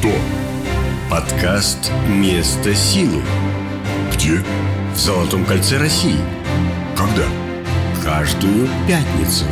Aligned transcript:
Что? 0.00 0.12
Подкаст 1.10 1.92
«Место 2.08 2.74
силы» 2.74 3.22
Где? 4.10 4.42
в 4.94 4.96
Золотом 4.96 5.44
кольце 5.44 5.76
России. 5.76 6.16
Когда? 6.96 7.24
Каждую 8.02 8.66
пятницу. 8.88 9.44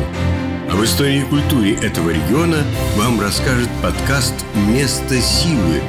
Об 0.71 0.83
истории 0.83 1.19
и 1.19 1.25
культуре 1.25 1.75
этого 1.75 2.09
региона 2.09 2.63
вам 2.97 3.21
расскажет 3.21 3.69
подкаст 3.83 4.33
«Место 4.67 5.21
силы». 5.21 5.83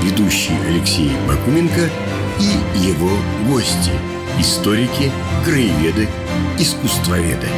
Ведущий 0.00 0.54
Алексей 0.68 1.10
Бакуменко 1.26 1.90
и 2.38 2.86
его 2.86 3.10
гости– 3.48 3.90
историки, 4.38 5.10
краеведы, 5.44 6.08
искусствоведы. 6.56 7.48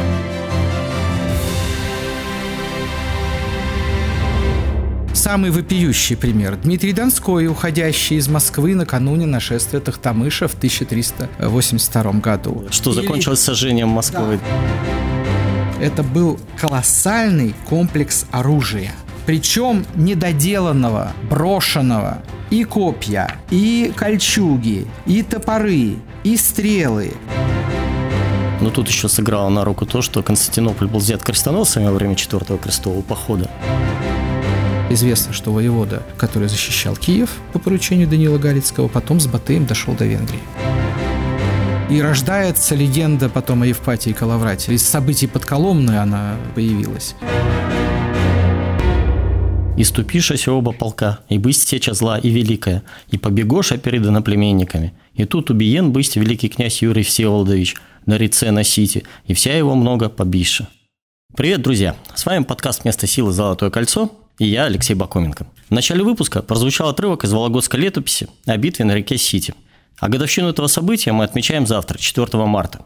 Самый 5.25 5.49
вопиющий 5.49 6.15
пример. 6.15 6.55
Дмитрий 6.55 6.93
Донской, 6.93 7.47
уходящий 7.47 8.17
из 8.17 8.27
Москвы 8.27 8.75
накануне 8.75 9.25
нашествия 9.25 9.79
Тахтамыша 9.79 10.47
в 10.47 10.53
1382 10.53 12.11
году. 12.19 12.65
Что 12.69 12.91
Или- 12.91 13.01
закончилось 13.01 13.39
сожжением 13.39 13.87
Москвы. 13.87 14.39
Это 15.81 16.03
был 16.03 16.39
колоссальный 16.61 17.55
комплекс 17.67 18.27
оружия. 18.29 18.91
Причем 19.25 19.87
недоделанного, 19.95 21.13
брошенного. 21.27 22.19
И 22.51 22.63
копья, 22.63 23.35
и 23.49 23.91
кольчуги, 23.95 24.85
и 25.07 25.23
топоры, 25.23 25.95
и 26.23 26.37
стрелы. 26.37 27.13
Но 28.61 28.69
тут 28.69 28.87
еще 28.89 29.09
сыграло 29.09 29.49
на 29.49 29.65
руку 29.65 29.87
то, 29.87 30.03
что 30.03 30.21
Константинополь 30.21 30.87
был 30.87 30.99
взят 30.99 31.23
крестоносцами 31.23 31.85
во 31.87 31.93
время 31.93 32.13
Четвертого 32.15 32.59
крестового 32.59 33.01
похода. 33.01 33.49
Известно, 34.87 35.33
что 35.33 35.51
воевода, 35.51 36.03
который 36.15 36.47
защищал 36.47 36.95
Киев 36.95 37.31
по 37.53 37.59
поручению 37.59 38.07
Данила 38.07 38.37
Галицкого, 38.37 38.87
потом 38.87 39.19
с 39.19 39.25
Батыем 39.25 39.65
дошел 39.65 39.95
до 39.95 40.05
Венгрии. 40.05 40.39
И 41.89 41.99
рождается 42.01 42.75
легенда 42.75 43.27
потом 43.27 43.63
о 43.63 43.67
Евпатии 43.67 44.11
Калаврате. 44.11 44.73
Из 44.73 44.83
событий 44.83 45.25
под 45.25 45.45
Коломной 45.45 45.99
она 45.99 46.35
появилась. 46.53 47.15
«И 49.75 49.83
ступишася 49.83 50.53
оба 50.53 50.71
полка, 50.71 51.19
и 51.29 51.37
бысть 51.37 51.67
сеча 51.67 51.93
зла 51.93 52.17
и 52.17 52.29
великая, 52.29 52.83
и 53.09 53.17
побегоша 53.17 53.77
перед 53.77 54.05
иноплеменниками. 54.05 54.93
И 55.15 55.25
тут 55.25 55.49
убиен 55.49 55.91
бысть 55.91 56.15
великий 56.15 56.47
князь 56.47 56.81
Юрий 56.81 57.03
Всеволодович 57.03 57.75
на 58.05 58.17
реце 58.17 58.51
на 58.51 58.63
Сити, 58.63 59.03
и 59.25 59.33
вся 59.33 59.57
его 59.57 59.75
много 59.75 60.09
побиша». 60.09 60.67
Привет, 61.35 61.61
друзья! 61.61 61.95
С 62.13 62.25
вами 62.25 62.43
подкаст 62.43 62.85
«Место 62.85 63.07
силы. 63.07 63.33
Золотое 63.33 63.69
кольцо» 63.69 64.11
и 64.39 64.45
я, 64.45 64.65
Алексей 64.65 64.93
Бакоменко. 64.93 65.47
В 65.69 65.71
начале 65.71 66.03
выпуска 66.03 66.41
прозвучал 66.41 66.89
отрывок 66.89 67.23
из 67.23 67.33
Вологодской 67.33 67.79
летописи 67.79 68.27
о 68.45 68.57
битве 68.57 68.85
на 68.85 68.93
реке 68.93 69.17
Сити. 69.17 69.53
А 69.99 70.09
годовщину 70.09 70.49
этого 70.49 70.67
события 70.67 71.11
мы 71.11 71.23
отмечаем 71.23 71.65
завтра, 71.65 71.97
4 71.97 72.27
марта. 72.45 72.85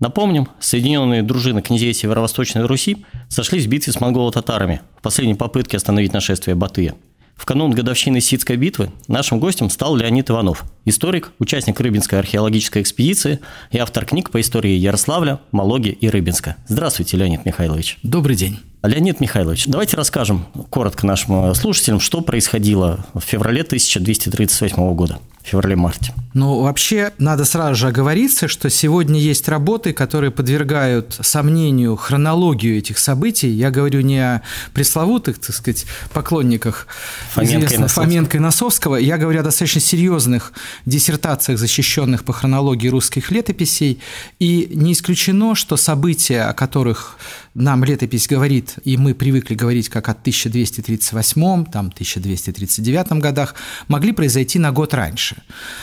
Напомним, 0.00 0.48
соединенные 0.60 1.22
дружины 1.22 1.60
князей 1.60 1.92
Северо-Восточной 1.92 2.64
Руси 2.66 3.04
сошлись 3.28 3.66
в 3.66 3.68
битве 3.68 3.92
с 3.92 4.00
монголо-татарами 4.00 4.80
в 4.98 5.02
последней 5.02 5.34
попытке 5.34 5.76
остановить 5.76 6.12
нашествие 6.12 6.54
Батыя. 6.54 6.94
В 7.34 7.44
канун 7.44 7.72
годовщины 7.72 8.20
Ситской 8.20 8.56
битвы 8.56 8.90
нашим 9.06 9.38
гостем 9.38 9.70
стал 9.70 9.96
Леонид 9.96 10.28
Иванов, 10.28 10.64
историк, 10.84 11.32
участник 11.38 11.78
Рыбинской 11.80 12.18
археологической 12.18 12.82
экспедиции 12.82 13.38
и 13.70 13.78
автор 13.78 14.04
книг 14.04 14.30
по 14.30 14.40
истории 14.40 14.76
Ярославля, 14.76 15.40
Малоги 15.52 15.90
и 15.90 16.08
Рыбинска. 16.08 16.56
Здравствуйте, 16.66 17.16
Леонид 17.16 17.44
Михайлович. 17.44 17.98
Добрый 18.02 18.34
день. 18.34 18.58
Леонид 18.82 19.20
Михайлович, 19.20 19.66
давайте 19.66 19.96
расскажем 19.96 20.46
коротко 20.70 21.04
нашим 21.04 21.52
слушателям, 21.54 21.98
что 21.98 22.20
происходило 22.20 23.04
в 23.12 23.20
феврале 23.20 23.62
1238 23.62 24.94
года, 24.94 25.18
в 25.42 25.48
феврале-марте. 25.48 26.14
Ну, 26.32 26.62
вообще, 26.62 27.12
надо 27.18 27.44
сразу 27.44 27.74
же 27.74 27.88
оговориться, 27.88 28.46
что 28.46 28.70
сегодня 28.70 29.18
есть 29.18 29.48
работы, 29.48 29.92
которые 29.92 30.30
подвергают 30.30 31.18
сомнению 31.20 31.96
хронологию 31.96 32.78
этих 32.78 32.98
событий. 32.98 33.48
Я 33.48 33.72
говорю 33.72 34.02
не 34.02 34.20
о 34.20 34.42
пресловутых, 34.74 35.40
так 35.40 35.56
сказать, 35.56 35.86
поклонниках 36.12 36.86
Фоменко 37.32 37.52
и 37.52 37.56
известных 37.56 37.80
Носовского. 37.80 38.04
Фоменко 38.04 38.36
и 38.36 38.40
Носовского. 38.40 38.96
Я 38.96 39.18
говорю 39.18 39.40
о 39.40 39.42
достаточно 39.42 39.80
серьезных 39.80 40.52
диссертациях, 40.86 41.58
защищенных 41.58 42.22
по 42.22 42.32
хронологии 42.32 42.88
русских 42.88 43.32
летописей. 43.32 44.00
И 44.38 44.70
не 44.72 44.92
исключено, 44.92 45.56
что 45.56 45.76
события, 45.76 46.42
о 46.42 46.52
которых 46.52 47.18
нам 47.58 47.84
летопись 47.84 48.28
говорит, 48.28 48.76
и 48.84 48.96
мы 48.96 49.14
привыкли 49.14 49.54
говорить 49.54 49.88
как 49.88 50.08
о 50.08 50.12
1238, 50.12 51.64
там, 51.66 51.86
1239 51.86 53.12
годах, 53.20 53.54
могли 53.88 54.12
произойти 54.12 54.58
на 54.58 54.70
год 54.70 54.94
раньше. 54.94 55.36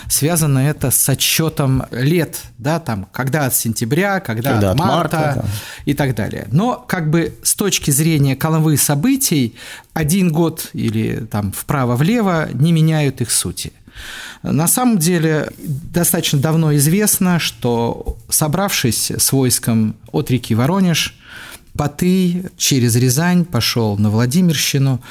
Связано 0.07 0.59
это 0.59 0.89
с 0.89 1.09
отчетом 1.09 1.83
лет, 1.91 2.41
да, 2.57 2.79
там, 2.79 3.07
когда 3.11 3.45
от 3.45 3.55
сентября, 3.55 4.19
когда, 4.21 4.53
Когда 4.53 4.71
от 4.71 4.79
от 4.79 4.79
марта, 4.79 5.17
марта, 5.17 5.41
да. 5.41 5.49
и 5.85 5.93
так 5.93 6.15
далее. 6.15 6.47
Но 6.51 6.75
как 6.75 7.09
бы 7.09 7.35
с 7.43 7.55
точки 7.55 7.91
зрения 7.91 8.35
коловых 8.35 8.79
событий 8.79 9.55
один 9.93 10.31
год 10.31 10.69
или 10.73 11.25
там 11.29 11.51
вправо-влево 11.51 12.49
не 12.53 12.71
меняют 12.71 13.21
их 13.21 13.31
сути. 13.31 13.73
На 14.43 14.67
самом 14.67 14.97
деле 14.97 15.49
достаточно 15.57 16.39
давно 16.39 16.75
известно, 16.75 17.39
что 17.39 18.17
собравшись 18.29 19.11
с 19.11 19.31
войском 19.31 19.95
от 20.11 20.29
реки 20.29 20.53
Воронеж, 20.53 21.17
Батый 21.75 22.45
через 22.55 22.95
Рязань 22.95 23.43
пошел 23.43 23.97
на 23.97 24.09
Владимирщину. 24.09 25.01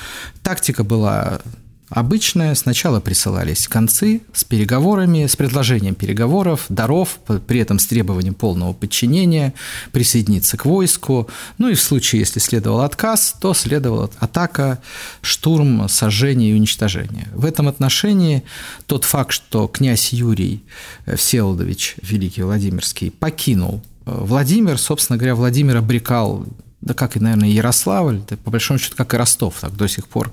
Тактика 0.43 0.83
была 0.83 1.43
обычная. 1.91 2.55
Сначала 2.55 3.01
присылались 3.01 3.69
концы 3.69 4.23
с 4.33 4.45
переговорами, 4.45 5.27
с 5.27 5.37
предложением 5.37 5.95
переговоров, 5.95 6.65
даров, 6.71 7.21
при 7.47 7.61
этом 7.61 7.79
с 7.79 7.87
требованием 7.87 8.33
полного 8.33 8.73
подчинения, 8.73 9.53
присоединиться 9.93 10.57
к 10.57 10.65
войску. 10.65 11.29
Ну 11.59 11.69
и 11.69 11.75
в 11.75 11.83
случае, 11.83 12.21
если 12.21 12.41
следовал 12.41 12.81
отказ, 12.81 13.37
то 13.39 13.53
следовала 13.53 14.11
атака, 14.19 14.81
штурм, 15.21 15.87
сожжение 15.89 16.53
и 16.53 16.55
уничтожение. 16.55 17.29
В 17.35 17.45
этом 17.45 17.69
отношении 17.69 18.43
тот 18.87 19.05
факт, 19.05 19.33
что 19.33 19.69
князь 19.69 20.15
Юрий 20.15 20.65
э, 21.05 21.17
Всеволодович 21.17 21.97
Великий 22.03 22.43
Владимирский 22.43 23.11
покинул 23.11 23.83
Владимир, 24.05 24.79
собственно 24.79 25.17
говоря, 25.17 25.35
Владимир 25.35 25.77
обрекал 25.77 26.45
да 26.85 26.93
как 26.93 27.17
и, 27.17 27.21
наверное, 27.21 27.49
Ярославль, 27.49 28.21
да, 28.29 28.37
по 28.37 28.51
большому 28.51 28.79
счету, 28.79 28.95
как 28.97 29.15
и 29.15 29.17
Ростов, 29.17 29.55
так 29.61 29.75
до 29.75 29.89
сих 29.89 30.07
пор 30.07 30.31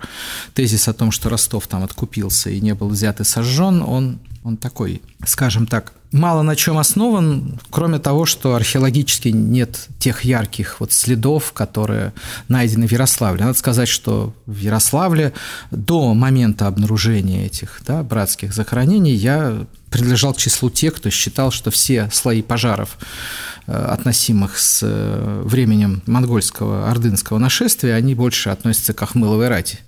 тезис 0.53 0.89
о 0.89 0.93
том, 0.93 1.11
что 1.11 1.29
Ростов 1.29 1.67
там 1.67 1.81
откупился 1.81 2.49
и 2.49 2.59
не 2.59 2.73
был 2.73 2.89
взят 2.89 3.21
и 3.21 3.23
сожжен, 3.23 3.81
он, 3.81 4.19
он 4.43 4.57
такой, 4.57 5.01
скажем 5.25 5.65
так, 5.65 5.93
мало 6.11 6.41
на 6.41 6.57
чем 6.57 6.77
основан, 6.77 7.57
кроме 7.69 7.99
того, 7.99 8.25
что 8.25 8.55
археологически 8.55 9.29
нет 9.29 9.87
тех 9.97 10.25
ярких 10.25 10.81
вот 10.81 10.91
следов, 10.91 11.53
которые 11.53 12.13
найдены 12.49 12.85
в 12.85 12.91
Ярославле. 12.91 13.45
Надо 13.45 13.57
сказать, 13.57 13.87
что 13.87 14.33
в 14.45 14.57
Ярославле 14.57 15.31
до 15.71 16.13
момента 16.13 16.67
обнаружения 16.67 17.45
этих 17.45 17.81
да, 17.87 18.03
братских 18.03 18.53
захоронений 18.53 19.13
я 19.13 19.65
принадлежал 19.89 20.33
к 20.33 20.37
числу 20.37 20.69
тех, 20.69 20.95
кто 20.95 21.09
считал, 21.09 21.51
что 21.51 21.71
все 21.71 22.09
слои 22.11 22.41
пожаров, 22.41 22.97
относимых 23.67 24.57
с 24.57 24.81
э, 24.83 25.41
временем 25.45 26.01
монгольского 26.05 26.89
ордынского 26.89 27.37
нашествия, 27.37 27.95
они 27.95 28.15
больше 28.15 28.49
относятся 28.49 28.93
к 28.93 29.01
Ахмыловой 29.01 29.47
рати. 29.47 29.79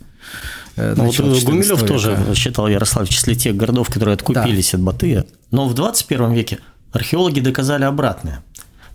э, 0.75 0.93
Ну, 0.95 1.05
вот 1.05 1.15
Гумилев 1.17 1.79
14 1.79 1.87
тоже 1.87 2.11
века. 2.15 2.35
считал 2.35 2.67
Ярославль 2.67 3.07
в 3.07 3.09
числе 3.09 3.35
тех 3.35 3.55
городов, 3.55 3.89
которые 3.89 4.13
откупились 4.13 4.73
от 4.73 4.81
Батыя. 4.81 5.25
Но 5.51 5.67
в 5.67 5.73
21 5.73 6.33
веке 6.33 6.59
археологи 6.91 7.39
доказали 7.39 7.83
обратное. 7.83 8.43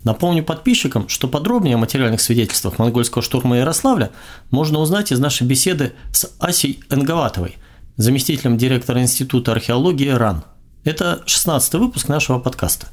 Напомню 0.03 0.43
подписчикам, 0.43 1.09
что 1.09 1.27
подробнее 1.27 1.75
о 1.75 1.77
материальных 1.77 2.21
свидетельствах 2.21 2.79
монгольского 2.79 3.21
штурма 3.21 3.57
Ярославля 3.57 4.11
можно 4.49 4.79
узнать 4.79 5.11
из 5.11 5.19
нашей 5.19 5.45
беседы 5.45 5.91
с 6.13 6.31
Асей 6.39 6.79
Энговатовой, 6.89 7.57
заместителем 7.97 8.57
директора 8.57 9.01
Института 9.01 9.51
археологии 9.51 10.07
РАН. 10.07 10.43
Это 10.85 11.21
16 11.25 11.73
выпуск 11.73 12.07
нашего 12.07 12.39
подкаста. 12.39 12.87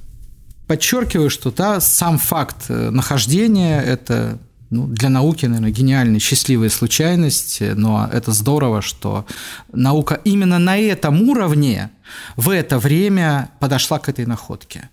Подчеркиваю, 0.66 1.30
что 1.30 1.50
да, 1.50 1.80
сам 1.80 2.18
факт 2.18 2.66
э, 2.68 2.90
нахождения– 2.90 3.80
это 3.86 4.38
ну, 4.70 4.86
для 4.86 5.08
науки, 5.08 5.46
наверное, 5.46 5.70
гениальная, 5.70 6.18
счастливая 6.18 6.70
случайность, 6.70 7.60
но 7.60 8.08
это 8.12 8.32
здорово, 8.32 8.82
что 8.82 9.24
наука 9.72 10.20
именно 10.24 10.58
на 10.58 10.76
этом 10.76 11.22
уровне 11.22 11.90
в 12.36 12.50
это 12.50 12.78
время 12.78 13.50
подошла 13.60 13.98
к 13.98 14.08
этой 14.08 14.26
находке. 14.26 14.90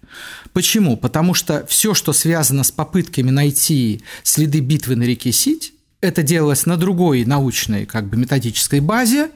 Почему? 0.51 0.95
Потому 0.95 1.33
что 1.33 1.65
все, 1.65 1.93
что 1.95 2.13
связано 2.13 2.63
с 2.63 2.71
попытками 2.71 3.31
найти 3.31 4.03
следы 4.21 4.59
битвы 4.59 4.95
на 4.95 5.03
реке 5.03 5.31
Сить, 5.31 5.72
это 6.03 6.21
делалось 6.21 6.65
на 6.65 6.75
другой 6.75 7.23
научной 7.23 7.85
как 7.85 8.09
бы 8.09 8.17
методической 8.17 8.81
базе, 8.81 9.29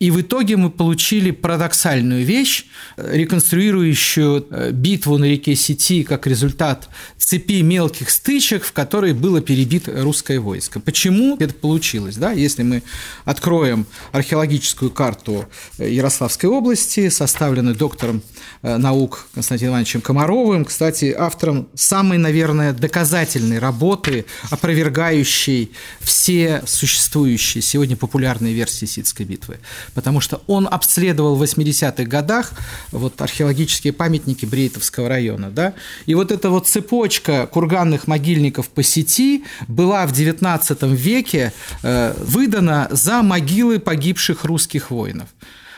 и 0.00 0.10
в 0.10 0.20
итоге 0.20 0.56
мы 0.56 0.70
получили 0.70 1.30
парадоксальную 1.30 2.24
вещь, 2.24 2.64
реконструирующую 2.96 4.46
э, 4.50 4.70
битву 4.72 5.18
на 5.18 5.26
реке 5.26 5.54
Сети 5.54 6.04
как 6.04 6.26
результат 6.26 6.88
цепи 7.18 7.60
мелких 7.60 8.08
стычек, 8.08 8.64
в 8.64 8.72
которой 8.72 9.12
было 9.12 9.40
перебито 9.42 9.92
русское 10.02 10.40
войско. 10.40 10.80
Почему 10.80 11.36
это 11.38 11.52
получилось? 11.52 12.16
Да? 12.16 12.32
Если 12.32 12.62
мы 12.62 12.82
откроем 13.24 13.86
археологическую 14.12 14.90
карту 14.90 15.46
э, 15.78 15.90
Ярославской 15.90 16.48
области, 16.48 17.10
составленную 17.10 17.76
доктором 17.76 18.22
э, 18.62 18.78
наук 18.78 19.28
Константином 19.34 19.72
Ивановичем 19.72 20.00
Комаровым, 20.00 20.64
кстати, 20.64 21.14
автором 21.16 21.68
самой, 21.74 22.16
наверное, 22.16 22.72
доказательной 22.72 23.58
работы, 23.58 24.24
опровергающей 24.50 25.72
все 26.06 26.62
существующие 26.66 27.62
сегодня 27.62 27.96
популярные 27.96 28.54
версии 28.54 28.86
Ситской 28.86 29.26
битвы, 29.26 29.58
потому 29.92 30.20
что 30.20 30.40
он 30.46 30.68
обследовал 30.70 31.34
в 31.34 31.42
80-х 31.42 32.04
годах 32.04 32.52
вот 32.92 33.20
археологические 33.20 33.92
памятники 33.92 34.46
Брейтовского 34.46 35.08
района, 35.08 35.50
да, 35.50 35.74
и 36.06 36.14
вот 36.14 36.30
эта 36.30 36.48
вот 36.48 36.68
цепочка 36.68 37.48
курганных 37.48 38.06
могильников 38.06 38.68
по 38.68 38.84
сети 38.84 39.44
была 39.66 40.06
в 40.06 40.12
XIX 40.12 40.94
веке 40.94 41.52
э, 41.82 42.14
выдана 42.20 42.86
за 42.92 43.22
могилы 43.22 43.80
погибших 43.80 44.44
русских 44.44 44.92
воинов 44.92 45.28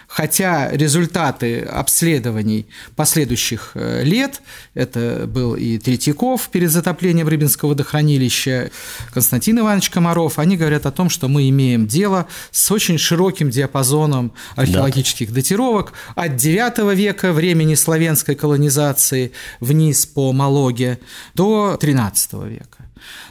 хотя 0.09 0.71
результаты 0.71 1.61
обследований 1.61 2.67
последующих 2.97 3.73
э, 3.75 4.03
лет, 4.03 4.41
это 4.75 5.27
был 5.29 5.55
и 5.55 5.79
Третьяков 5.79 6.49
перед 6.49 6.71
затоплением 6.71 7.29
Рыбинского 7.29 7.71
водохранилища, 7.71 8.71
Константин 9.13 9.61
Иванович 9.61 9.91
Комаров, 9.91 10.39
они 10.39 10.57
говорят 10.57 10.87
о 10.87 10.91
том, 10.91 11.11
что 11.11 11.29
мы 11.29 11.49
имеем 11.51 11.87
дело 11.87 12.27
с 12.51 12.73
очень 12.73 12.99
широким 12.99 13.51
диапазоном 13.51 14.33
археологических 14.57 15.29
да. 15.29 15.35
датировок 15.37 15.93
от 16.17 16.33
IX 16.33 16.95
века, 16.95 17.33
времени 17.33 17.75
славянской 17.75 18.35
колонизации, 18.35 19.33
вниз 19.61 20.07
по 20.07 20.33
Малоге, 20.33 20.99
до 21.35 21.79
XIII 21.81 22.49
века. 22.49 22.78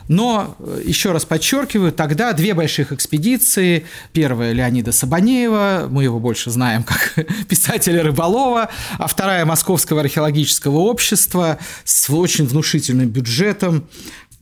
Но, 0.07 0.55
э, 0.59 0.81
еще 0.85 1.11
раз 1.11 1.25
подчеркиваю, 1.25 1.91
тогда 1.91 2.33
две 2.33 2.53
больших 2.53 2.91
экспедиции. 2.91 3.85
Первая 4.13 4.53
Леонида 4.53 4.91
Сабанеева, 4.91 5.87
мы 5.89 6.03
его 6.03 6.19
больше 6.19 6.49
знаем 6.49 6.83
как 6.83 7.13
писателя 7.49 8.03
Рыболова, 8.03 8.69
а 8.97 9.07
вторая 9.07 9.45
Московского 9.45 10.01
археологического 10.01 10.77
общества 10.77 11.57
с 11.83 12.09
очень 12.09 12.45
внушительным 12.45 13.09
бюджетом 13.09 13.87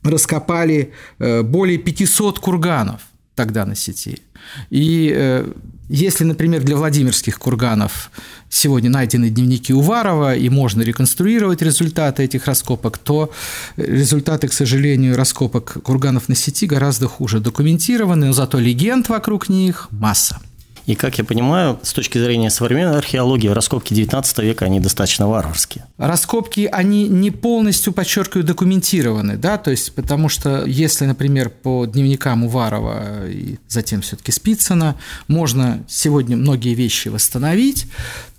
раскопали 0.03 0.93
э, 1.19 1.41
более 1.41 1.77
500 1.77 2.39
курганов 2.39 3.01
тогда 3.35 3.65
на 3.65 3.75
сети. 3.75 4.21
И 4.69 5.11
э, 5.15 5.51
если, 5.89 6.23
например, 6.23 6.63
для 6.63 6.75
Владимирских 6.75 7.37
курганов 7.37 8.11
сегодня 8.49 8.89
найдены 8.89 9.29
дневники 9.29 9.73
Уварова, 9.73 10.35
и 10.35 10.49
можно 10.49 10.81
реконструировать 10.81 11.61
результаты 11.61 12.23
этих 12.23 12.45
раскопок, 12.47 12.97
то 12.97 13.31
результаты, 13.77 14.47
к 14.47 14.53
сожалению, 14.53 15.15
раскопок 15.15 15.77
курганов 15.83 16.29
на 16.29 16.35
сети 16.35 16.65
гораздо 16.65 17.07
хуже 17.07 17.39
документированы, 17.39 18.27
но 18.27 18.33
зато 18.33 18.59
легенд 18.59 19.09
вокруг 19.09 19.49
них 19.49 19.87
масса. 19.91 20.39
И, 20.85 20.95
как 20.95 21.17
я 21.17 21.23
понимаю, 21.23 21.79
с 21.81 21.93
точки 21.93 22.17
зрения 22.19 22.49
современной 22.49 22.97
археологии, 22.97 23.47
раскопки 23.47 23.93
XIX 23.93 24.23
века, 24.43 24.65
они 24.65 24.79
достаточно 24.79 25.27
варварские. 25.27 25.85
Раскопки, 25.97 26.69
они 26.71 27.07
не 27.07 27.31
полностью, 27.31 27.91
подчеркиваю, 27.91 28.45
документированы, 28.45 29.37
да, 29.37 29.57
то 29.57 29.71
есть, 29.71 29.93
потому 29.95 30.29
что 30.29 30.63
если, 30.65 31.05
например, 31.05 31.49
по 31.49 31.85
дневникам 31.85 32.43
Уварова 32.43 33.27
и 33.27 33.57
затем 33.67 34.01
все-таки 34.01 34.31
Спицына 34.31 34.95
можно 35.27 35.83
сегодня 35.87 36.37
многие 36.37 36.75
вещи 36.75 37.07
восстановить, 37.07 37.87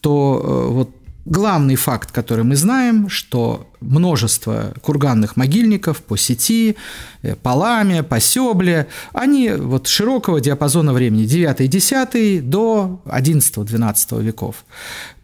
то 0.01 0.41
э, 0.41 0.73
вот 0.73 0.91
Главный 1.26 1.75
факт, 1.75 2.12
который 2.12 2.44
мы 2.44 2.55
знаем, 2.55 3.08
что 3.08 3.67
множество 3.81 4.73
курганных 4.81 5.37
могильников 5.37 6.00
по 6.00 6.17
сети, 6.17 6.76
э, 7.23 7.34
по 7.34 8.20
Сёбле, 8.20 8.87
они 9.12 9.50
вот 9.50 9.88
широкого 9.88 10.40
диапазона 10.40 10.93
времени 10.93 11.25
9-10 11.25 12.43
до 12.43 13.00
11-12 13.06 14.23
веков 14.23 14.64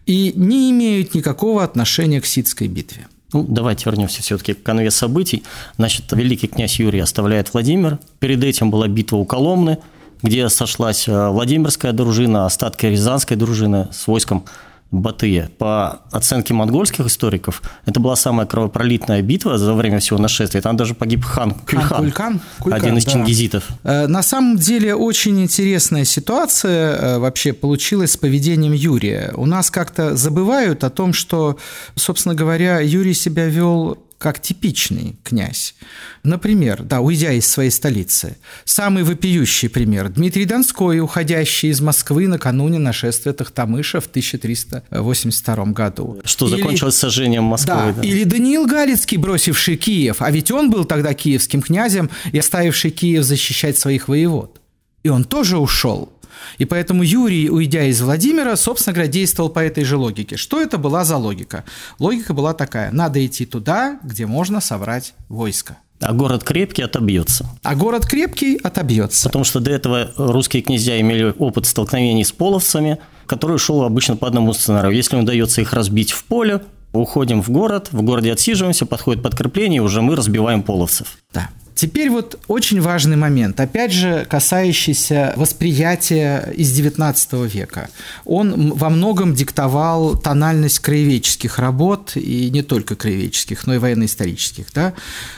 и 0.05 0.33
не 0.35 0.73
имеют 0.73 1.15
никакого 1.15 1.63
отношения 1.63 2.21
к 2.21 2.27
Ситской 2.27 2.67
битве. 2.67 3.07
Ну, 3.33 3.47
давайте 3.49 3.85
вернемся 3.87 4.23
все-таки 4.23 4.55
к 4.55 4.63
конве 4.65 4.91
событий. 4.91 5.45
Значит, 5.77 6.11
великий 6.11 6.49
князь 6.49 6.81
Юрий 6.81 6.99
оставляет 6.99 7.53
Владимир. 7.53 8.01
Перед 8.19 8.43
этим 8.43 8.73
была 8.73 8.89
битва 8.89 9.19
у 9.19 9.25
Коломны, 9.25 9.79
где 10.21 10.49
сошлась 10.49 11.07
э, 11.07 11.29
Владимирская 11.29 11.93
дружина, 11.93 12.45
остатки 12.45 12.87
Рязанской 12.87 13.37
дружины 13.37 13.87
с 13.93 14.09
войском 14.09 14.45
Батыя. 14.93 15.51
По 15.57 16.03
оценке 16.13 16.53
монгольских 16.53 17.07
историков, 17.07 17.63
это 17.87 17.99
была 17.99 18.15
самая 18.15 18.47
кровопролитная 18.47 19.23
битва 19.23 19.57
за 19.57 19.73
время 19.73 20.01
всего 20.01 20.19
нашествия. 20.19 20.61
Там 20.61 20.77
даже 20.77 20.95
погиб 20.95 21.25
хан 21.25 21.55
Кюльхан, 21.55 21.89
хан 21.89 22.05
Кулькан, 22.05 22.41
Кулькан, 22.59 22.79
один 22.79 22.99
из 22.99 23.07
да. 23.07 23.13
чингизитов. 23.13 23.65
Э, 23.85 24.07
на 24.07 24.23
самом 24.23 24.59
деле 24.59 24.95
очень 24.95 25.41
интересная 25.43 26.05
ситуация 26.05 26.97
э, 26.97 27.19
вообще 27.19 27.55
получилась 27.55 28.13
с 28.13 28.17
поведением 28.19 28.75
Юрия. 28.75 29.33
У 29.35 29.47
нас 29.47 29.71
как-то 29.71 30.15
забывают 30.15 30.85
о 30.85 30.91
том, 30.91 31.15
что, 31.15 31.57
собственно 31.95 32.35
говоря, 32.35 32.81
Юрий 32.81 33.15
себя 33.15 33.47
вел 33.47 33.97
как 34.23 34.41
типичный 34.41 35.17
князь. 35.25 35.75
Например, 36.23 36.85
да, 36.85 37.01
уйдя 37.01 37.33
из 37.33 37.45
своей 37.51 37.71
столицы. 37.71 38.37
Самый 38.65 39.03
вопиющий 39.03 39.69
пример. 39.69 40.11
Дмитрий 40.11 40.45
Донской, 40.45 41.01
уходящий 41.01 41.71
из 41.71 41.81
Москвы 41.81 42.29
накануне 42.29 42.79
нашествия 42.79 43.33
Тахтамыша 43.33 44.01
в 44.01 44.07
1382 44.07 45.65
году. 45.67 46.21
Что 46.25 46.47
или, 46.47 46.57
закончилось 46.57 46.95
сожжением 46.95 47.43
Москвы. 47.43 47.75
Да, 47.75 47.93
да, 47.97 48.03
или 48.03 48.23
Даниил 48.23 48.67
Галицкий, 48.67 49.17
бросивший 49.17 49.77
Киев. 49.77 50.23
А 50.23 50.31
ведь 50.31 50.53
он 50.53 50.71
был 50.71 50.85
тогда 50.85 51.15
киевским 51.15 51.61
князем 51.61 52.09
и 52.31 52.39
оставивший 52.39 52.93
Киев 52.93 53.25
защищать 53.25 53.77
своих 53.77 54.07
воевод. 54.07 54.61
И 55.03 55.09
он 55.09 55.25
тоже 55.25 55.59
ушел. 55.59 56.13
И 56.59 56.65
поэтому 56.65 57.03
Юрий, 57.03 57.51
уйдя 57.51 57.85
из 57.85 58.01
Владимира, 58.01 58.57
собственно 58.57 58.95
говоря, 58.95 59.11
действовал 59.11 59.51
по 59.51 59.61
этой 59.61 59.85
же 59.85 59.97
логике. 59.97 60.37
Что 60.37 60.61
это 60.61 60.79
была 60.79 61.05
за 61.05 61.17
логика? 61.17 61.65
Логика 61.99 62.33
была 62.35 62.55
такая. 62.55 62.91
Надо 62.93 63.25
идти 63.25 63.47
туда, 63.47 63.99
где 64.03 64.27
можно 64.27 64.61
собрать 64.61 65.15
войско. 65.29 65.79
А 66.01 66.13
город 66.13 66.43
крепкий 66.43 66.83
отобьется. 66.83 67.49
А 67.63 67.75
город 67.77 68.07
крепкий 68.07 68.57
отобьется. 68.57 69.29
Потому 69.29 69.45
что 69.45 69.61
до 69.61 69.71
этого 69.71 70.11
русские 70.17 70.63
князья 70.63 71.01
имели 71.01 71.33
опыт 71.39 71.67
столкновений 71.67 72.25
с 72.25 72.33
половцами, 72.33 72.99
который 73.27 73.59
шел 73.59 73.83
обычно 73.83 74.17
по 74.17 74.27
одному 74.27 74.53
сценарию. 74.53 74.93
Если 74.93 75.17
удается 75.17 75.61
их 75.61 75.73
разбить 75.73 76.11
в 76.11 76.25
поле, 76.25 76.61
уходим 76.93 77.43
в 77.43 77.51
город, 77.51 77.89
в 77.93 78.03
городе 78.03 78.33
отсиживаемся, 78.33 78.87
подходит 78.87 79.23
подкрепление, 79.23 79.83
уже 79.83 80.03
мы 80.03 80.17
разбиваем 80.17 80.63
половцев. 80.63 81.19
Да. 81.33 81.49
Теперь 81.75 82.11
вот 82.11 82.39
очень 82.49 82.81
важный 82.81 83.17
момент, 83.17 83.59
опять 83.59 83.93
же, 83.93 84.27
касающийся 84.29 85.33
восприятия 85.37 86.53
из 86.55 86.71
XIX 86.79 87.49
века. 87.49 87.89
Он 88.25 88.73
во 88.73 88.91
многом 88.91 89.35
диктовал 89.35 90.17
тональность 90.17 90.81
краеведческих 90.81 91.59
работ, 91.59 92.13
и 92.15 92.51
не 92.51 92.63
только 92.63 92.95
краеведческих, 92.95 93.67
но 93.67 93.75
и 93.75 93.79
военно-исторических. 93.79 94.67
Да? 94.75 94.93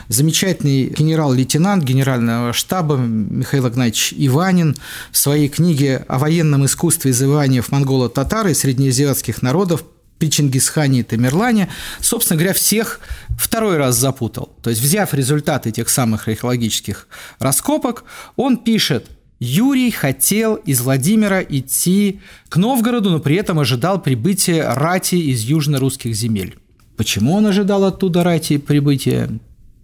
Замечательный 0.09 0.89
генерал-лейтенант 0.89 1.83
генерального 1.83 2.53
штаба 2.53 2.97
Михаил 2.97 3.67
Игнатьевич 3.67 4.13
Иванин 4.15 4.75
в 5.11 5.17
своей 5.17 5.47
книге 5.47 6.05
о 6.07 6.19
военном 6.19 6.65
искусстве 6.65 7.11
изывания 7.11 7.63
монголо-татар 7.71 8.47
и 8.47 8.53
среднеазиатских 8.53 9.41
народов 9.41 9.83
при 10.17 10.29
Чингисхане 10.29 10.99
и 10.99 11.03
Тамерлане, 11.03 11.69
собственно 11.99 12.37
говоря, 12.37 12.53
всех 12.53 12.99
второй 13.37 13.77
раз 13.77 13.97
запутал. 13.97 14.53
То 14.61 14.69
есть, 14.69 14.81
взяв 14.81 15.13
результаты 15.13 15.71
тех 15.71 15.89
самых 15.89 16.27
археологических 16.27 17.07
раскопок, 17.39 18.05
он 18.35 18.57
пишет, 18.57 19.07
Юрий 19.39 19.91
хотел 19.91 20.55
из 20.55 20.81
Владимира 20.81 21.41
идти 21.41 22.21
к 22.47 22.55
Новгороду, 22.57 23.09
но 23.09 23.19
при 23.19 23.35
этом 23.35 23.59
ожидал 23.59 24.01
прибытия 24.01 24.73
рати 24.73 25.15
из 25.15 25.41
южно-русских 25.41 26.15
земель. 26.15 26.57
Почему 26.95 27.33
он 27.33 27.45
ожидал 27.45 27.83
оттуда 27.83 28.23
рати 28.23 28.57
прибытия, 28.57 29.29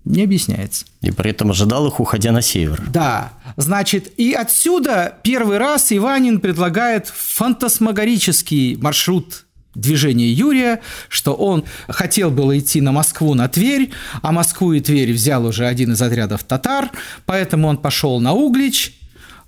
не 0.05 0.23
объясняется. 0.23 0.85
И 1.01 1.11
при 1.11 1.31
этом 1.31 1.51
ожидал 1.51 1.87
их, 1.87 1.99
уходя 1.99 2.31
на 2.31 2.41
север. 2.41 2.81
Да. 2.91 3.33
Значит, 3.57 4.13
и 4.17 4.33
отсюда 4.33 5.17
первый 5.21 5.57
раз 5.57 5.91
Иванин 5.91 6.39
предлагает 6.39 7.07
фантасмагорический 7.07 8.77
маршрут 8.77 9.45
движение 9.75 10.31
Юрия, 10.31 10.81
что 11.09 11.33
он 11.33 11.63
хотел 11.87 12.31
было 12.31 12.57
идти 12.57 12.81
на 12.81 12.91
Москву, 12.91 13.33
на 13.33 13.47
Тверь, 13.47 13.91
а 14.21 14.31
Москву 14.31 14.73
и 14.73 14.81
Тверь 14.81 15.13
взял 15.13 15.45
уже 15.45 15.67
один 15.67 15.93
из 15.93 16.01
отрядов 16.01 16.43
татар, 16.43 16.89
поэтому 17.25 17.67
он 17.67 17.77
пошел 17.77 18.19
на 18.19 18.33
Углич, 18.33 18.93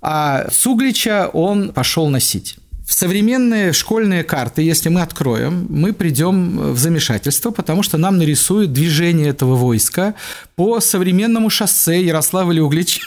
а 0.00 0.46
с 0.50 0.66
Углича 0.66 1.28
он 1.32 1.72
пошел 1.72 2.08
на 2.08 2.20
Сить. 2.20 2.56
В 2.86 2.92
современные 2.92 3.72
школьные 3.72 4.24
карты, 4.24 4.60
если 4.60 4.90
мы 4.90 5.00
откроем, 5.00 5.66
мы 5.70 5.94
придем 5.94 6.74
в 6.74 6.78
замешательство, 6.78 7.50
потому 7.50 7.82
что 7.82 7.96
нам 7.96 8.18
нарисуют 8.18 8.74
движение 8.74 9.28
этого 9.28 9.56
войска 9.56 10.14
по 10.54 10.80
современному 10.80 11.48
шоссе 11.48 12.04
Ярославль-Углич 12.04 13.00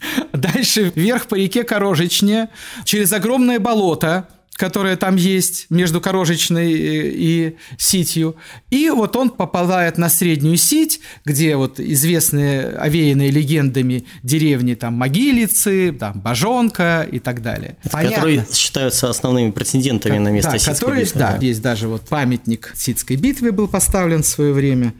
Дальше 0.32 0.92
вверх 0.94 1.26
по 1.26 1.34
реке 1.34 1.64
Корожечне, 1.64 2.48
через 2.84 3.12
огромное 3.12 3.58
болото, 3.58 4.28
которое 4.56 4.96
там 4.96 5.16
есть 5.16 5.66
между 5.70 6.00
Корожечной 6.00 6.72
и 6.72 7.56
Ситью. 7.76 8.36
И 8.70 8.90
вот 8.90 9.14
он 9.16 9.30
попадает 9.30 9.98
на 9.98 10.08
Среднюю 10.08 10.56
Сить, 10.56 11.00
где 11.24 11.56
вот 11.56 11.78
известные, 11.78 12.68
овеянные 12.70 13.30
легендами 13.30 14.06
деревни, 14.22 14.74
там 14.74 14.94
Могилицы, 14.94 15.92
там 15.92 16.20
Бажонка 16.20 17.06
и 17.10 17.18
так 17.18 17.42
далее. 17.42 17.76
Которые 17.90 18.46
считаются 18.52 19.10
основными 19.10 19.50
претендентами 19.50 20.18
на 20.18 20.28
место 20.28 20.52
да, 20.52 20.58
Ситской 20.58 20.74
которые, 20.74 21.04
битвы. 21.04 21.20
Да, 21.20 21.38
есть 21.40 21.62
даже 21.62 21.88
вот 21.88 22.02
памятник 22.02 22.72
Ситской 22.74 23.16
битве 23.16 23.52
был 23.52 23.68
поставлен 23.68 24.22
в 24.22 24.26
свое 24.26 24.52
время. 24.52 24.94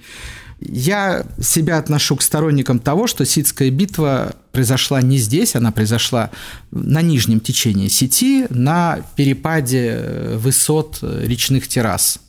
Я 0.58 1.26
себя 1.40 1.78
отношу 1.78 2.16
к 2.16 2.22
сторонникам 2.22 2.78
того, 2.78 3.06
что 3.06 3.26
Ситская 3.26 3.70
битва 3.70 4.36
произошла 4.52 5.02
не 5.02 5.18
здесь, 5.18 5.54
она 5.54 5.70
произошла 5.70 6.30
на 6.70 7.02
нижнем 7.02 7.40
течении 7.40 7.88
сети, 7.88 8.46
на 8.48 9.00
перепаде 9.16 9.96
э, 9.98 10.36
высот 10.38 10.98
э, 11.02 11.25
речных 11.26 11.68
террас. 11.68 12.20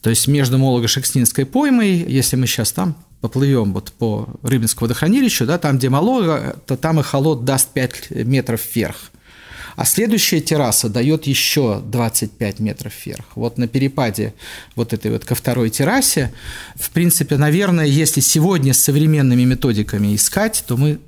То 0.00 0.10
есть 0.10 0.26
между 0.26 0.56
Молого-Шекснинской 0.58 1.44
поймой, 1.44 1.96
если 2.08 2.36
мы 2.36 2.46
сейчас 2.46 2.72
там 2.72 2.96
поплывем 3.20 3.74
вот 3.74 3.92
по 3.92 4.28
Рыбинскому 4.42 4.86
водохранилищу, 4.86 5.44
да, 5.44 5.58
там, 5.58 5.76
где 5.76 5.90
Малога, 5.90 6.56
то 6.66 6.76
там 6.76 7.00
и 7.00 7.02
холод 7.02 7.44
даст 7.44 7.68
5 7.70 8.10
метров 8.24 8.60
вверх. 8.74 9.10
А 9.78 9.84
следующая 9.84 10.40
терраса 10.40 10.88
дает 10.88 11.28
еще 11.28 11.80
25 11.86 12.58
метров 12.58 12.92
вверх. 13.06 13.26
Вот 13.36 13.58
на 13.58 13.68
перепаде 13.68 14.34
вот 14.74 14.92
этой 14.92 15.12
вот 15.12 15.24
ко 15.24 15.36
второй 15.36 15.70
террасе, 15.70 16.32
в 16.74 16.90
принципе, 16.90 17.36
наверное, 17.36 17.86
если 17.86 18.20
сегодня 18.20 18.74
с 18.74 18.78
современными 18.78 19.44
методиками 19.44 20.16
искать, 20.16 20.64
то 20.66 20.76
мы 20.76 20.98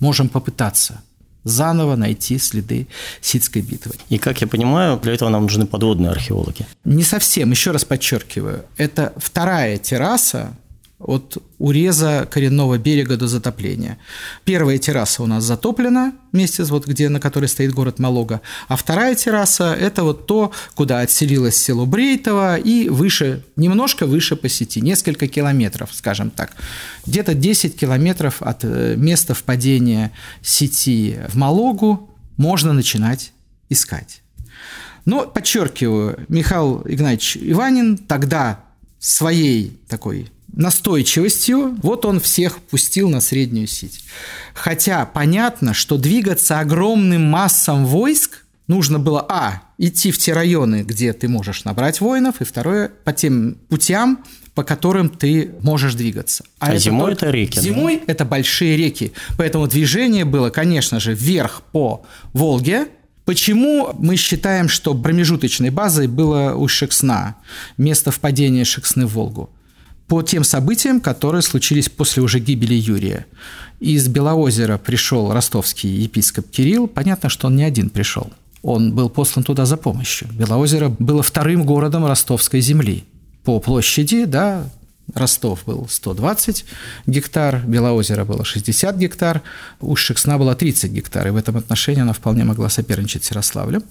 можем 0.00 0.28
попытаться 0.28 1.02
заново 1.44 1.94
найти 1.94 2.38
следы 2.38 2.88
Ситской 3.20 3.62
битвы. 3.62 3.92
И, 4.08 4.18
как 4.18 4.40
я 4.40 4.48
понимаю, 4.48 4.98
для 4.98 5.12
этого 5.12 5.28
нам 5.28 5.42
нужны 5.42 5.66
подводные 5.66 6.10
археологи. 6.10 6.66
Не 6.84 7.04
совсем, 7.04 7.52
еще 7.52 7.70
раз 7.70 7.84
подчеркиваю, 7.84 8.64
это 8.76 9.12
вторая 9.18 9.78
терраса, 9.78 10.56
от 11.00 11.38
уреза 11.58 12.28
коренного 12.30 12.78
берега 12.78 13.16
до 13.16 13.26
затопления. 13.26 13.98
Первая 14.44 14.78
терраса 14.78 15.22
у 15.22 15.26
нас 15.26 15.44
затоплена 15.44 16.12
вместе 16.32 16.64
с 16.64 16.70
вот 16.70 16.86
где, 16.86 17.08
на 17.08 17.20
которой 17.20 17.46
стоит 17.46 17.72
город 17.72 17.98
Малога, 17.98 18.42
а 18.68 18.76
вторая 18.76 19.14
терраса– 19.14 19.74
это 19.80 20.04
вот 20.04 20.26
то, 20.26 20.52
куда 20.74 21.00
отселилось 21.00 21.56
село 21.56 21.86
Брейтово 21.86 22.56
и 22.56 22.88
выше, 22.90 23.42
немножко 23.56 24.06
выше 24.06 24.36
по 24.36 24.48
сети, 24.48 24.80
несколько 24.80 25.26
километров, 25.26 25.90
скажем 25.92 26.30
так. 26.30 26.52
Где-то 27.06 27.34
10 27.34 27.78
километров 27.78 28.42
от 28.42 28.64
э, 28.64 28.94
места 28.96 29.34
впадения 29.34 30.12
сети 30.42 31.18
в 31.28 31.36
Малогу 31.36 32.10
можно 32.36 32.74
начинать 32.74 33.32
искать. 33.70 34.20
Но, 35.06 35.26
подчеркиваю, 35.26 36.24
Михаил 36.28 36.82
Игнатьевич 36.84 37.38
Иванин 37.40 37.96
тогда 37.96 38.60
своей 38.98 39.80
такой 39.88 40.30
настойчивостью, 40.52 41.76
вот 41.82 42.04
он 42.04 42.20
всех 42.20 42.58
пустил 42.58 43.08
на 43.08 43.20
среднюю 43.20 43.66
сеть. 43.66 44.04
Хотя 44.54 45.06
понятно, 45.06 45.74
что 45.74 45.96
двигаться 45.96 46.60
огромным 46.60 47.22
массам 47.22 47.86
войск 47.86 48.44
нужно 48.66 48.98
было, 48.98 49.24
а, 49.28 49.62
идти 49.78 50.10
в 50.10 50.18
те 50.18 50.32
районы, 50.32 50.82
где 50.82 51.12
ты 51.12 51.28
можешь 51.28 51.64
набрать 51.64 52.00
воинов, 52.00 52.40
и 52.40 52.44
второе, 52.44 52.90
по 53.04 53.12
тем 53.12 53.56
путям, 53.68 54.24
по 54.54 54.64
которым 54.64 55.08
ты 55.08 55.52
можешь 55.60 55.94
двигаться. 55.94 56.44
А, 56.58 56.66
а 56.66 56.70
это 56.70 56.78
зимой 56.78 57.12
это 57.12 57.30
реки. 57.30 57.60
Зимой 57.60 57.96
да? 57.98 58.12
это 58.12 58.24
большие 58.24 58.76
реки. 58.76 59.12
Поэтому 59.38 59.66
движение 59.66 60.24
было, 60.24 60.50
конечно 60.50 61.00
же, 61.00 61.14
вверх 61.14 61.62
по 61.72 62.04
Волге, 62.32 62.88
Почему 63.26 63.94
мы 63.96 64.16
считаем, 64.16 64.68
что 64.68 64.92
промежуточной 64.92 65.70
базой 65.70 66.08
было 66.08 66.54
у 66.56 66.66
Шексна, 66.66 67.36
место 67.76 68.10
впадения 68.10 68.64
Шексны 68.64 69.06
в 69.06 69.10
Волгу? 69.10 69.50
По 70.10 70.22
тем 70.22 70.42
событиям, 70.42 71.00
которые 71.00 71.40
случились 71.40 71.88
после 71.88 72.20
уже 72.20 72.40
гибели 72.40 72.74
Юрия. 72.74 73.26
Из 73.78 74.08
Белоозера 74.08 74.76
пришел 74.76 75.32
ростовский 75.32 75.88
епископ 75.88 76.50
Кирилл. 76.50 76.88
Понятно, 76.88 77.28
что 77.28 77.46
он 77.46 77.54
не 77.54 77.62
один 77.62 77.90
пришел. 77.90 78.32
Он 78.62 78.92
был 78.92 79.08
послан 79.08 79.44
туда 79.44 79.66
за 79.66 79.76
помощью. 79.76 80.26
Белоозеро 80.32 80.88
было 80.88 81.22
вторым 81.22 81.64
городом 81.64 82.06
ростовской 82.06 82.60
земли. 82.60 83.04
По 83.44 83.60
площади, 83.60 84.24
да, 84.24 84.64
Ростов 85.14 85.62
был 85.64 85.86
120 85.88 86.64
гектар, 87.06 87.62
Белоозеро 87.64 88.24
было 88.24 88.44
60 88.44 88.96
гектар, 88.96 89.42
Усть-Шексна 89.80 90.38
было 90.38 90.56
30 90.56 90.90
гектар, 90.90 91.28
и 91.28 91.30
в 91.30 91.36
этом 91.36 91.56
отношении 91.56 92.02
она 92.02 92.14
вполне 92.14 92.42
могла 92.42 92.68
соперничать 92.68 93.22
с 93.22 93.30
Ярославлем. 93.30 93.84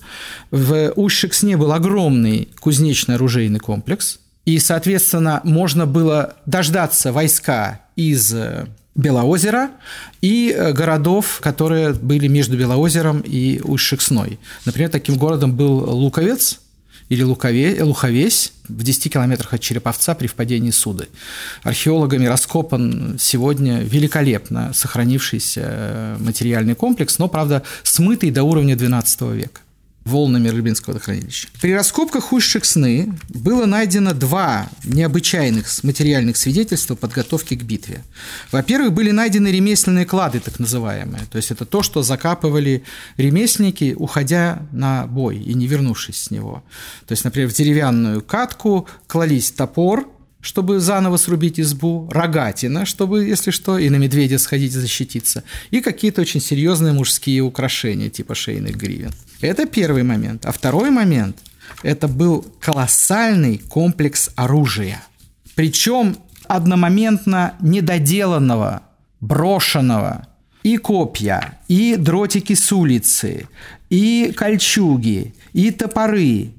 В 0.52 0.92
Усть-Шексне 0.98 1.56
был 1.56 1.72
огромный 1.72 2.50
кузнечно-оружейный 2.60 3.60
комплекс, 3.60 4.20
и, 4.50 4.58
соответственно, 4.58 5.42
можно 5.44 5.86
было 5.86 6.34
дождаться 6.48 7.12
войска 7.12 7.82
из 7.96 8.34
э, 8.34 8.66
Белоозера 8.96 9.70
и 10.22 10.52
э, 10.52 10.74
городов, 10.74 11.40
которые 11.40 11.94
были 11.94 12.26
между 12.28 12.58
Белоозером 12.58 13.20
и 13.20 13.62
Усть-Шексной. 13.64 14.40
Например, 14.66 14.90
таким 14.90 15.18
городом 15.18 15.56
был 15.56 15.88
Луковец 15.96 16.62
или 17.10 17.22
Лукове, 17.22 17.84
Луховесь 17.84 18.54
в 18.68 18.82
10 18.82 19.14
километрах 19.14 19.54
от 19.54 19.62
Череповца 19.62 20.16
при 20.16 20.26
впадении 20.26 20.72
Суды. 20.72 21.10
Археологами 21.62 22.26
раскопан 22.26 23.18
сегодня 23.20 23.82
великолепно 23.82 24.72
сохранившийся 24.74 25.62
э, 25.64 26.18
материальный 26.20 26.74
комплекс, 26.74 27.20
но, 27.20 27.28
правда, 27.28 27.62
смытый 27.84 28.32
до 28.32 28.42
уровня 28.42 28.74
XII 28.74 29.36
века 29.36 29.62
волнами 30.10 30.50
Рыбинского 30.50 30.94
водохранилища. 30.94 31.48
При 31.62 31.74
раскопках 31.74 32.34
ущик 32.34 32.66
сны 32.66 33.14
было 33.30 33.66
найдено 33.66 34.14
два 34.14 34.70
необычайных 34.84 35.68
материальных 35.84 36.38
свидетельства 36.38 36.96
подготовки 36.96 37.56
к 37.56 37.64
битве. 37.64 38.04
Во-первых, 38.52 38.94
были 38.94 39.12
найдены 39.12 39.48
ремесленные 39.48 40.06
клады, 40.06 40.40
так 40.40 40.60
называемые. 40.60 41.24
То 41.32 41.38
есть 41.38 41.52
это 41.52 41.66
то, 41.66 41.84
что 41.84 42.04
закапывали 42.04 42.84
ремесленники, 43.18 43.96
уходя 43.98 44.68
на 44.72 45.06
бой 45.08 45.38
и 45.38 45.54
не 45.54 45.68
вернувшись 45.68 46.24
с 46.24 46.32
него. 46.32 46.64
То 47.06 47.14
есть, 47.14 47.24
например, 47.24 47.50
в 47.50 47.54
деревянную 47.54 48.22
катку 48.22 48.88
клались 49.08 49.52
топор, 49.52 50.08
чтобы 50.42 50.80
заново 50.80 51.18
срубить 51.18 51.60
избу, 51.60 52.10
рогатина, 52.12 52.86
чтобы, 52.86 53.26
если 53.26 53.52
что, 53.52 53.78
и 53.78 53.90
на 53.90 53.98
медведя 53.98 54.40
сходить 54.40 54.72
защититься, 54.72 55.44
и 55.72 55.82
какие-то 55.82 56.22
очень 56.22 56.42
серьезные 56.42 56.94
мужские 56.94 57.42
украшения, 57.42 58.10
типа 58.10 58.36
шейных 58.36 58.76
гривен. 58.76 59.12
Это 59.42 59.66
первый 59.66 60.04
момент. 60.04 60.46
А 60.46 60.52
второй 60.52 60.90
момент– 60.92 61.38
это 61.84 62.08
был 62.08 62.46
колоссальный 62.60 63.58
комплекс 63.58 64.30
оружия. 64.36 65.04
Причем 65.56 66.18
одномоментно 66.48 67.56
недоделанного, 67.60 68.82
брошенного, 69.20 70.28
и 70.64 70.78
копья, 70.78 71.60
и 71.68 71.96
дротики 71.96 72.54
с 72.54 72.72
улицы, 72.72 73.48
и 73.90 74.34
кольчуги, 74.36 75.34
и 75.54 75.72
топоры, 75.72 76.52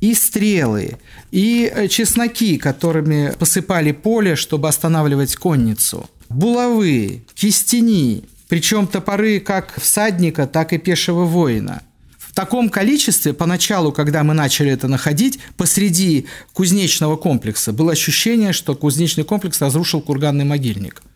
и 0.00 0.14
стрелы, 0.14 0.98
и 1.30 1.70
э, 1.72 1.88
чесноки, 1.88 2.56
которыми 2.58 3.32
посыпали 3.38 3.92
поле, 3.92 4.36
чтобы 4.36 4.68
останавливать 4.68 5.36
конницу, 5.36 6.08
булавы, 6.28 7.24
кистени, 7.34 8.24
причем 8.48 8.86
топоры 8.86 9.40
как 9.40 9.80
всадника, 9.80 10.46
так 10.46 10.72
и 10.72 10.78
пешего 10.78 11.24
воина. 11.24 11.82
В 12.18 12.34
таком 12.34 12.68
количестве 12.68 13.32
поначалу, 13.32 13.90
когда 13.90 14.22
мы 14.22 14.34
начали 14.34 14.70
это 14.70 14.86
находить, 14.86 15.40
посреди 15.56 16.26
кузнечного 16.52 17.16
комплекса 17.16 17.72
было 17.72 17.92
ощущение, 17.92 18.52
что 18.52 18.76
кузнечный 18.76 19.24
комплекс 19.24 19.60
разрушил 19.60 20.00
курганный 20.00 20.44
могильник– 20.44 21.02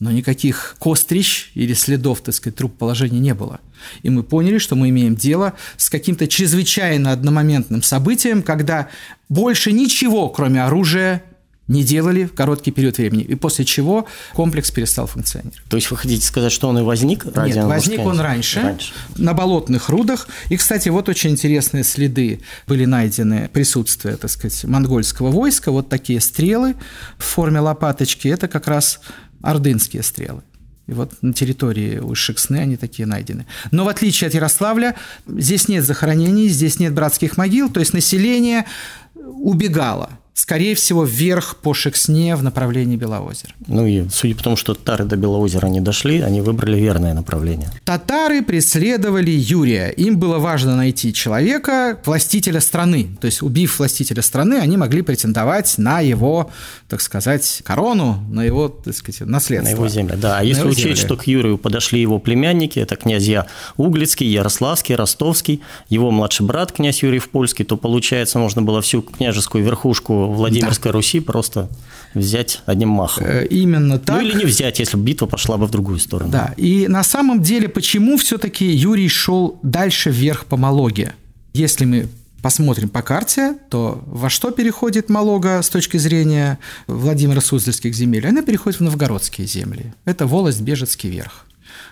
но 0.00 0.10
никаких 0.10 0.76
кострищ 0.78 1.50
или 1.54 1.72
следов, 1.72 2.20
так 2.20 2.34
сказать, 2.34 2.56
труп 2.56 2.76
положения 2.76 3.20
не 3.20 3.34
было. 3.34 3.60
И 4.02 4.10
мы 4.10 4.22
поняли, 4.22 4.58
что 4.58 4.74
мы 4.74 4.88
имеем 4.90 5.14
дело 5.14 5.54
с 5.76 5.90
каким-то 5.90 6.26
чрезвычайно 6.26 7.12
одномоментным 7.12 7.82
событием, 7.82 8.42
когда 8.42 8.88
больше 9.28 9.72
ничего, 9.72 10.28
кроме 10.28 10.62
оружия, 10.62 11.22
не 11.66 11.82
делали 11.82 12.24
в 12.24 12.34
короткий 12.34 12.70
период 12.70 12.98
времени, 12.98 13.22
и 13.22 13.34
после 13.36 13.64
чего 13.64 14.06
комплекс 14.34 14.70
перестал 14.70 15.06
функционировать. 15.06 15.62
То 15.68 15.76
есть 15.76 15.90
вы 15.90 15.96
хотите 15.96 16.24
сказать, 16.26 16.52
что 16.52 16.68
он 16.68 16.78
и 16.78 16.82
возник? 16.82 17.24
Ради 17.24 17.54
Нет, 17.54 17.64
возник 17.64 18.00
он 18.00 18.20
раньше, 18.20 18.60
раньше, 18.60 18.92
на 19.16 19.32
болотных 19.32 19.88
рудах. 19.88 20.28
И, 20.50 20.56
кстати, 20.56 20.90
вот 20.90 21.08
очень 21.08 21.30
интересные 21.30 21.84
следы 21.84 22.40
были 22.66 22.84
найдены 22.84 23.48
присутствия, 23.50 24.16
так 24.16 24.30
сказать, 24.30 24.64
монгольского 24.64 25.30
войска. 25.30 25.70
Вот 25.70 25.88
такие 25.88 26.20
стрелы 26.20 26.74
в 27.16 27.24
форме 27.24 27.60
лопаточки. 27.60 28.28
Это 28.28 28.46
как 28.46 28.68
раз 28.68 29.00
ордынские 29.44 30.02
стрелы. 30.02 30.42
И 30.86 30.92
вот 30.92 31.22
на 31.22 31.32
территории 31.32 31.98
Ушексны 31.98 32.56
они 32.56 32.76
такие 32.76 33.06
найдены. 33.06 33.46
Но 33.70 33.84
в 33.84 33.88
отличие 33.88 34.28
от 34.28 34.34
Ярославля, 34.34 34.96
здесь 35.26 35.68
нет 35.68 35.84
захоронений, 35.84 36.48
здесь 36.48 36.78
нет 36.78 36.92
братских 36.92 37.36
могил, 37.36 37.70
то 37.70 37.80
есть 37.80 37.94
население 37.94 38.66
убегало. 39.14 40.10
Скорее 40.34 40.74
всего, 40.74 41.04
вверх 41.04 41.56
по 41.62 41.72
Шексне 41.72 42.34
в 42.34 42.42
направлении 42.42 42.96
Белоозера. 42.96 43.52
Ну 43.68 43.86
и 43.86 44.08
судя 44.10 44.34
по 44.34 44.42
тому, 44.42 44.56
что 44.56 44.74
татары 44.74 45.04
до 45.04 45.16
Белоозера 45.16 45.68
не 45.68 45.80
дошли, 45.80 46.20
они 46.20 46.40
выбрали 46.40 46.78
верное 46.78 47.14
направление. 47.14 47.70
Татары 47.84 48.42
преследовали 48.42 49.30
Юрия. 49.30 49.90
Им 49.90 50.18
было 50.18 50.38
важно 50.38 50.76
найти 50.76 51.12
человека, 51.12 51.98
властителя 52.04 52.60
страны. 52.60 53.08
То 53.20 53.26
есть, 53.26 53.42
убив 53.42 53.78
властителя 53.78 54.22
страны, 54.22 54.54
они 54.54 54.76
могли 54.76 55.02
претендовать 55.02 55.78
на 55.78 56.00
его, 56.00 56.50
так 56.88 57.00
сказать, 57.00 57.62
корону, 57.64 58.18
на 58.28 58.42
его, 58.42 58.68
так 58.68 58.96
сказать, 58.96 59.20
наследство. 59.20 59.70
На 59.70 59.74
его 59.76 59.88
землю, 59.88 60.16
да. 60.16 60.38
А 60.40 60.42
если 60.42 60.64
учесть, 60.64 60.80
земли. 60.80 60.96
что 60.96 61.16
к 61.16 61.28
Юрию 61.28 61.58
подошли 61.58 62.00
его 62.00 62.18
племянники, 62.18 62.80
это 62.80 62.96
князья 62.96 63.46
Углицкий, 63.76 64.26
Ярославский, 64.26 64.96
Ростовский, 64.96 65.62
его 65.88 66.10
младший 66.10 66.44
брат, 66.44 66.72
князь 66.72 67.04
Юрий 67.04 67.20
в 67.20 67.28
Польский, 67.28 67.64
то, 67.64 67.76
получается, 67.76 68.40
можно 68.40 68.62
было 68.62 68.82
всю 68.82 69.02
княжескую 69.02 69.62
верхушку 69.62 70.23
Владимирской 70.26 70.90
да. 70.90 70.98
Руси 70.98 71.20
просто 71.20 71.68
взять 72.14 72.62
одним 72.66 72.90
махом. 72.90 73.26
Э, 73.26 73.46
именно 73.46 73.98
так. 73.98 74.16
Ну 74.16 74.22
или 74.22 74.38
не 74.38 74.44
взять, 74.44 74.78
если 74.78 74.96
битва 74.96 75.26
пошла 75.26 75.56
бы 75.56 75.66
в 75.66 75.70
другую 75.70 75.98
сторону. 75.98 76.30
Да, 76.30 76.54
и 76.56 76.86
на 76.88 77.02
самом 77.02 77.42
деле, 77.42 77.68
почему 77.68 78.16
все-таки 78.16 78.66
Юрий 78.66 79.08
шел 79.08 79.58
дальше 79.62 80.10
вверх 80.10 80.46
по 80.46 80.56
Малоге? 80.56 81.14
Если 81.52 81.84
мы 81.84 82.08
посмотрим 82.42 82.90
по 82.90 83.00
карте, 83.00 83.56
то 83.70 84.02
во 84.06 84.28
что 84.28 84.50
переходит 84.50 85.08
Малога 85.08 85.62
с 85.62 85.70
точки 85.70 85.96
зрения 85.96 86.58
Владимира 86.86 87.40
Суздальских 87.40 87.94
земель? 87.94 88.26
Она 88.26 88.42
переходит 88.42 88.80
в 88.80 88.82
новгородские 88.82 89.46
земли. 89.46 89.94
Это 90.04 90.26
волость 90.26 90.60
Бежецкий 90.60 91.08
верх. 91.08 91.46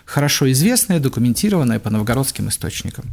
Хорошо 0.05 0.51
известная, 0.51 0.99
документированная 0.99 1.79
по 1.79 1.89
новгородским 1.89 2.49
источникам. 2.49 3.05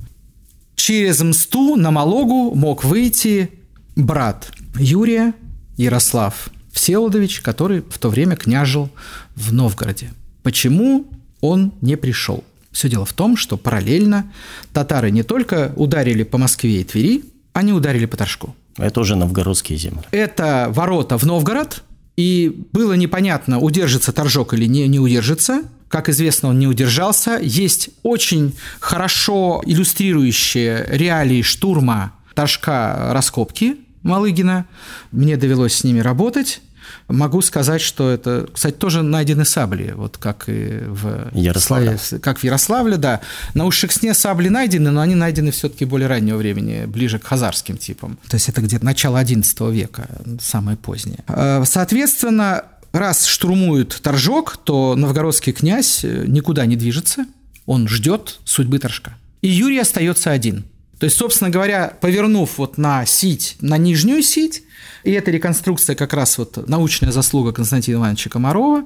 Через 0.75 1.21
Мсту 1.23 1.77
на 1.77 1.91
Малогу 1.91 2.55
мог 2.55 2.85
выйти 2.85 3.51
брат 3.97 4.53
Юрия, 4.79 5.35
Ярослав 5.77 6.51
Всеволодович, 6.73 7.41
который 7.41 7.83
в 7.83 7.99
то 7.99 8.09
время 8.09 8.37
княжил 8.37 8.91
в 9.35 9.53
Новгороде. 9.53 10.13
Почему 10.43 11.07
он 11.41 11.73
не 11.81 11.97
пришел? 11.97 12.45
Все 12.71 12.89
дело 12.89 13.05
в 13.05 13.13
том, 13.13 13.37
что 13.37 13.57
параллельно 13.57 14.31
татары 14.73 15.11
не 15.11 15.23
только 15.23 15.73
ударили 15.77 16.23
по 16.23 16.39
Москве 16.39 16.81
и 16.81 16.85
Твери, 16.85 17.25
они 17.53 17.73
ударили 17.73 18.07
по 18.07 18.17
Торжку. 18.17 18.55
Это 18.77 19.01
уже 19.01 19.17
новгородские 19.17 19.79
земли. 19.79 20.03
Это 20.13 20.69
ворота 20.71 21.19
в 21.19 21.25
Новгород, 21.25 21.83
и 22.17 22.67
было 22.73 22.93
непонятно, 22.93 23.59
удержится 23.59 24.13
Торжок 24.13 24.55
или 24.55 24.67
не, 24.67 24.87
не 24.89 25.01
удержится. 25.01 25.63
Как 25.89 26.09
известно, 26.09 26.51
он 26.51 26.59
не 26.59 26.69
удержался. 26.69 27.39
Есть 27.43 27.91
очень 28.03 28.55
хорошо 28.79 29.63
иллюстрирующие 29.67 30.87
реалии 30.89 31.43
штурма 31.43 32.13
Торжка 32.35 33.11
раскопки 33.13 33.77
Малыгина. 34.03 34.67
Мне 35.13 35.37
довелось 35.37 35.75
с 35.75 35.85
ними 35.85 36.01
работать. 36.01 36.61
Могу 37.09 37.41
сказать, 37.43 37.81
что 37.81 38.11
это, 38.11 38.49
кстати, 38.53 38.75
тоже 38.75 39.03
найдены 39.03 39.45
сабли, 39.45 39.93
вот 39.97 40.17
как 40.17 40.45
и 40.49 40.81
в 40.87 41.31
Ярославле. 41.33 41.99
Как 42.23 42.39
в 42.39 42.45
Ярославле, 42.45 42.97
да. 42.97 43.21
На 43.55 43.67
Ушексне 43.67 44.15
сабли 44.15 44.49
найдены, 44.49 44.91
но 44.91 45.01
они 45.01 45.15
найдены 45.15 45.51
все-таки 45.51 45.85
более 45.85 46.09
раннего 46.09 46.37
времени, 46.37 46.87
ближе 46.87 47.19
к 47.19 47.25
хазарским 47.25 47.77
типам. 47.77 48.19
То 48.29 48.37
есть 48.37 48.49
это 48.49 48.61
где-то 48.61 48.85
начало 48.85 49.23
XI 49.23 49.73
века, 49.73 50.09
самое 50.41 50.77
позднее. 50.77 51.21
А, 51.27 51.65
соответственно, 51.65 52.65
раз 52.93 53.27
штурмуют 53.27 54.01
Торжок, 54.03 54.57
то 54.57 54.95
новгородский 54.97 55.53
князь 55.53 56.05
никуда 56.05 56.67
не 56.67 56.77
движется, 56.77 57.27
он 57.67 57.89
ждет 57.89 58.41
судьбы 58.45 58.79
Торжка. 58.79 59.15
И 59.43 59.49
Юрий 59.49 59.79
остается 59.79 60.31
один– 60.31 60.65
то 61.01 61.05
есть, 61.05 61.17
собственно 61.17 61.49
говоря, 61.49 61.95
повернув 61.99 62.59
вот 62.59 62.77
на 62.77 63.07
сить, 63.07 63.57
на 63.63 63.79
нижнюю 63.79 64.23
сить, 64.23 64.65
и 65.03 65.11
эта 65.13 65.31
реконструкция 65.31 65.97
как 65.97 66.13
раз 66.13 66.37
вот 66.37 66.69
научная 66.69 67.11
заслуга 67.11 67.53
Константина 67.53 67.97
Ивановича 67.97 68.29
Комарова, 68.29 68.85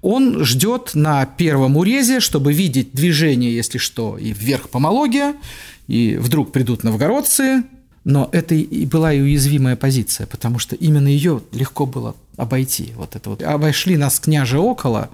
он 0.00 0.44
ждет 0.44 0.92
на 0.94 1.26
первом 1.26 1.76
урезе, 1.76 2.20
чтобы 2.20 2.52
видеть 2.52 2.92
движение, 2.92 3.52
если 3.52 3.78
что, 3.78 4.16
и 4.16 4.32
вверх 4.32 4.68
по 4.68 4.78
Малоге, 4.78 5.34
и 5.88 6.16
вдруг 6.16 6.52
придут 6.52 6.84
новгородцы, 6.84 7.64
но 8.04 8.28
это 8.30 8.54
и 8.54 8.86
была 8.86 9.12
и 9.12 9.20
уязвимая 9.20 9.74
позиция, 9.74 10.28
потому 10.28 10.60
что 10.60 10.76
именно 10.76 11.08
ее 11.08 11.42
легко 11.50 11.86
было 11.86 12.14
обойти. 12.36 12.92
Вот 12.94 13.16
это 13.16 13.30
вот. 13.30 13.42
Обошли 13.42 13.96
нас 13.96 14.20
княже 14.20 14.60
около, 14.60 15.10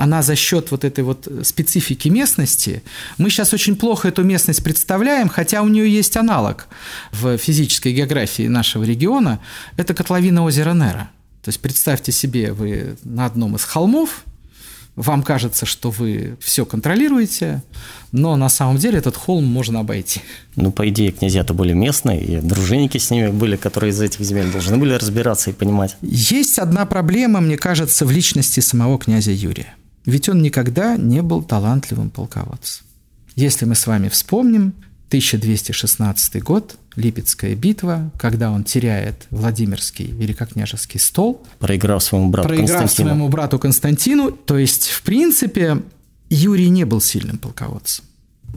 она 0.00 0.22
за 0.22 0.34
счет 0.34 0.70
вот 0.70 0.84
этой 0.84 1.04
вот 1.04 1.28
специфики 1.42 2.08
местности, 2.08 2.82
мы 3.18 3.28
сейчас 3.28 3.52
очень 3.52 3.76
плохо 3.76 4.08
эту 4.08 4.24
местность 4.24 4.64
представляем, 4.64 5.28
хотя 5.28 5.60
у 5.60 5.68
нее 5.68 5.92
есть 5.92 6.16
аналог 6.16 6.68
в 7.12 7.36
физической 7.36 7.92
географии 7.92 8.48
нашего 8.48 8.84
региона, 8.84 9.40
это 9.76 9.92
котловина 9.92 10.42
озера 10.42 10.72
Нера. 10.72 11.10
То 11.42 11.50
есть 11.50 11.60
представьте 11.60 12.12
себе, 12.12 12.52
вы 12.54 12.96
на 13.04 13.26
одном 13.26 13.56
из 13.56 13.64
холмов, 13.64 14.24
вам 14.96 15.22
кажется, 15.22 15.66
что 15.66 15.90
вы 15.90 16.38
все 16.40 16.64
контролируете, 16.64 17.62
но 18.10 18.36
на 18.36 18.48
самом 18.48 18.78
деле 18.78 18.98
этот 18.98 19.16
холм 19.16 19.44
можно 19.44 19.80
обойти. 19.80 20.22
Ну, 20.56 20.72
по 20.72 20.88
идее, 20.88 21.12
князья-то 21.12 21.52
были 21.52 21.74
местные, 21.74 22.24
и 22.24 22.40
дружинники 22.40 22.96
с 22.96 23.10
ними 23.10 23.28
были, 23.28 23.56
которые 23.56 23.90
из 23.90 24.00
этих 24.00 24.20
земель 24.20 24.50
должны 24.50 24.78
были 24.78 24.94
разбираться 24.94 25.50
и 25.50 25.52
понимать. 25.52 25.96
Есть 26.00 26.58
одна 26.58 26.86
проблема, 26.86 27.40
мне 27.40 27.58
кажется, 27.58 28.06
в 28.06 28.10
личности 28.10 28.60
самого 28.60 28.98
князя 28.98 29.32
Юрия. 29.32 29.74
Ведь 30.04 30.28
он 30.28 30.42
никогда 30.42 30.96
не 30.96 31.22
был 31.22 31.42
талантливым 31.42 32.10
полководцем. 32.10 32.86
Если 33.36 33.64
мы 33.64 33.74
с 33.74 33.86
вами 33.86 34.08
вспомним 34.08 34.74
1216 35.08 36.42
год, 36.42 36.76
Липецкая 36.96 37.54
битва, 37.54 38.10
когда 38.18 38.50
он 38.50 38.64
теряет 38.64 39.26
Владимирский 39.30 40.06
великокняжеский 40.06 40.98
стол. 40.98 41.44
Проиграв 41.58 42.02
своему 42.02 42.30
брату 42.30 42.48
проиграв 42.48 42.80
Константину. 42.80 43.08
своему 43.08 43.28
брату 43.28 43.58
Константину. 43.58 44.32
То 44.32 44.58
есть, 44.58 44.88
в 44.88 45.02
принципе, 45.02 45.82
Юрий 46.28 46.68
не 46.68 46.84
был 46.84 47.00
сильным 47.00 47.38
полководцем. 47.38 48.04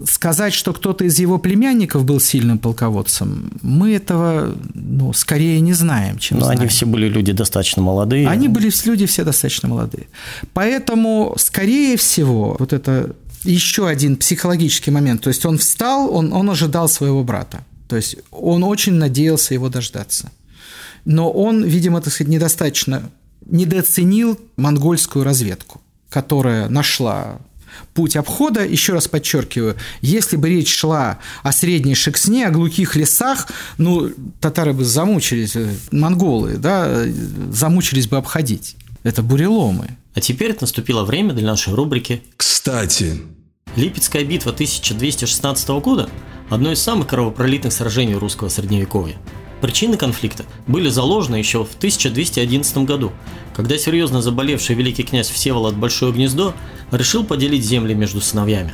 Сказать, 0.05 0.53
что 0.53 0.73
кто-то 0.73 1.03
из 1.03 1.19
его 1.19 1.37
племянников 1.37 2.03
был 2.03 2.19
сильным 2.19 2.57
полководцем, 2.57 3.51
мы 3.61 3.95
этого 3.95 4.55
ну, 4.73 5.13
скорее 5.13 5.61
не 5.61 5.73
знаем, 5.73 6.17
чем 6.17 6.39
Но 6.39 6.45
знаем. 6.45 6.61
они 6.61 6.69
все 6.69 6.85
были 6.85 7.07
люди 7.07 7.31
достаточно 7.31 7.81
молодые. 7.81 8.27
Они 8.27 8.47
были 8.47 8.71
люди 8.85 9.05
все 9.05 9.23
достаточно 9.23 9.69
молодые. 9.69 10.07
Поэтому, 10.53 11.35
скорее 11.37 11.95
всего, 11.95 12.55
вот 12.59 12.73
это 12.73 13.15
еще 13.43 13.87
один 13.87 14.15
психологический 14.15 14.91
момент. 14.91 15.21
То 15.21 15.29
есть 15.29 15.45
он 15.45 15.57
встал, 15.57 16.13
он, 16.15 16.33
он 16.33 16.49
ожидал 16.49 16.89
своего 16.89 17.23
брата. 17.23 17.63
То 17.87 17.95
есть 17.95 18.17
он 18.31 18.63
очень 18.63 18.93
надеялся 18.93 19.53
его 19.53 19.69
дождаться. 19.69 20.31
Но 21.05 21.31
он, 21.31 21.63
видимо, 21.63 22.01
так 22.01 22.13
сказать, 22.13 22.31
недостаточно 22.31 23.03
недооценил 23.45 24.39
монгольскую 24.55 25.25
разведку, 25.25 25.81
которая 26.09 26.69
нашла 26.69 27.39
путь 27.93 28.15
обхода, 28.15 28.65
еще 28.65 28.93
раз 28.93 29.07
подчеркиваю, 29.07 29.75
если 30.01 30.37
бы 30.37 30.49
речь 30.49 30.73
шла 30.73 31.19
о 31.43 31.51
средней 31.51 31.95
Шексне, 31.95 32.47
о 32.47 32.51
глухих 32.51 32.95
лесах, 32.95 33.47
ну, 33.77 34.11
татары 34.39 34.73
бы 34.73 34.85
замучились, 34.85 35.55
э, 35.55 35.69
монголы, 35.91 36.57
да, 36.57 37.05
замучились 37.51 38.07
бы 38.07 38.17
обходить. 38.17 38.75
Это 39.03 39.21
буреломы. 39.21 39.97
А 40.15 40.21
теперь 40.21 40.55
наступило 40.59 41.03
время 41.03 41.33
для 41.33 41.47
нашей 41.47 41.73
рубрики 41.73 42.23
«Кстати». 42.37 43.21
Липецкая 43.75 44.23
битва 44.23 44.51
1216 44.51 45.69
года– 45.81 46.09
одно 46.49 46.71
из 46.71 46.79
самых 46.81 47.07
кровопролитных 47.07 47.73
сражений 47.73 48.15
русского 48.15 48.49
средневековья. 48.49 49.15
Причины 49.63 49.95
конфликта 49.95 50.43
были 50.67 50.89
заложены 50.89 51.37
еще 51.37 51.63
в 51.63 51.73
1211 51.77 52.79
году, 52.79 53.13
когда 53.55 53.77
серьезно 53.77 54.21
заболевший 54.21 54.75
великий 54.75 55.03
князь 55.03 55.29
Всеволод 55.29 55.77
Большое 55.77 56.11
Гнездо 56.11 56.53
решил 56.91 57.23
поделить 57.23 57.63
земли 57.63 57.93
между 57.93 58.19
сыновьями. 58.19 58.73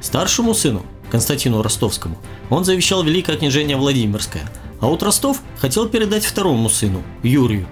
Старшему 0.00 0.54
сыну, 0.54 0.82
Константину 1.10 1.60
Ростовскому, 1.60 2.16
он 2.48 2.64
завещал 2.64 3.02
великое 3.02 3.36
княжение 3.36 3.76
Владимирское, 3.76 4.50
а 4.80 4.86
вот 4.86 5.02
Ростов 5.02 5.42
хотел 5.58 5.86
передать 5.90 6.24
второму 6.24 6.70
сыну, 6.70 7.02
Юрию. 7.22 7.66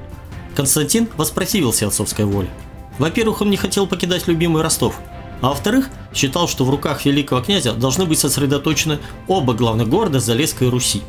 Константин 0.54 1.08
воспротивился 1.16 1.86
отцовской 1.86 2.26
воле. 2.26 2.50
Во-первых, 2.98 3.40
он 3.40 3.48
не 3.48 3.56
хотел 3.56 3.86
покидать 3.86 4.28
любимый 4.28 4.60
Ростов, 4.60 5.00
а 5.40 5.48
во-вторых, 5.48 5.88
считал, 6.12 6.46
что 6.46 6.66
в 6.66 6.70
руках 6.70 7.06
великого 7.06 7.40
князя 7.40 7.72
должны 7.72 8.04
быть 8.04 8.18
сосредоточены 8.18 8.98
оба 9.26 9.54
главных 9.54 9.88
города 9.88 10.20
Залесской 10.20 10.68
Руси. 10.68 11.00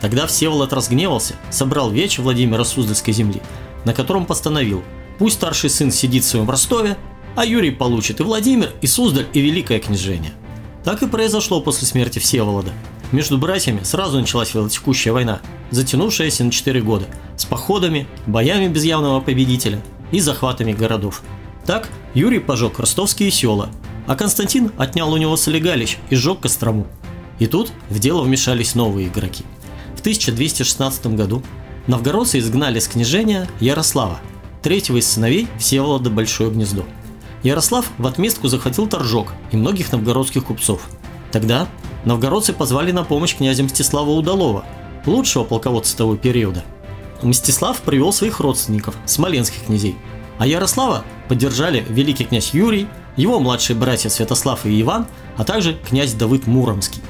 Тогда 0.00 0.26
Всеволод 0.26 0.72
разгневался, 0.72 1.34
собрал 1.50 1.90
веч 1.90 2.18
Владимира 2.18 2.64
Суздальской 2.64 3.12
земли 3.12 3.42
на 3.84 3.94
котором 3.94 4.26
постановил, 4.26 4.82
пусть 5.18 5.36
старший 5.36 5.70
сын 5.70 5.90
сидит 5.90 6.24
в 6.24 6.28
своем 6.28 6.50
Ростове, 6.50 6.96
а 7.36 7.44
Юрий 7.44 7.70
получит 7.70 8.20
и 8.20 8.22
Владимир, 8.22 8.72
и 8.80 8.86
Суздаль, 8.86 9.26
и 9.32 9.40
Великое 9.40 9.78
княжение. 9.78 10.32
Так 10.84 11.02
и 11.02 11.06
произошло 11.06 11.60
после 11.60 11.86
смерти 11.86 12.18
Всеволода. 12.18 12.72
Между 13.12 13.38
братьями 13.38 13.82
сразу 13.82 14.18
началась 14.18 14.54
велотекущая 14.54 15.12
война, 15.12 15.40
затянувшаяся 15.70 16.44
на 16.44 16.50
4 16.50 16.80
года, 16.80 17.06
с 17.36 17.44
походами, 17.44 18.06
боями 18.26 18.68
без 18.68 18.84
явного 18.84 19.20
победителя 19.20 19.80
и 20.10 20.20
захватами 20.20 20.72
городов. 20.72 21.22
Так 21.66 21.88
Юрий 22.14 22.38
пожег 22.38 22.78
ростовские 22.78 23.30
села, 23.30 23.68
а 24.06 24.16
Константин 24.16 24.72
отнял 24.78 25.12
у 25.12 25.16
него 25.16 25.36
Солигалищ 25.36 25.98
и 26.08 26.16
сжег 26.16 26.40
Кострому. 26.40 26.86
И 27.38 27.46
тут 27.46 27.72
в 27.88 27.98
дело 27.98 28.22
вмешались 28.22 28.74
новые 28.74 29.08
игроки. 29.08 29.44
В 29.96 30.00
1216 30.00 31.06
году 31.08 31.42
новгородцы 31.86 32.38
изгнали 32.38 32.78
с 32.78 32.88
княжения 32.88 33.48
Ярослава, 33.60 34.20
третьего 34.62 34.96
из 34.98 35.06
сыновей 35.06 35.48
Всеволода 35.58 36.10
Большое 36.10 36.50
Гнездо. 36.50 36.84
Ярослав 37.42 37.86
в 37.98 38.06
отместку 38.06 38.48
захватил 38.48 38.86
Торжок 38.86 39.32
и 39.50 39.56
многих 39.56 39.92
новгородских 39.92 40.44
купцов. 40.44 40.82
Тогда 41.32 41.68
новгородцы 42.04 42.52
позвали 42.52 42.92
на 42.92 43.04
помощь 43.04 43.36
князя 43.36 43.62
Мстислава 43.62 44.10
Удалова, 44.10 44.64
лучшего 45.06 45.44
полководца 45.44 45.96
того 45.96 46.16
периода. 46.16 46.64
Мстислав 47.22 47.80
привел 47.80 48.12
своих 48.12 48.40
родственников, 48.40 48.96
смоленских 49.06 49.64
князей, 49.66 49.96
а 50.38 50.46
Ярослава 50.46 51.04
поддержали 51.28 51.84
великий 51.88 52.24
князь 52.24 52.54
Юрий, 52.54 52.88
его 53.16 53.40
младшие 53.40 53.76
братья 53.76 54.08
Святослав 54.08 54.64
и 54.64 54.80
Иван, 54.80 55.06
а 55.36 55.44
также 55.44 55.74
князь 55.74 56.14
Давыд 56.14 56.46
Муромский. 56.46 57.02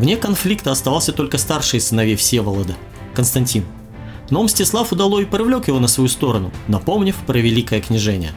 Вне 0.00 0.16
конфликта 0.16 0.70
оставался 0.70 1.12
только 1.12 1.36
старший 1.36 1.78
сыновей 1.78 2.16
Всеволода– 2.16 2.74
Константин. 3.14 3.66
Но 4.30 4.42
Мстислав 4.42 4.90
удалой 4.92 5.26
привлек 5.26 5.68
его 5.68 5.78
на 5.78 5.88
свою 5.88 6.08
сторону, 6.08 6.50
напомнив 6.68 7.14
про 7.26 7.36
великое 7.36 7.82
княжение. 7.82 8.32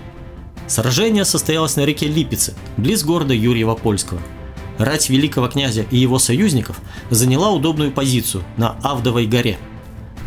Сражение 0.67 1.23
состоялось 1.23 1.77
на 1.77 1.85
реке 1.85 2.09
Липице, 2.09 2.53
близ 2.75 3.05
города 3.05 3.33
Юрьева-Польского. 3.33 4.19
Рать 4.77 5.09
великого 5.09 5.47
князя 5.47 5.85
и 5.89 5.95
его 5.95 6.19
союзников 6.19 6.81
заняла 7.09 7.51
удобную 7.51 7.93
позицию 7.93 8.43
на 8.57 8.71
Авдовой 8.83 9.25
горе. 9.25 9.57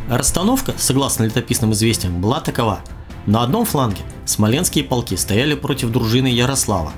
Расстановка, 0.09 0.73
согласно 0.79 1.25
летописным 1.25 1.73
известиям, 1.73 2.19
была 2.19 2.41
такова. 2.41 2.81
На 3.27 3.43
одном 3.43 3.67
фланге 3.67 4.01
смоленские 4.25 4.85
полки 4.85 5.17
стояли 5.17 5.55
против 5.55 5.91
дружины 5.91 6.29
Ярослава. 6.29 6.93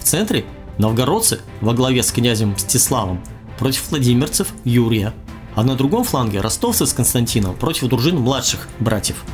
В 0.00 0.02
центре 0.02 0.44
новгородцы 0.78 1.42
во 1.60 1.74
главе 1.74 2.02
с 2.02 2.10
князем 2.10 2.54
Мстиславом 2.54 3.22
против 3.58 3.90
владимирцев 3.90 4.48
Юрия, 4.64 5.12
а 5.54 5.62
на 5.62 5.74
другом 5.76 6.04
фланге 6.04 6.40
ростовцы 6.40 6.86
с 6.86 6.92
Константином 6.92 7.54
против 7.54 7.88
дружин 7.88 8.16
младших 8.16 8.68
братьев. 8.80 9.24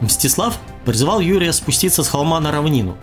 Мстислав 0.00 0.58
призывал 0.84 1.20
Юрия 1.20 1.52
спуститься 1.52 2.02
с 2.02 2.08
холма 2.08 2.40
на 2.40 2.52
равнину, 2.52 2.96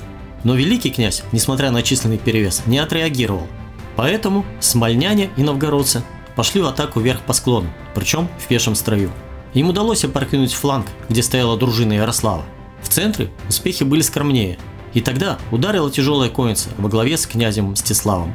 но 0.44 0.56
великий 0.56 0.92
князь, 0.92 1.24
несмотря 1.32 1.72
на 1.72 1.82
численный 1.82 2.18
перевес, 2.18 2.64
не 2.66 2.78
отреагировал. 2.78 3.48
Поэтому 3.96 4.46
смольняне 4.60 5.30
и 5.38 5.44
новгородцы 5.44 6.04
пошли 6.36 6.62
в 6.62 6.66
атаку 6.66 7.00
вверх 7.00 7.22
по 7.22 7.34
склону, 7.34 7.70
причем 7.94 8.28
в 8.40 8.48
пешем 8.48 8.76
строю. 8.76 9.12
Им 9.54 9.70
удалось 9.70 10.04
опрокинуть 10.04 10.54
фланг, 10.54 10.86
где 11.10 11.24
стояла 11.24 11.58
дружина 11.58 11.94
Ярослава. 11.94 12.44
В 12.82 12.90
центре 12.90 13.32
успехи 13.48 13.84
были 13.84 14.02
скромнее, 14.02 14.60
и 14.94 15.02
тогда 15.02 15.38
ударила 15.52 15.90
тяжелая 15.90 16.30
конница 16.30 16.70
во 16.78 16.90
главе 16.90 17.18
с 17.18 17.26
князем 17.26 17.72
Мстиславом. 17.72 18.34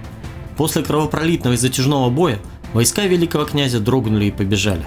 После 0.61 0.83
кровопролитного 0.83 1.55
и 1.55 1.57
затяжного 1.57 2.11
боя 2.11 2.39
войска 2.75 3.07
великого 3.07 3.47
князя 3.47 3.81
дрогнули 3.81 4.27
и 4.27 4.31
побежали. 4.31 4.85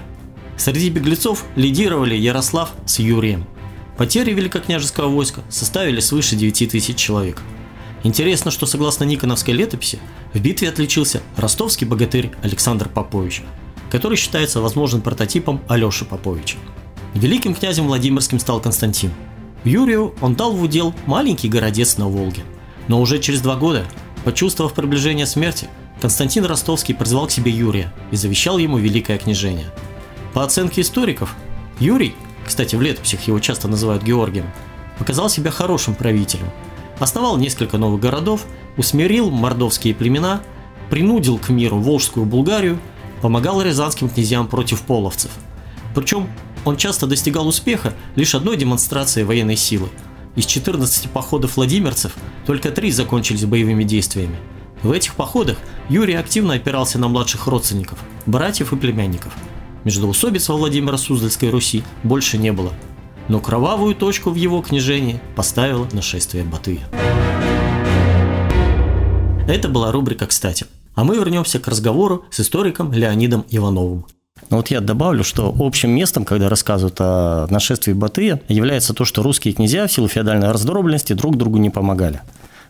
Среди 0.56 0.92
беглецов 0.92 1.46
лидировали 1.56 2.14
Ярослав 2.14 2.74
с 2.86 3.00
Юрием. 3.00 3.48
Потери 3.98 4.34
великокняжеского 4.34 5.08
войска 5.08 5.42
составили 5.50 6.00
свыше 6.00 6.36
9 6.36 6.70
тысяч 6.70 6.96
человек. 6.96 7.42
Интересно, 8.04 8.52
что 8.52 8.68
согласно 8.68 9.04
Никоновской 9.06 9.56
летописи, 9.56 9.98
в 10.32 10.40
битве 10.40 10.70
отличился 10.70 11.24
ростовский 11.38 11.88
богатырь 11.88 12.30
Александр 12.44 12.88
Попович, 12.88 13.42
который 13.90 14.16
считается 14.16 14.62
возможным 14.62 15.02
прототипом 15.02 15.60
Алеши 15.68 16.06
Поповича. 16.06 16.58
Великим 17.16 17.56
князем 17.56 17.88
Владимирским 17.88 18.38
стал 18.38 18.62
Константин. 18.62 19.10
Юрию 19.64 20.14
он 20.22 20.36
дал 20.36 20.54
в 20.54 20.62
удел 20.62 20.94
маленький 21.08 21.50
городец 21.50 21.98
на 21.98 22.08
Волге. 22.08 22.44
Но 22.88 23.02
уже 23.02 23.18
через 23.18 23.42
два 23.42 23.56
года 23.56 23.88
Почувствовав 24.24 24.74
приближение 24.74 25.26
смерти, 25.26 25.68
Константин 26.02 26.46
Ростовский 26.46 26.96
призвал 26.96 27.28
к 27.28 27.32
себе 27.32 27.52
Юрия 27.52 27.92
и 28.12 28.16
завещал 28.16 28.58
ему 28.58 28.78
великое 28.78 29.18
княжение. 29.18 29.70
По 30.34 30.44
оценке 30.44 30.82
историков, 30.82 31.36
Юрий, 31.80 32.16
кстати, 32.46 32.76
в 32.76 32.82
летописях 32.82 33.28
его 33.28 33.40
часто 33.40 33.68
называют 33.68 34.04
Георгием, 34.04 34.46
показал 34.98 35.30
себя 35.30 35.52
хорошим 35.52 35.94
правителем. 35.94 36.50
Основал 37.00 37.38
несколько 37.38 37.78
новых 37.78 38.00
городов, 38.00 38.46
усмирил 38.78 39.30
мордовские 39.30 39.94
племена, 39.94 40.42
принудил 40.90 41.38
к 41.38 41.50
миру 41.50 41.80
Волжскую 41.80 42.26
Булгарию, 42.26 42.80
помогал 43.22 43.62
рязанским 43.62 44.10
князьям 44.10 44.48
против 44.48 44.82
половцев. 44.82 45.32
Причем 45.96 46.30
он 46.66 46.78
часто 46.78 47.08
достигал 47.08 47.48
успеха 47.48 47.94
лишь 48.16 48.36
одной 48.36 48.56
демонстрацией 48.56 49.26
военной 49.26 49.58
силы– 49.58 49.90
из 50.36 50.46
14 50.46 51.10
походов 51.12 51.58
владимирцев 51.58 52.14
только 52.46 52.72
три 52.72 52.92
закончились 52.92 53.46
боевыми 53.46 53.84
действиями. 53.84 54.38
В 54.82 54.92
этих 54.92 55.16
походах 55.16 55.58
Юрий 55.90 56.16
активно 56.16 56.56
опирался 56.56 57.00
на 57.00 57.08
младших 57.08 57.48
родственников, 57.48 58.00
братьев 58.26 58.74
и 58.74 58.76
племянников. 58.76 59.34
Междоусобиц 59.84 60.50
во 60.50 60.56
Владимира 60.56 60.98
Суздальской 60.98 61.50
Руси 61.50 61.84
больше 62.04 62.38
не 62.38 62.52
было. 62.52 62.74
Но 63.28 63.40
кровавую 63.40 63.96
точку 63.96 64.32
в 64.32 64.36
его 64.36 64.62
княжении 64.62 65.22
поставило 65.36 65.88
нашествие 65.94 66.44
Батыя. 66.44 66.82
Это 69.48 69.68
была 69.70 69.92
рубрика 69.92 70.26
«Кстати». 70.26 70.66
А 70.96 71.04
мы 71.04 71.16
вернемся 71.16 71.60
к 71.60 71.68
разговору 71.68 72.26
с 72.30 72.40
историком 72.40 72.94
Леонидом 72.94 73.46
Ивановым. 73.50 74.06
Но 74.50 74.58
вот 74.58 74.70
я 74.70 74.82
добавлю, 74.82 75.24
что 75.24 75.54
общим 75.58 75.92
местом, 75.92 76.26
когда 76.26 76.50
рассказывают 76.50 76.98
о 77.00 77.48
нашествии 77.50 77.94
Батыя, 77.94 78.42
является 78.48 78.94
то, 78.94 79.06
что 79.06 79.24
русские 79.24 79.54
князья 79.54 79.88
в 79.88 79.92
силу 79.92 80.08
феодальной 80.08 80.52
раздробленности 80.52 81.14
друг 81.14 81.38
другу 81.38 81.58
не 81.58 81.70
помогали. 81.70 82.22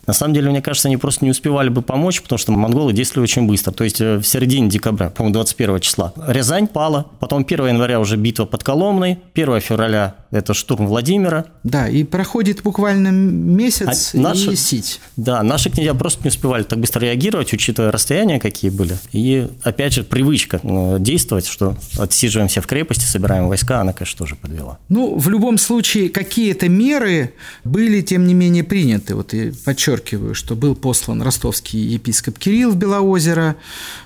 На 0.05 0.13
самом 0.13 0.33
деле, 0.33 0.49
мне 0.49 0.61
кажется, 0.61 0.89
они 0.89 0.97
просто 0.97 1.23
не 1.23 1.31
успевали 1.31 1.69
бы 1.69 1.81
помочь, 1.81 2.21
потому 2.21 2.37
что 2.37 2.51
монголы 2.51 2.91
действовали 2.91 3.23
очень 3.23 3.47
быстро. 3.47 3.71
То 3.71 3.85
есть 3.85 4.01
э, 4.01 4.17
в 4.17 4.23
середине 4.23 4.67
декабря, 4.67 5.09
по-моему, 5.09 5.33
21 5.35 5.79
числа, 5.79 6.13
Рязань 6.27 6.67
пала, 6.67 7.05
потом 7.19 7.45
1 7.47 7.67
января 7.67 8.01
уже 8.01 8.17
битва 8.17 8.45
под 8.45 8.63
Коломной, 8.63 9.19
1 9.33 9.61
февраля 9.61 10.15
это 10.33 10.53
штурм 10.53 10.87
Владимира. 10.87 11.45
Да, 11.63 11.87
и 11.87 12.03
проходит 12.03 12.61
буквально 12.63 13.09
месяц 13.09 14.11
а 14.13 14.17
наши, 14.17 14.53
и 14.53 14.55
сить. 14.55 14.99
Да, 15.15 15.43
наши 15.43 15.69
князья 15.69 15.93
просто 15.93 16.23
не 16.23 16.29
успевали 16.29 16.63
так 16.63 16.79
быстро 16.79 17.01
реагировать, 17.01 17.53
учитывая 17.53 17.91
расстояния, 17.91 18.39
какие 18.39 18.71
были. 18.71 18.97
И, 19.11 19.47
опять 19.61 19.93
же, 19.93 20.03
привычка 20.03 20.59
э, 20.61 20.97
действовать, 20.99 21.47
что 21.47 21.77
отсиживаемся 21.97 22.61
в 22.61 22.67
крепости, 22.67 23.05
собираем 23.05 23.47
войска, 23.47 23.81
она, 23.81 23.93
конечно, 23.93 24.17
тоже 24.17 24.35
подвела. 24.35 24.79
Ну, 24.89 25.17
в 25.17 25.29
любом 25.29 25.57
случае, 25.57 26.09
какие-то 26.09 26.67
меры 26.67 27.33
были, 27.63 28.01
тем 28.01 28.27
не 28.27 28.33
менее, 28.33 28.63
приняты. 28.63 29.15
Вот 29.15 29.33
и 29.33 29.51
подчеркиваю 29.65 30.33
что 30.33 30.55
был 30.55 30.75
послан 30.75 31.21
ростовский 31.21 31.79
епископ 31.79 32.37
Кирилл 32.37 32.71
в 32.71 32.75
Белоозеро, 32.75 33.55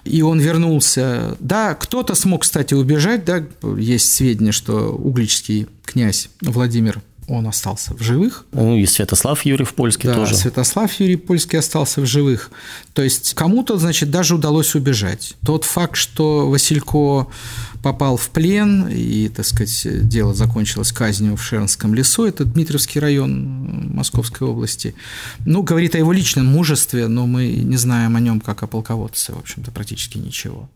и 0.04 0.22
он 0.22 0.40
вернулся. 0.40 1.36
Да, 1.40 1.74
кто-то 1.74 2.16
смог, 2.16 2.44
кстати, 2.44 2.74
убежать, 2.74 3.26
да, 3.26 3.44
есть 3.78 4.14
сведения, 4.14 4.52
что 4.52 4.92
угличский 4.92 5.68
князь 5.88 6.30
Владимир 6.42 7.02
он 7.28 7.46
остался 7.46 7.94
в 7.94 8.02
живых. 8.02 8.46
Ну 8.54 8.78
и 8.78 8.86
Святослав 8.86 9.46
Юрий 9.46 9.66
в 9.66 9.74
Польске 9.74 10.08
да, 10.08 10.16
тоже. 10.16 10.36
Святослав 10.36 10.94
Юрий 11.00 11.18
Польский 11.18 11.60
остался 11.60 12.00
в 12.00 12.06
живых. 12.06 12.52
То 12.94 13.02
есть 13.02 13.34
кому-то, 13.34 13.78
значит, 13.78 14.10
даже 14.10 14.36
удалось 14.36 14.76
убежать. 14.76 15.36
Тот 15.46 15.66
факт, 15.66 15.98
что 15.98 16.50
Василько 16.50 17.28
попал 17.84 18.16
в 18.16 18.30
плен, 18.30 18.88
и, 18.88 19.28
так 19.28 19.46
сказать, 19.46 20.08
дело 20.08 20.34
закончилось 20.34 20.94
казнью 20.94 21.36
в 21.36 21.44
Шернском 21.44 21.94
лесу, 21.94 22.26
это 22.26 22.46
Дмитровский 22.46 23.00
район 23.00 23.94
Московской 23.94 24.48
области, 24.48 24.96
ну, 25.46 25.64
говорит 25.64 25.96
о 25.96 25.98
его 25.98 26.12
личном 26.14 26.48
мужестве, 26.48 27.08
но 27.08 27.28
мы 27.28 27.48
не 27.48 27.78
знаем 27.78 28.16
о 28.16 28.20
нем 28.20 28.40
как 28.40 28.64
о 28.64 28.68
полководце, 28.68 29.34
в 29.34 29.40
общем-то, 29.40 29.72
практически 29.72 30.18
ничего. 30.18 30.70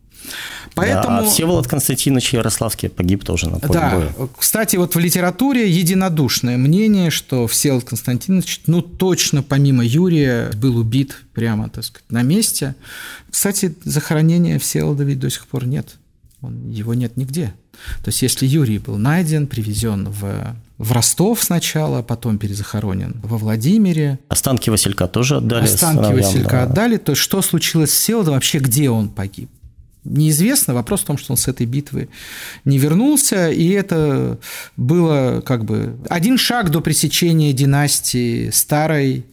Поэтому... 0.76 1.22
Да, 1.22 1.28
а 1.28 1.30
Всеволод 1.30 1.68
Константинович 1.68 2.34
Ярославский 2.34 2.90
погиб 2.90 3.24
тоже 3.24 3.50
на 3.50 3.60
поле 3.60 3.74
да. 3.74 3.92
боя. 3.92 4.30
Кстати, 4.38 4.78
вот 4.78 4.96
в 4.96 5.00
литературе 5.00 5.70
единодушное 5.70 6.58
мнение, 6.58 7.10
что 7.10 7.48
Всеволод 7.48 7.84
Константинович, 7.86 8.62
ну, 8.68 8.82
точно 8.82 9.44
помимо 9.44 9.84
Юрия, 9.84 10.52
был 10.56 10.78
убит 10.78 11.18
прямо, 11.34 11.70
так 11.70 11.84
сказать, 11.84 12.10
на 12.10 12.22
месте. 12.24 12.76
Кстати, 13.30 13.76
захоронения 13.84 14.60
Всеволода 14.60 15.04
ведь 15.04 15.20
до 15.20 15.30
сих 15.30 15.48
пор 15.48 15.66
нет. 15.66 15.98
Он, 16.42 16.70
его 16.70 16.94
нет 16.94 17.18
нигде. 17.18 17.54
То 18.04 18.10
есть, 18.10 18.22
если 18.22 18.46
Юрий 18.46 18.78
был 18.78 18.98
найден, 18.98 19.48
привезен 19.48 20.08
в, 20.10 20.56
в 20.78 20.92
Ростов 20.92 21.44
сначала, 21.44 22.00
а 22.00 22.04
потом 22.04 22.38
перезахоронен 22.38 23.20
во 23.24 23.38
Владимире. 23.38 24.20
Останки 24.30 24.70
Василька 24.70 25.08
тоже 25.08 25.38
отдали. 25.38 25.66
Останки 25.66 26.14
Василька 26.14 26.52
да. 26.52 26.64
отдали. 26.64 26.98
То 26.98 27.14
есть, 27.14 27.22
что 27.22 27.42
случилось 27.42 27.92
с 27.92 27.98
Всеволодом, 27.98 28.36
вообще 28.36 28.60
где 28.60 28.90
он 28.90 29.10
погиб? 29.10 29.50
Неизвестно. 30.04 30.74
Вопрос 30.74 31.02
в 31.02 31.06
том, 31.06 31.18
что 31.18 31.34
он 31.34 31.38
с 31.38 31.48
этой 31.48 31.66
битвы 31.66 32.10
не 32.66 32.78
вернулся, 32.78 33.50
и 33.50 33.70
это 33.70 34.40
было 34.78 35.42
как 35.46 35.66
бы 35.66 35.98
один 36.10 36.38
шаг 36.38 36.70
до 36.70 36.82
пресечения 36.82 37.54
династии 37.54 38.50
старой 38.50 39.26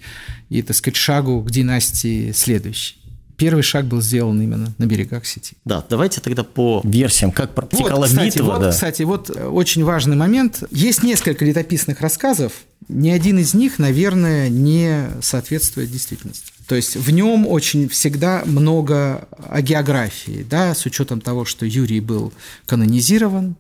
и, 0.51 0.63
так 0.63 0.77
сказать, 0.77 0.97
шагу 0.97 1.43
к 1.43 1.51
династии 1.51 2.33
следующей. 2.33 2.97
Первый 3.39 3.63
шаг 3.63 3.87
был 3.87 4.03
сделан 4.03 4.43
именно 4.43 4.75
на 4.77 4.85
берегах 4.85 5.25
сети. 5.25 5.57
Да, 5.65 5.83
давайте 5.89 6.21
тогда 6.21 6.45
по 6.45 6.83
версиям, 6.85 7.33
как 7.33 7.55
протекала 7.55 8.01
вот, 8.01 8.09
кстати, 8.09 8.37
битва. 8.37 8.53
Вот, 8.53 8.61
да. 8.61 8.71
Кстати, 8.71 9.03
вот 9.03 9.31
очень 9.31 9.85
важный 9.85 10.17
момент. 10.17 10.65
Есть 10.71 11.03
несколько 11.03 11.45
летописных 11.45 12.01
рассказов, 12.03 12.53
ни 12.89 13.09
один 13.09 13.39
из 13.39 13.55
них, 13.55 13.79
наверное, 13.79 14.51
не 14.51 15.09
соответствует 15.23 15.91
действительности. 15.91 16.53
То 16.67 16.75
есть 16.75 16.97
в 16.97 17.11
нем 17.11 17.47
очень 17.47 17.89
всегда 17.89 18.43
много 18.45 19.27
о 19.49 19.63
географии, 19.63 20.45
да, 20.49 20.75
с 20.75 20.85
учетом 20.85 21.23
того, 21.23 21.47
что 21.47 21.65
Юрий 21.65 22.01
был 22.01 22.33
канонизирован, 22.67 23.57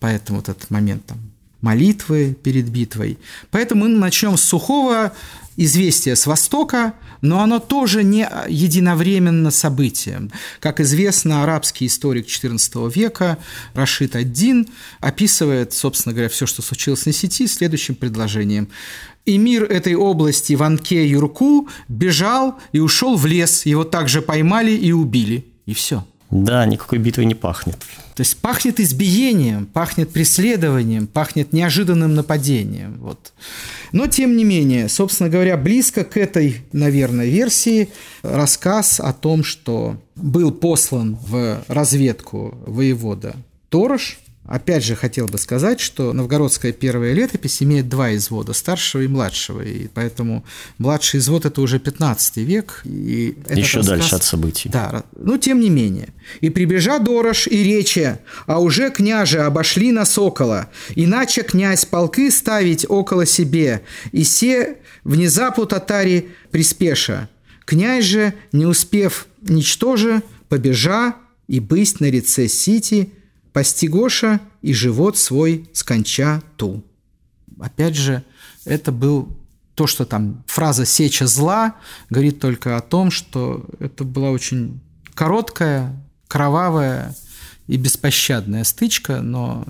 Поэтому 0.00 0.38
вот 0.38 0.48
этот 0.48 0.70
момент 0.70 1.04
там 1.06 1.18
молитвы 1.60 2.36
перед 2.40 2.68
битвой. 2.68 3.18
Поэтому 3.50 3.84
мы 3.84 3.88
начнем 3.88 4.36
с 4.36 4.42
сухого 4.42 5.12
известия 5.58 6.14
с 6.14 6.26
Востока, 6.26 6.94
но 7.20 7.42
оно 7.42 7.58
тоже 7.58 8.04
не 8.04 8.26
единовременно 8.48 9.50
событие. 9.50 10.30
Как 10.60 10.80
известно, 10.80 11.42
арабский 11.42 11.86
историк 11.86 12.26
XIV 12.26 12.90
века 12.94 13.38
Рашид 13.74 14.14
Аддин 14.14 14.68
описывает, 15.00 15.74
собственно 15.74 16.14
говоря, 16.14 16.28
все, 16.28 16.46
что 16.46 16.62
случилось 16.62 17.04
на 17.06 17.12
сети, 17.12 17.46
следующим 17.48 17.96
предложением. 17.96 18.68
И 19.26 19.36
мир 19.36 19.64
этой 19.64 19.96
области 19.96 20.54
Ванке 20.54 21.06
Юрку 21.06 21.68
бежал 21.88 22.58
и 22.72 22.78
ушел 22.78 23.16
в 23.16 23.26
лес, 23.26 23.66
его 23.66 23.82
также 23.82 24.22
поймали 24.22 24.70
и 24.70 24.92
убили. 24.92 25.44
И 25.66 25.74
все. 25.74 26.06
Да, 26.30 26.66
никакой 26.66 26.98
битвы 26.98 27.24
не 27.24 27.34
пахнет. 27.34 27.78
То 28.14 28.20
есть 28.20 28.36
пахнет 28.38 28.80
избиением, 28.80 29.64
пахнет 29.64 30.12
преследованием, 30.12 31.06
пахнет 31.06 31.52
неожиданным 31.52 32.14
нападением. 32.14 32.98
Вот. 32.98 33.32
Но, 33.92 34.06
тем 34.08 34.36
не 34.36 34.44
менее, 34.44 34.88
собственно 34.88 35.30
говоря, 35.30 35.56
близко 35.56 36.04
к 36.04 36.16
этой, 36.18 36.62
наверное, 36.72 37.26
версии 37.26 37.88
рассказ 38.22 39.00
о 39.00 39.12
том, 39.14 39.42
что 39.42 39.96
был 40.16 40.50
послан 40.50 41.16
в 41.26 41.62
разведку 41.68 42.58
воевода 42.66 43.34
Торош, 43.70 44.18
Опять 44.48 44.82
же, 44.82 44.96
хотел 44.96 45.26
бы 45.26 45.36
сказать, 45.36 45.78
что 45.78 46.14
новгородская 46.14 46.72
первая 46.72 47.12
летопись 47.12 47.62
имеет 47.62 47.90
два 47.90 48.16
извода, 48.16 48.54
старшего 48.54 49.02
и 49.02 49.06
младшего, 49.06 49.60
и 49.60 49.88
поэтому 49.88 50.42
младший 50.78 51.20
извод– 51.20 51.44
это 51.46 51.60
уже 51.60 51.78
15 51.78 52.38
век. 52.38 52.80
И 52.84 53.36
Еще 53.50 53.80
рассказ, 53.80 53.86
дальше 53.86 54.16
от 54.16 54.24
событий. 54.24 54.70
Да, 54.70 55.04
но 55.18 55.36
тем 55.36 55.60
не 55.60 55.68
менее. 55.68 56.08
«И 56.40 56.48
прибежа 56.48 56.98
Дорож 56.98 57.46
и 57.46 57.62
речи, 57.62 58.18
а 58.46 58.60
уже 58.60 58.90
княже 58.90 59.40
обошли 59.40 59.92
на 59.92 60.06
Сокола, 60.06 60.70
иначе 60.94 61.42
князь 61.42 61.84
полки 61.84 62.30
ставить 62.30 62.86
около 62.88 63.26
себе, 63.26 63.82
и 64.12 64.24
се 64.24 64.78
внезапу 65.04 65.66
татари 65.66 66.30
приспеша. 66.50 67.28
Князь 67.66 68.04
же, 68.04 68.32
не 68.52 68.64
успев 68.64 69.26
ничтоже, 69.42 70.22
побежа 70.48 71.16
и 71.48 71.60
бысть 71.60 72.00
на 72.00 72.06
реце 72.06 72.48
Сити– 72.48 73.12
постигоша 73.58 74.38
и 74.62 74.72
живот 74.72 75.18
свой 75.18 75.68
сконча 75.72 76.40
ту. 76.56 76.84
Опять 77.58 77.96
же, 77.96 78.22
это 78.64 78.92
был 78.92 79.36
то, 79.74 79.88
что 79.88 80.04
там 80.04 80.44
фраза 80.46 80.86
«сеча 80.86 81.26
зла» 81.26 81.74
говорит 82.08 82.38
только 82.38 82.76
о 82.76 82.80
том, 82.80 83.10
что 83.10 83.66
это 83.80 84.04
была 84.04 84.30
очень 84.30 84.78
короткая, 85.12 85.92
кровавая 86.28 87.16
и 87.66 87.76
беспощадная 87.76 88.62
стычка, 88.62 89.22
но 89.22 89.64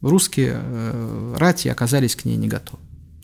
русские 0.00 0.54
э, 0.54 1.34
рати 1.36 1.68
оказались 1.68 2.16
к 2.16 2.24
ней 2.24 2.36
не 2.36 2.48
готовы 2.48 2.82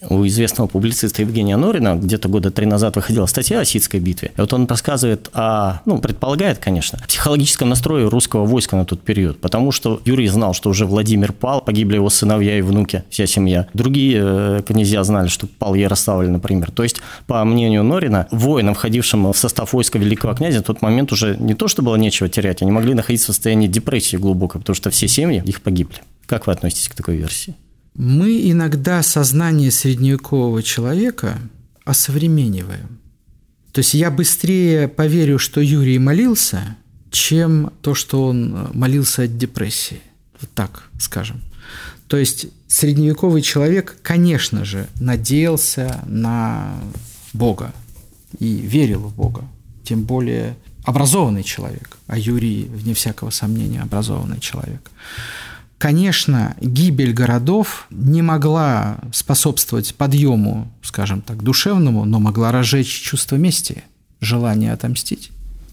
у 0.08 0.26
известного 0.26 0.68
публициста 0.68 1.22
Евгения 1.22 1.56
Норина 1.56 1.96
где-то 1.96 2.28
года 2.28 2.50
три 2.50 2.66
назад 2.66 2.96
выходила 2.96 3.26
статья 3.26 3.60
о 3.60 3.64
Сидской 3.64 4.00
битве. 4.00 4.32
И 4.36 4.40
вот 4.40 4.52
он 4.52 4.66
рассказывает 4.66 5.28
о, 5.32 5.80
ну, 5.84 5.98
предполагает, 5.98 6.58
конечно, 6.58 6.98
психологическом 7.06 7.68
настрое 7.68 8.08
русского 8.08 8.44
войска 8.44 8.76
на 8.76 8.84
тот 8.84 9.00
период. 9.00 9.40
Потому 9.40 9.72
что 9.72 10.00
Юрий 10.04 10.28
знал, 10.28 10.54
что 10.54 10.70
уже 10.70 10.86
Владимир 10.86 11.32
пал, 11.32 11.60
погибли 11.60 11.96
его 11.96 12.10
сыновья 12.10 12.58
и 12.58 12.60
внуки, 12.60 13.04
вся 13.10 13.26
семья. 13.26 13.66
Другие 13.74 14.20
э, 14.22 14.62
князья 14.66 15.02
знали, 15.04 15.28
что 15.28 15.46
пал 15.46 15.74
Ярославль, 15.74 16.28
например. 16.28 16.70
То 16.70 16.82
есть, 16.82 17.00
по 17.26 17.44
мнению 17.44 17.82
Норина, 17.82 18.28
воинам, 18.30 18.74
входившим 18.74 19.32
в 19.32 19.36
состав 19.36 19.72
войска 19.72 19.98
великого 19.98 20.34
князя, 20.34 20.60
в 20.60 20.64
тот 20.64 20.82
момент 20.82 21.12
уже 21.12 21.36
не 21.36 21.54
то, 21.54 21.68
что 21.68 21.82
было 21.82 21.96
нечего 21.96 22.28
терять, 22.28 22.62
они 22.62 22.70
могли 22.70 22.94
находиться 22.94 23.32
в 23.32 23.34
состоянии 23.34 23.66
депрессии 23.66 24.16
глубокой, 24.16 24.60
потому 24.60 24.74
что 24.74 24.90
все 24.90 25.08
семьи 25.08 25.42
их 25.44 25.62
погибли. 25.62 25.98
Как 26.26 26.46
вы 26.46 26.52
относитесь 26.52 26.88
к 26.88 26.94
такой 26.94 27.16
версии? 27.16 27.54
Мы 27.98 28.48
иногда 28.48 29.02
сознание 29.02 29.72
средневекового 29.72 30.62
человека 30.62 31.36
осовремениваем. 31.84 33.00
То 33.72 33.80
есть 33.80 33.92
я 33.94 34.12
быстрее 34.12 34.86
поверю, 34.86 35.40
что 35.40 35.60
Юрий 35.60 35.98
молился, 35.98 36.76
чем 37.10 37.72
то, 37.82 37.94
что 37.94 38.28
он 38.28 38.70
молился 38.72 39.24
от 39.24 39.36
депрессии. 39.36 40.00
Вот 40.40 40.48
так 40.54 40.84
скажем. 41.00 41.40
То 42.06 42.16
есть 42.16 42.46
средневековый 42.68 43.42
человек, 43.42 43.96
конечно 44.00 44.64
же, 44.64 44.86
надеялся 45.00 46.00
на 46.06 46.78
Бога 47.32 47.74
и 48.38 48.58
верил 48.58 49.00
в 49.00 49.14
Бога. 49.16 49.42
Тем 49.82 50.04
более 50.04 50.56
образованный 50.84 51.42
человек, 51.42 51.98
а 52.06 52.16
Юрий, 52.16 52.70
вне 52.72 52.94
всякого 52.94 53.30
сомнения, 53.30 53.80
образованный 53.80 54.38
человек. 54.38 54.88
Конечно, 55.78 56.56
гибель 56.60 57.12
городов 57.12 57.86
не 57.90 58.20
могла 58.20 58.98
способствовать 59.12 59.94
подъему, 59.94 60.70
скажем 60.82 61.20
так, 61.22 61.42
душевному, 61.44 62.04
но 62.04 62.18
могла 62.18 62.50
разжечь 62.50 63.00
чувство 63.00 63.36
мести, 63.36 63.84
желание 64.20 64.72
отомстить. 64.72 65.30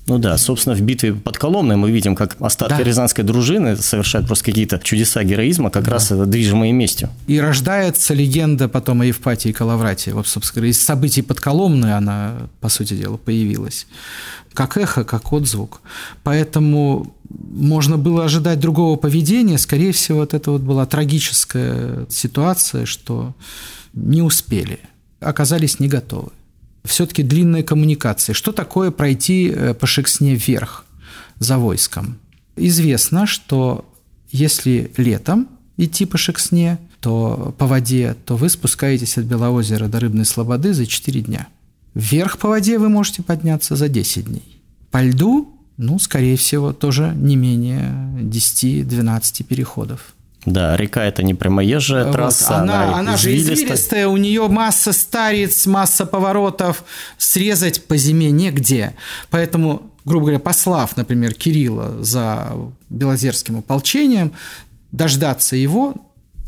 Ну 0.08 0.20
да, 0.20 0.38
собственно, 0.38 0.76
в 0.76 0.82
битве 0.82 1.14
под 1.14 1.38
Коломной 1.38 1.78
мы 1.78 1.90
видим, 1.90 2.16
как 2.16 2.36
остатки 2.40 2.78
да. 2.78 2.84
Рязанской 2.84 3.24
дружины 3.24 3.76
совершают 3.76 4.28
просто 4.28 4.46
какие-то 4.46 4.78
чудеса 4.78 5.24
героизма, 5.24 5.72
как 5.72 5.86
да. 5.86 5.94
раз 5.94 6.10
движимые 6.10 6.74
местью. 6.74 7.10
И 7.26 7.40
рождается 7.40 8.14
легенда 8.14 8.70
потом 8.70 9.02
о 9.02 9.06
Евпатии 9.06 9.50
и 9.50 9.54
Калаврате. 9.54 10.14
Вот, 10.14 10.28
собственно, 10.28 10.66
из 10.66 10.82
событий 10.82 11.24
под 11.24 11.40
Коломной 11.40 11.96
она, 11.96 12.36
по 12.60 12.70
сути 12.70 12.94
дела, 12.94 13.18
появилась. 13.18 13.88
Как 14.54 14.78
эхо, 14.78 15.04
как 15.04 15.34
отзвук. 15.34 15.82
Поэтому 16.24 17.16
можно 17.30 17.98
было 17.98 18.26
ожидать 18.26 18.60
другого 18.60 18.98
поведения. 18.98 19.58
Скорее 19.58 19.92
всего, 19.92 20.20
вот 20.20 20.36
это 20.36 20.52
вот 20.52 20.62
была 20.62 20.86
трагическая 20.86 22.06
ситуация, 22.10 22.86
что 22.86 23.34
не 23.94 24.22
успели, 24.22 24.80
оказались 25.20 25.80
не 25.80 25.88
готовы 25.88 26.30
все-таки 26.86 27.24
длинная 27.24 27.64
коммуникация. 27.64 28.34
Что 28.34 28.52
такое 28.52 28.92
пройти 28.92 29.50
э, 29.50 29.74
по 29.74 29.88
Шексне 29.88 30.36
вверх 30.36 30.86
за 31.40 31.58
войском? 31.58 32.18
Известно, 32.56 33.26
что 33.26 33.86
если 34.32 34.92
летом 34.98 35.48
идти 35.78 36.06
по 36.06 36.18
Шексне, 36.18 36.80
то 37.00 37.54
по 37.58 37.68
воде, 37.68 38.16
то 38.26 38.36
вы 38.36 38.50
спускаетесь 38.50 39.18
от 39.18 39.26
Белоозера 39.26 39.88
до 39.88 40.00
Рыбной 40.00 40.26
Слободы 40.26 40.74
за 40.74 40.86
4 40.86 41.22
дня. 41.22 41.48
Вверх 41.94 42.38
по 42.38 42.50
воде 42.50 42.78
вы 42.78 42.90
можете 42.90 43.24
подняться 43.24 43.76
за 43.76 43.90
10 43.90 44.26
дней. 44.26 44.62
По 44.92 45.04
льду, 45.04 45.54
ну, 45.78 46.00
скорее 46.00 46.38
всего, 46.38 46.74
тоже 46.74 47.14
не 47.16 47.36
менее 47.36 47.92
10-12 48.22 49.44
переходов. 49.44 50.16
Да, 50.46 50.78
река 50.78 51.04
это 51.04 51.24
не 51.24 51.34
прямоезжая 51.34 52.12
трасса, 52.12 52.46
вот. 52.50 52.60
она, 52.62 52.84
она, 52.84 53.00
она 53.00 53.18
же 53.18 53.36
извилистая, 53.36 54.08
у 54.08 54.18
нее 54.18 54.48
масса 54.48 54.94
стариц, 54.94 55.66
масса 55.66 56.06
поворотов, 56.06 56.84
срезать 57.18 57.86
по 57.86 57.98
зиме 57.98 58.30
негде. 58.30 58.96
Поэтому, 59.32 59.92
грубо 60.06 60.26
говоря, 60.26 60.40
послав, 60.40 60.98
например, 60.98 61.34
Кирилла 61.34 62.04
за 62.04 62.52
Белозерским 62.90 63.58
ополчением, 63.58 64.34
дождаться 64.92 65.56
его, 65.56 65.96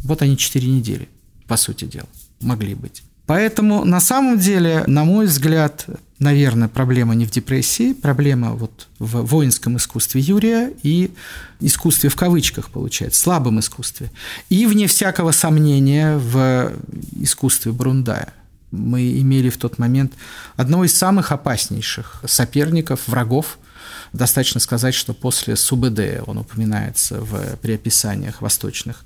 вот 0.03 0.21
они 0.21 0.37
четыре 0.37 0.67
недели, 0.67 1.09
по 1.47 1.57
сути 1.57 1.85
дела, 1.85 2.07
могли 2.39 2.75
быть. 2.75 3.01
Поэтому 3.25 3.83
на 3.83 3.99
самом 3.99 4.37
деле, 4.37 4.83
на 4.87 5.03
мой 5.03 5.25
взгляд, 5.25 5.85
наверное, 6.19 6.67
проблема 6.67 7.15
не 7.15 7.25
в 7.25 7.31
депрессии, 7.31 7.93
проблема 7.93 8.53
вот 8.53 8.87
в 8.99 9.23
воинском 9.23 9.77
искусстве 9.77 10.21
Юрия 10.21 10.73
и 10.83 11.11
искусстве 11.59 12.09
в 12.09 12.15
кавычках, 12.15 12.69
получается, 12.69 13.21
слабом 13.21 13.59
искусстве. 13.59 14.11
И, 14.49 14.65
вне 14.65 14.87
всякого 14.87 15.31
сомнения, 15.31 16.17
в 16.17 16.73
искусстве 17.19 17.71
Брундая. 17.71 18.33
Мы 18.71 19.19
имели 19.19 19.49
в 19.49 19.57
тот 19.57 19.77
момент 19.77 20.13
одного 20.55 20.85
из 20.85 20.95
самых 20.95 21.31
опаснейших 21.31 22.23
соперников, 22.25 23.07
врагов 23.07 23.57
Достаточно 24.13 24.59
сказать, 24.59 24.93
что 24.93 25.13
после 25.13 25.55
Субэдэ 25.55 26.23
он 26.25 26.37
упоминается 26.37 27.19
в, 27.21 27.57
при 27.57 27.73
описаниях 27.73 28.41
восточных 28.41 29.03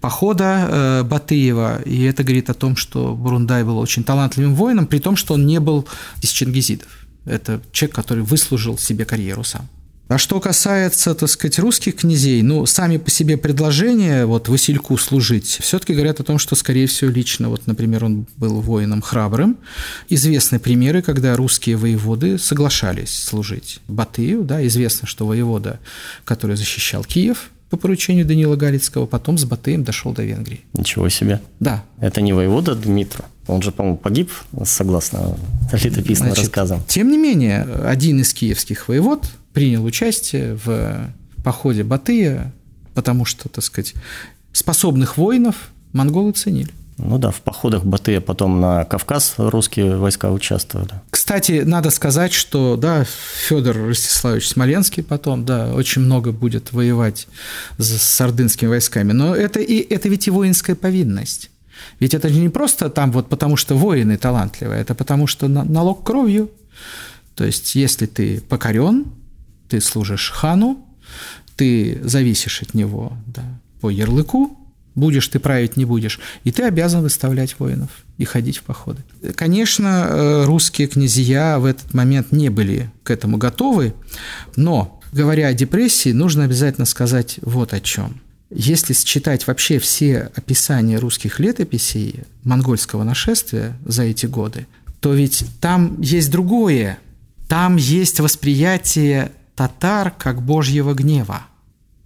похода 0.00 0.68
э, 0.68 1.02
Батыева, 1.02 1.82
и 1.82 2.02
это 2.02 2.22
говорит 2.22 2.50
о 2.50 2.54
том, 2.54 2.76
что 2.76 3.14
Бурундай 3.14 3.64
был 3.64 3.78
очень 3.78 4.04
талантливым 4.04 4.54
воином, 4.54 4.86
при 4.86 4.98
том, 4.98 5.16
что 5.16 5.34
он 5.34 5.46
не 5.46 5.60
был 5.60 5.88
из 6.20 6.30
чингизидов. 6.30 6.88
Это 7.24 7.60
человек, 7.72 7.96
который 7.96 8.22
выслужил 8.22 8.76
себе 8.76 9.04
карьеру 9.04 9.44
сам. 9.44 9.68
А 10.06 10.18
что 10.18 10.38
касается, 10.38 11.14
так 11.14 11.30
сказать, 11.30 11.58
русских 11.58 11.96
князей, 11.96 12.42
ну, 12.42 12.66
сами 12.66 12.98
по 12.98 13.10
себе 13.10 13.38
предложения 13.38 14.26
вот 14.26 14.48
Васильку 14.48 14.98
служить 14.98 15.46
все-таки 15.46 15.94
говорят 15.94 16.20
о 16.20 16.24
том, 16.24 16.38
что, 16.38 16.56
скорее 16.56 16.86
всего, 16.86 17.10
лично, 17.10 17.48
вот, 17.48 17.66
например, 17.66 18.04
он 18.04 18.26
был 18.36 18.60
воином 18.60 19.00
храбрым. 19.00 19.56
Известны 20.10 20.58
примеры, 20.58 21.00
когда 21.00 21.36
русские 21.36 21.76
воеводы 21.76 22.38
соглашались 22.38 23.16
служить 23.16 23.80
Батыю, 23.88 24.42
да, 24.42 24.66
известно, 24.66 25.08
что 25.08 25.26
воевода, 25.26 25.80
который 26.24 26.56
защищал 26.56 27.02
Киев, 27.02 27.50
по 27.70 27.78
поручению 27.78 28.26
Данила 28.26 28.56
Галицкого, 28.56 29.06
потом 29.06 29.38
с 29.38 29.44
Батыем 29.44 29.84
дошел 29.84 30.12
до 30.12 30.22
Венгрии. 30.22 30.60
Ничего 30.74 31.08
себе. 31.08 31.40
Да. 31.60 31.82
Это 31.98 32.20
не 32.20 32.32
воевода 32.32 32.74
Дмитро? 32.74 33.24
Он 33.46 33.62
же, 33.62 33.72
по-моему, 33.72 33.98
погиб, 33.98 34.30
согласно 34.64 35.36
летописным 35.72 36.28
Значит, 36.28 36.44
рассказам. 36.44 36.84
Тем 36.86 37.10
не 37.10 37.18
менее, 37.18 37.62
один 37.84 38.20
из 38.20 38.32
киевских 38.32 38.88
воевод, 38.88 39.26
принял 39.54 39.84
участие 39.84 40.58
в 40.62 41.10
походе 41.42 41.82
Батыя 41.82 42.52
потому 42.94 43.24
что, 43.24 43.48
так 43.48 43.62
сказать, 43.62 43.94
способных 44.52 45.18
воинов 45.18 45.56
монголы 45.92 46.32
ценили. 46.32 46.70
Ну 46.96 47.18
да, 47.18 47.32
в 47.32 47.40
походах 47.40 47.84
Батыя 47.84 48.20
потом 48.20 48.60
на 48.60 48.84
Кавказ 48.84 49.34
русские 49.36 49.96
войска 49.96 50.30
участвовали. 50.30 50.92
Кстати, 51.10 51.62
надо 51.64 51.90
сказать, 51.90 52.32
что 52.32 52.76
да, 52.76 53.04
Федор 53.48 53.76
Ростиславович 53.76 54.48
Смоленский 54.48 55.02
потом, 55.02 55.44
да, 55.44 55.74
очень 55.74 56.02
много 56.02 56.30
будет 56.30 56.72
воевать 56.72 57.26
с, 57.78 58.20
ордынскими 58.20 58.68
войсками, 58.68 59.10
но 59.10 59.34
это, 59.34 59.58
и, 59.58 59.76
это 59.92 60.08
ведь 60.08 60.28
и 60.28 60.30
воинская 60.30 60.76
повинность. 60.76 61.50
Ведь 61.98 62.14
это 62.14 62.28
же 62.28 62.38
не 62.38 62.48
просто 62.48 62.88
там 62.88 63.10
вот 63.10 63.28
потому, 63.28 63.56
что 63.56 63.74
воины 63.74 64.16
талантливые, 64.16 64.80
это 64.80 64.94
потому, 64.94 65.26
что 65.26 65.48
налог 65.48 66.04
кровью. 66.04 66.48
То 67.34 67.44
есть, 67.44 67.74
если 67.74 68.06
ты 68.06 68.40
покорен, 68.40 69.06
ты 69.68 69.80
служишь 69.80 70.30
хану, 70.30 70.86
ты 71.56 72.00
зависишь 72.02 72.62
от 72.62 72.74
него 72.74 73.12
да, 73.26 73.44
по 73.80 73.90
ярлыку, 73.90 74.58
будешь 74.94 75.28
ты 75.28 75.38
править, 75.38 75.76
не 75.76 75.84
будешь, 75.84 76.20
и 76.44 76.52
ты 76.52 76.64
обязан 76.64 77.02
выставлять 77.02 77.58
воинов 77.58 77.90
и 78.18 78.24
ходить 78.24 78.58
в 78.58 78.62
походы. 78.62 79.02
Конечно, 79.34 80.06
э, 80.08 80.44
русские 80.44 80.88
князья 80.88 81.58
в 81.58 81.64
этот 81.64 81.94
момент 81.94 82.32
не 82.32 82.48
были 82.48 82.90
к 83.02 83.10
этому 83.10 83.36
готовы, 83.36 83.94
но, 84.56 85.00
говоря 85.12 85.48
о 85.48 85.54
депрессии, 85.54 86.12
нужно 86.12 86.44
обязательно 86.44 86.86
сказать 86.86 87.38
вот 87.42 87.72
о 87.72 87.80
чем. 87.80 88.20
Если 88.50 88.92
считать 88.92 89.46
вообще 89.46 89.78
все 89.80 90.30
описания 90.36 90.98
русских 90.98 91.40
летописей 91.40 92.20
монгольского 92.44 93.02
нашествия 93.02 93.76
за 93.84 94.04
эти 94.04 94.26
годы, 94.26 94.66
то 95.00 95.12
ведь 95.12 95.44
там 95.60 96.00
есть 96.00 96.30
другое. 96.30 96.98
Там 97.48 97.76
есть 97.76 98.20
восприятие 98.20 99.32
татар 99.54 100.10
как 100.10 100.42
божьего 100.42 100.94
гнева. 100.94 101.42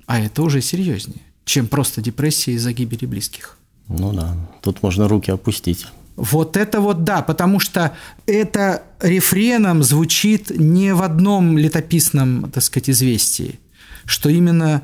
А 0.06 0.20
это 0.20 0.42
уже 0.42 0.60
серьезнее, 0.60 1.22
чем 1.44 1.66
просто 1.66 2.00
депрессия 2.00 2.52
из-за 2.52 2.72
гибели 2.72 3.06
близких. 3.06 3.58
Ну 3.88 4.12
да, 4.12 4.36
тут 4.62 4.82
можно 4.82 5.08
руки 5.08 5.30
опустить. 5.30 5.86
Вот 6.16 6.56
это 6.56 6.80
вот 6.80 7.04
да, 7.04 7.22
потому 7.22 7.60
что 7.60 7.94
это 8.26 8.82
рефреном 9.00 9.82
звучит 9.82 10.50
не 10.50 10.92
в 10.92 11.02
одном 11.02 11.56
летописном, 11.56 12.50
так 12.50 12.64
сказать, 12.64 12.90
известии, 12.90 13.60
что 14.04 14.28
именно 14.28 14.82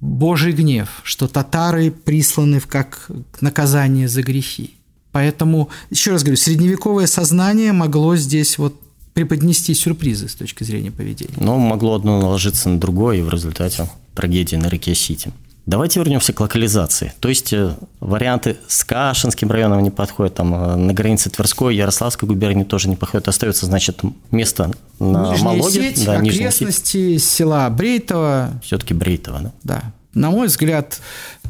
Божий 0.00 0.52
гнев, 0.52 1.00
что 1.02 1.28
татары 1.28 1.90
присланы 1.90 2.60
как 2.60 3.10
наказание 3.40 4.06
за 4.06 4.22
грехи. 4.22 4.74
Поэтому, 5.12 5.70
еще 5.88 6.10
раз 6.10 6.22
говорю, 6.22 6.36
средневековое 6.36 7.06
сознание 7.06 7.72
могло 7.72 8.16
здесь 8.16 8.58
вот 8.58 8.78
преподнести 9.16 9.72
сюрпризы 9.72 10.28
с 10.28 10.34
точки 10.34 10.62
зрения 10.62 10.90
поведения. 10.90 11.32
Но 11.40 11.56
могло 11.56 11.94
одно 11.94 12.20
наложиться 12.20 12.68
на 12.68 12.78
другое, 12.78 13.16
и 13.16 13.22
в 13.22 13.30
результате 13.30 13.88
трагедии 14.14 14.56
на 14.56 14.66
реке 14.66 14.94
Сити. 14.94 15.32
Давайте 15.64 16.00
вернемся 16.00 16.34
к 16.34 16.40
локализации. 16.40 17.14
То 17.18 17.30
есть 17.30 17.50
э, 17.54 17.74
варианты 17.98 18.58
с 18.68 18.84
Кашинским 18.84 19.50
районом 19.50 19.82
не 19.82 19.90
подходят, 19.90 20.34
там 20.34 20.54
э, 20.54 20.76
на 20.76 20.92
границе 20.92 21.30
Тверской, 21.30 21.74
Ярославской 21.74 22.28
губернии 22.28 22.64
тоже 22.64 22.90
не 22.90 22.96
подходят. 22.96 23.26
Остается, 23.28 23.64
значит, 23.64 24.02
место 24.30 24.70
на 24.98 25.32
Нижняя 25.32 25.44
Малоге. 25.44 25.80
Сеть, 25.80 26.04
да, 26.04 26.18
окрестности 26.18 27.16
села 27.16 27.70
Брейтова. 27.70 28.50
Все-таки 28.62 28.92
Брейтова, 28.92 29.40
да? 29.40 29.52
Да. 29.62 29.92
На 30.12 30.30
мой 30.30 30.48
взгляд, 30.48 31.00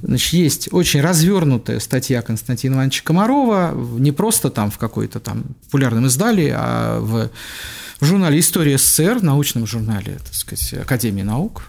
значит, 0.03 0.33
есть 0.33 0.69
очень 0.73 1.01
развернутая 1.01 1.81
статья 1.81 2.23
Константина 2.23 2.75
Ивановича 2.75 3.03
Комарова, 3.05 3.73
не 3.99 4.13
просто 4.13 4.51
там 4.51 4.71
в 4.71 4.79
какой-то 4.79 5.21
там 5.21 5.45
популярном 5.65 6.07
издании, 6.07 6.53
а 6.55 7.01
в, 7.01 7.31
в 8.01 8.05
журнале 8.05 8.39
«История 8.39 8.79
СССР», 8.79 9.23
научном 9.23 9.67
журнале, 9.67 10.19
так 10.25 10.35
сказать, 10.35 10.75
Академии 10.75 11.23
наук, 11.23 11.63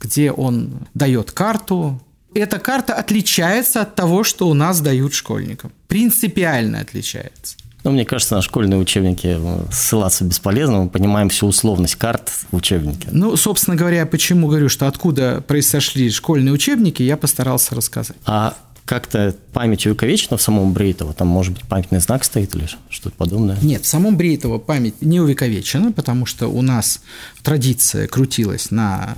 где 0.00 0.30
он 0.30 0.86
дает 0.94 1.32
карту. 1.32 2.00
Эта 2.34 2.58
карта 2.58 2.94
отличается 2.94 3.82
от 3.82 3.94
того, 3.94 4.24
что 4.24 4.48
у 4.48 4.54
нас 4.54 4.80
дают 4.80 5.14
школьникам. 5.14 5.72
Принципиально 5.88 6.80
отличается. 6.80 7.56
Ну, 7.84 7.90
мне 7.90 8.06
кажется, 8.06 8.34
на 8.34 8.42
школьные 8.42 8.78
учебники 8.78 9.36
э, 9.38 9.64
ссылаться 9.70 10.24
бесполезно, 10.24 10.84
мы 10.84 10.88
понимаем 10.88 11.28
всю 11.28 11.46
условность 11.46 11.96
карт 11.96 12.32
в 12.50 12.56
учебнике. 12.56 13.08
Ну, 13.12 13.36
собственно 13.36 13.76
говоря, 13.76 14.06
почему 14.06 14.48
говорю, 14.48 14.70
что 14.70 14.88
откуда 14.88 15.44
произошли 15.46 16.10
школьные 16.10 16.52
учебники, 16.52 17.02
я 17.02 17.18
постарался 17.18 17.74
рассказать. 17.74 18.16
А 18.24 18.56
как-то 18.86 19.36
память 19.52 19.86
увековечена 19.86 20.38
в 20.38 20.42
самом 20.42 20.72
Брейтово? 20.72 21.12
Там, 21.12 21.28
может 21.28 21.52
быть, 21.52 21.62
памятный 21.64 22.00
знак 22.00 22.24
стоит 22.24 22.54
или 22.54 22.68
что-то 22.88 23.16
подобное? 23.16 23.58
Нет, 23.60 23.84
в 23.84 23.86
самом 23.86 24.16
Брейтово 24.16 24.58
память 24.58 25.02
не 25.02 25.20
увековечена, 25.20 25.92
потому 25.92 26.24
что 26.24 26.48
у 26.48 26.62
нас 26.62 27.02
традиция 27.42 28.08
крутилась 28.08 28.70
на 28.70 29.14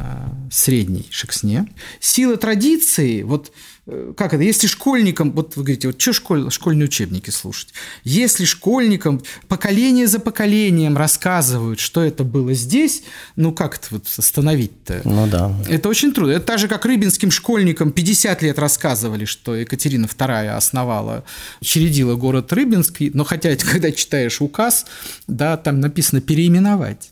средней 0.50 1.06
шексне. 1.10 1.68
Сила 2.00 2.36
традиции, 2.36 3.22
вот 3.22 3.52
Э, 3.52 3.75
как 4.16 4.34
это, 4.34 4.42
если 4.42 4.66
школьникам, 4.66 5.30
вот 5.30 5.54
вы 5.54 5.62
говорите, 5.62 5.86
вот 5.86 6.00
что 6.00 6.12
школь, 6.12 6.50
школьные 6.50 6.86
учебники 6.86 7.30
слушать, 7.30 7.68
если 8.02 8.44
школьникам 8.44 9.22
поколение 9.46 10.08
за 10.08 10.18
поколением 10.18 10.96
рассказывают, 10.96 11.78
что 11.78 12.02
это 12.02 12.24
было 12.24 12.52
здесь, 12.52 13.04
ну 13.36 13.52
как 13.52 13.76
это 13.76 13.86
вот 13.90 14.06
остановить-то? 14.16 15.02
Ну 15.04 15.28
да. 15.28 15.54
Это 15.68 15.88
очень 15.88 16.12
трудно. 16.12 16.32
Это 16.32 16.46
так 16.46 16.58
же, 16.58 16.66
как 16.66 16.84
рыбинским 16.84 17.30
школьникам 17.30 17.92
50 17.92 18.42
лет 18.42 18.58
рассказывали, 18.58 19.24
что 19.24 19.54
Екатерина 19.54 20.06
II 20.06 20.48
основала, 20.48 21.22
учредила 21.60 22.16
город 22.16 22.52
Рыбинский, 22.52 23.12
но 23.14 23.22
хотя, 23.22 23.54
когда 23.70 23.92
читаешь 23.92 24.40
указ, 24.40 24.86
да, 25.28 25.56
там 25.56 25.78
написано 25.78 26.20
переименовать 26.20 27.10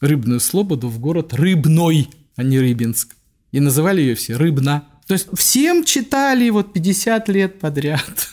Рыбную 0.00 0.40
Слободу 0.40 0.88
в 0.88 0.98
город 0.98 1.34
Рыбной, 1.34 2.08
а 2.36 2.42
не 2.42 2.58
Рыбинск. 2.58 3.14
И 3.52 3.60
называли 3.60 4.00
ее 4.00 4.14
все 4.14 4.36
Рыбна. 4.36 4.84
То 5.06 5.14
есть 5.14 5.28
всем 5.34 5.84
читали 5.84 6.48
вот 6.50 6.72
50 6.72 7.28
лет 7.28 7.60
подряд. 7.60 8.28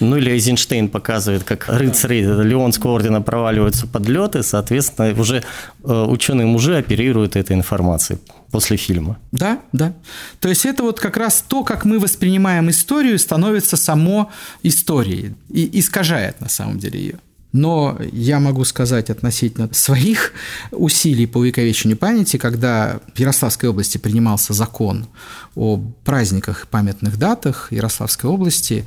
Ну 0.00 0.16
или 0.16 0.30
Эйзенштейн 0.30 0.88
показывает, 0.88 1.44
как 1.44 1.68
рыцари 1.68 2.22
Леонского 2.22 2.92
ордена 2.92 3.20
проваливаются 3.20 3.86
под 3.86 4.08
лед, 4.08 4.36
и, 4.36 4.42
соответственно, 4.42 5.20
уже 5.20 5.42
э, 5.84 6.06
ученые 6.08 6.46
мужи 6.46 6.76
оперируют 6.76 7.36
этой 7.36 7.54
информацией 7.54 8.18
после 8.50 8.76
фильма. 8.76 9.18
Да, 9.32 9.60
да. 9.72 9.92
То 10.40 10.48
есть 10.48 10.66
это 10.66 10.82
вот 10.82 11.00
как 11.00 11.16
раз 11.16 11.44
то, 11.46 11.64
как 11.64 11.84
мы 11.84 11.98
воспринимаем 11.98 12.70
историю, 12.70 13.18
становится 13.18 13.76
само 13.76 14.30
историей 14.62 15.34
и 15.50 15.78
искажает 15.78 16.40
на 16.40 16.48
самом 16.48 16.78
деле 16.78 17.00
ее. 17.00 17.18
Но 17.52 17.98
я 18.12 18.40
могу 18.40 18.64
сказать 18.64 19.10
относительно 19.10 19.68
своих 19.72 20.32
усилий 20.70 21.26
по 21.26 21.38
увековечению 21.38 21.98
памяти, 21.98 22.38
когда 22.38 23.00
в 23.14 23.18
Ярославской 23.18 23.68
области 23.68 23.98
принимался 23.98 24.54
закон 24.54 25.06
о 25.54 25.78
праздниках 26.04 26.64
и 26.64 26.66
памятных 26.66 27.18
датах 27.18 27.70
Ярославской 27.70 28.30
области, 28.30 28.86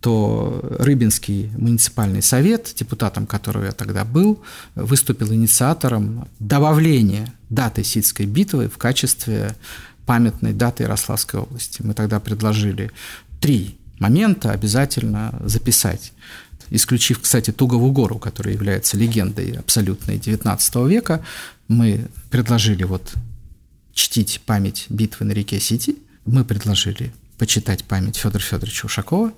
то 0.00 0.60
Рыбинский 0.78 1.50
муниципальный 1.56 2.22
совет, 2.22 2.72
депутатом 2.76 3.26
которого 3.26 3.64
я 3.64 3.72
тогда 3.72 4.04
был, 4.04 4.42
выступил 4.74 5.32
инициатором 5.32 6.28
добавления 6.38 7.32
даты 7.48 7.82
Сидской 7.82 8.26
битвы 8.26 8.68
в 8.68 8.76
качестве 8.76 9.56
памятной 10.06 10.52
даты 10.52 10.82
Ярославской 10.82 11.40
области. 11.40 11.82
Мы 11.82 11.94
тогда 11.94 12.20
предложили 12.20 12.90
три 13.40 13.78
момента 13.98 14.50
обязательно 14.50 15.40
записать 15.44 16.12
исключив, 16.70 17.20
кстати, 17.20 17.50
Тугову 17.50 17.90
гору, 17.92 18.18
которая 18.18 18.54
является 18.54 18.96
легендой 18.96 19.52
абсолютной 19.52 20.16
XIX 20.16 20.88
века, 20.88 21.24
мы 21.68 22.06
предложили 22.30 22.84
вот 22.84 23.14
чтить 23.92 24.40
память 24.44 24.86
битвы 24.88 25.26
на 25.26 25.32
реке 25.32 25.60
Сити, 25.60 25.96
мы 26.24 26.44
предложили 26.44 27.12
почитать 27.38 27.84
память 27.84 28.16
Федора 28.16 28.42
Федоровича 28.42 28.86
Ушакова, 28.86 29.32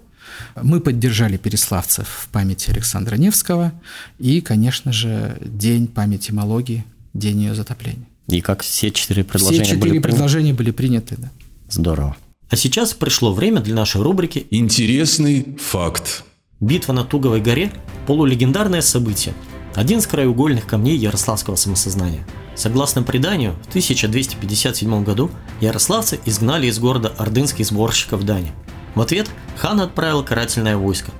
мы 0.61 0.81
поддержали 0.81 1.37
переславцев 1.37 2.09
в 2.09 2.29
памяти 2.29 2.71
Александра 2.71 3.17
Невского 3.17 3.73
и, 4.19 4.41
конечно 4.41 4.93
же, 4.93 5.39
День 5.41 5.87
памяти 5.87 6.33
Малоги, 6.33 6.85
День 7.15 7.43
ее 7.43 7.55
затопления. 7.55 8.07
И 8.29 8.41
как 8.41 8.63
все 8.63 8.91
четыре 8.91 9.25
предложения 9.25 9.65
все 9.65 9.75
четыре 9.75 9.93
были 9.93 9.99
предложения 10.01 10.53
были 10.53 10.73
приняты, 10.73 11.15
да. 11.17 11.31
Здорово. 11.69 12.17
А 12.49 12.57
сейчас 12.57 12.95
пришло 12.95 13.33
время 13.33 13.61
для 13.61 13.75
нашей 13.75 14.01
рубрики 14.03 14.47
Интересный 14.51 15.57
факт. 15.61 16.25
Битва 16.61 16.95
на 16.95 17.05
Туговой 17.05 17.43
горе– 17.43 17.71
полулегендарное 18.07 18.81
событие, 18.81 19.35
один 19.75 19.99
из 19.99 20.07
краеугольных 20.07 20.67
камней 20.67 20.97
ярославского 20.97 21.55
самосознания. 21.55 22.27
Согласно 22.55 23.03
преданию, 23.03 23.53
в 23.65 23.69
1257 23.69 25.05
году 25.05 25.31
ярославцы 25.61 26.19
изгнали 26.25 26.69
из 26.69 26.79
города 26.79 27.13
ордынских 27.19 27.67
сборщиков 27.67 28.25
дани. 28.25 28.53
В 28.95 29.03
ответ 29.03 29.29
хан 29.59 29.83
отправил 29.83 30.25
карательное 30.25 30.79
войско. 30.79 31.13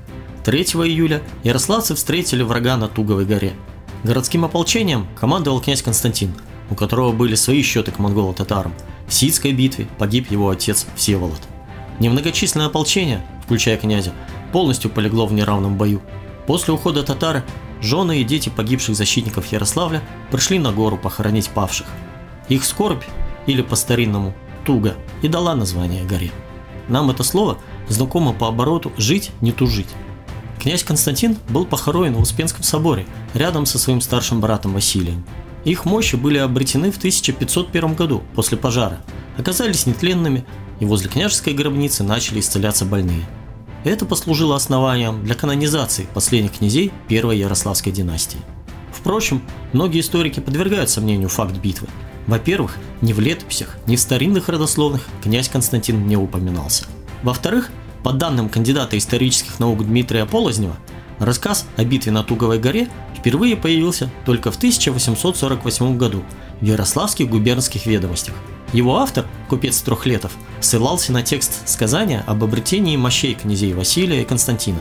3 0.47 0.63
июля 0.63 1.23
ярославцы 1.45 1.95
встретили 1.95 2.43
врага 2.43 2.79
на 2.79 2.89
Туговой 2.89 3.27
горе. 3.27 3.53
Городским 4.05 4.47
ополчением 4.47 5.07
командовал 5.21 5.61
князь 5.61 5.83
Константин, 5.83 6.33
у 6.71 6.75
которого 6.75 7.13
были 7.13 7.35
свои 7.35 7.61
счеты 7.61 7.91
к 7.93 7.99
монголо-татарам. 7.99 8.73
В 9.07 9.13
Сидской 9.13 9.53
битве 9.53 9.87
погиб 9.99 10.31
его 10.31 10.49
отец 10.49 10.87
Всеволод. 10.97 11.41
Немногочисленное 11.99 12.69
ополчение, 12.69 13.23
включая 13.45 13.77
князя, 13.77 14.13
полностью 14.57 14.91
полегло 14.91 15.27
в 15.27 15.35
неравном 15.35 15.77
бою. 15.77 16.01
После 16.47 16.73
ухода 16.73 17.03
татары, 17.03 17.45
жены 17.83 18.23
и 18.23 18.25
дети 18.25 18.49
погибших 18.49 18.97
защитников 18.97 19.53
Ярославля 19.53 20.03
пришли 20.31 20.59
на 20.59 20.73
гору 20.73 20.97
похоронить 20.97 21.51
павших. 21.51 21.87
Их 22.49 22.65
скорбь, 22.65 23.05
или 23.45 23.61
по-старинному 23.61 24.33
«туго» 24.65 24.95
и 25.21 25.29
дала 25.29 25.55
название 25.55 26.07
горе. 26.07 26.31
Нам 26.89 27.11
это 27.11 27.23
слово 27.23 27.59
знакомо 27.91 28.33
по 28.33 28.49
обороту 28.49 28.93
«жить, 28.97 29.31
не 29.43 29.53
тужить». 29.53 29.91
Князь 30.59 30.85
Константин 30.85 31.37
был 31.51 31.67
похоронен 31.67 32.15
в 32.15 32.23
Успенском 32.23 32.63
соборе 32.63 33.05
рядом 33.35 33.67
со 33.67 33.79
своим 33.79 34.01
старшим 34.01 34.41
братом 34.41 34.73
Василием. 34.73 35.23
Их 35.67 35.85
мощи 35.85 36.17
были 36.17 36.39
обретены 36.39 36.91
в 36.91 36.97
1501 36.97 37.95
году 37.95 38.23
после 38.35 38.57
пожара, 38.57 39.03
оказались 39.37 39.85
нетленными, 39.85 40.47
и 40.81 40.87
возле 40.87 41.11
княжеской 41.11 41.53
гробницы 41.53 42.05
начали 42.05 42.41
исцеляться 42.41 42.87
больные. 42.87 43.27
Это 43.87 44.05
послужило 44.05 44.57
основанием 44.57 45.23
для 45.23 45.37
канонизации 45.37 46.09
последних 46.13 46.59
князей 46.59 46.93
первой 47.07 47.39
Ярославской 47.39 47.93
династии. 47.93 48.41
Впрочем, 48.93 49.41
многие 49.73 50.01
историки 50.01 50.41
подвергают 50.41 50.91
сомнению 50.91 51.29
факт 51.29 51.57
битвы. 51.59 51.87
Во-первых, 52.27 52.79
ни 53.01 53.13
в 53.13 53.21
летописях, 53.21 53.77
ни 53.87 53.95
в 53.95 54.01
старинных 54.01 54.49
родословных 54.49 55.03
князь 55.23 55.49
Константин 55.49 56.05
не 56.09 56.17
упоминался. 56.17 56.85
Во-вторых, 57.23 57.71
по 58.03 58.13
данным 58.13 58.49
кандидата 58.49 58.99
исторических 58.99 59.61
наук 59.61 59.87
Дмитрия 59.87 60.27
Полознева, 60.27 60.77
рассказ 61.21 61.65
о 61.77 61.85
битве 61.85 62.11
на 62.11 62.25
Туговой 62.25 62.59
горе 62.59 62.89
впервые 63.17 63.57
появился 63.57 64.11
только 64.25 64.51
в 64.51 64.57
1848 64.57 65.97
году 65.97 66.25
в 66.61 66.65
Ярославских 66.65 67.29
губернских 67.29 67.87
ведомостях. 67.87 68.35
Его 68.73 68.99
автор, 68.99 69.27
купец 69.49 69.81
Трехлетов, 69.81 70.33
ссылался 70.61 71.13
на 71.13 71.23
текст 71.23 71.69
сказания 71.69 72.25
об 72.27 72.43
обретении 72.43 72.97
мощей 72.97 73.35
князей 73.35 73.73
Василия 73.75 74.23
и 74.23 74.25
Константина. 74.25 74.81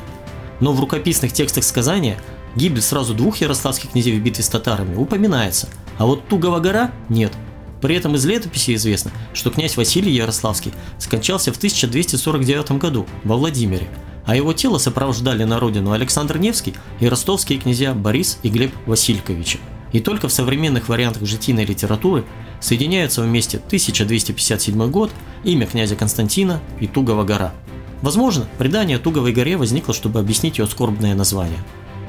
Но 0.60 0.74
в 0.74 0.80
рукописных 0.80 1.34
текстах 1.34 1.64
сказания 1.64 2.18
гибель 2.56 2.82
сразу 2.82 3.14
двух 3.14 3.38
ярославских 3.38 3.92
князей 3.92 4.18
в 4.18 4.24
битве 4.24 4.44
с 4.44 4.50
татарами 4.50 4.96
упоминается, 4.96 5.70
а 5.98 6.06
вот 6.06 6.28
Тугова 6.28 6.60
гора 6.60 6.92
нет. 7.10 7.34
При 7.82 7.96
этом 7.96 8.16
из 8.16 8.26
летописи 8.26 8.74
известно, 8.76 9.12
что 9.34 9.52
князь 9.52 9.78
Василий 9.78 10.12
Ярославский 10.12 10.74
скончался 10.98 11.54
в 11.54 11.58
1249 11.58 12.72
году 12.80 13.06
во 13.24 13.36
Владимире, 13.38 13.88
а 14.26 14.36
его 14.36 14.54
тело 14.54 14.80
сопровождали 14.80 15.44
на 15.44 15.60
родину 15.60 15.92
Александр 15.92 16.38
Невский 16.38 16.74
и 17.00 17.08
ростовские 17.08 17.60
князья 17.60 17.94
Борис 17.94 18.40
и 18.42 18.50
Глеб 18.50 18.74
Васильковичи. 18.88 19.60
И 19.96 20.02
только 20.02 20.28
в 20.28 20.34
современных 20.34 20.90
вариантах 20.90 21.26
житийной 21.26 21.64
литературы 21.64 22.26
соединяются 22.60 23.22
вместе 23.22 23.60
1257 23.60 24.92
год, 24.92 25.10
имя 25.46 25.66
князя 25.66 25.96
Константина 25.96 26.60
и 26.82 26.88
Тугова 26.88 27.24
гора. 27.24 27.54
Возможно, 28.02 28.46
предание 28.58 28.98
Туговой 28.98 29.32
горе 29.32 29.56
возникло, 29.56 29.94
чтобы 29.94 30.20
объяснить 30.20 30.58
ее 30.58 30.68
скорбное 30.68 31.16
название. 31.16 31.60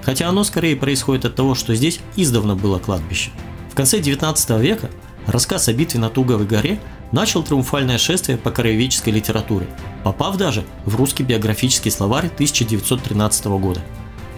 Хотя 0.03 0.29
оно 0.29 0.43
скорее 0.43 0.75
происходит 0.75 1.27
от 1.27 1.37
того, 1.37 1.55
что 1.55 1.77
здесь 1.77 2.01
издавна 2.17 2.57
было 2.57 2.81
кладбище. 2.81 3.31
В 3.71 3.77
конце 3.77 4.01
19 4.01 4.51
века 4.61 4.91
рассказ 5.29 5.69
о 5.69 5.73
битве 5.73 6.01
на 6.01 6.11
Туговой 6.11 6.45
горе 6.45 6.81
начал 7.13 7.45
триумфальное 7.45 7.99
шествие 7.99 8.37
по 8.37 8.51
краеведческой 8.51 9.13
литературе, 9.13 9.69
попав 10.03 10.37
даже 10.37 10.65
в 10.87 10.97
русский 10.97 11.23
биографический 11.23 11.93
словарь 11.93 12.27
1913 12.35 13.47
года. 13.47 13.81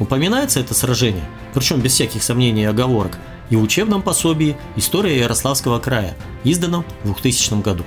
Упоминается 0.00 0.60
это 0.60 0.74
сражение, 0.74 1.24
причем 1.54 1.80
без 1.80 1.94
всяких 1.94 2.22
сомнений 2.22 2.62
и 2.62 2.66
оговорок, 2.66 3.18
и 3.50 3.56
в 3.56 3.62
учебном 3.62 4.02
пособии 4.02 4.56
«История 4.76 5.18
Ярославского 5.18 5.78
края», 5.78 6.16
изданном 6.44 6.84
в 7.04 7.12
2000 7.12 7.62
году. 7.62 7.84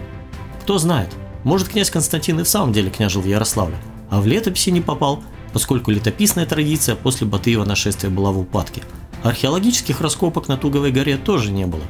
Кто 0.62 0.78
знает, 0.78 1.10
может 1.44 1.70
князь 1.70 1.90
Константин 1.90 2.40
и 2.40 2.44
в 2.44 2.48
самом 2.48 2.74
деле 2.74 2.90
княжил 2.90 3.22
в 3.22 3.28
Ярославле, 3.28 3.78
а 4.10 4.22
в 4.22 4.28
летописи 4.28 4.70
не 4.70 4.82
попал, 4.82 5.24
поскольку 5.54 5.92
летописная 5.92 6.46
традиция 6.46 6.96
после 6.96 7.28
Батыева 7.28 7.66
нашествия 7.66 8.10
была 8.10 8.32
в 8.32 8.40
упадке. 8.40 8.84
Археологических 9.24 10.02
раскопок 10.02 10.48
на 10.48 10.58
Туговой 10.58 10.92
горе 10.92 11.18
тоже 11.18 11.52
не 11.52 11.66
было. 11.66 11.84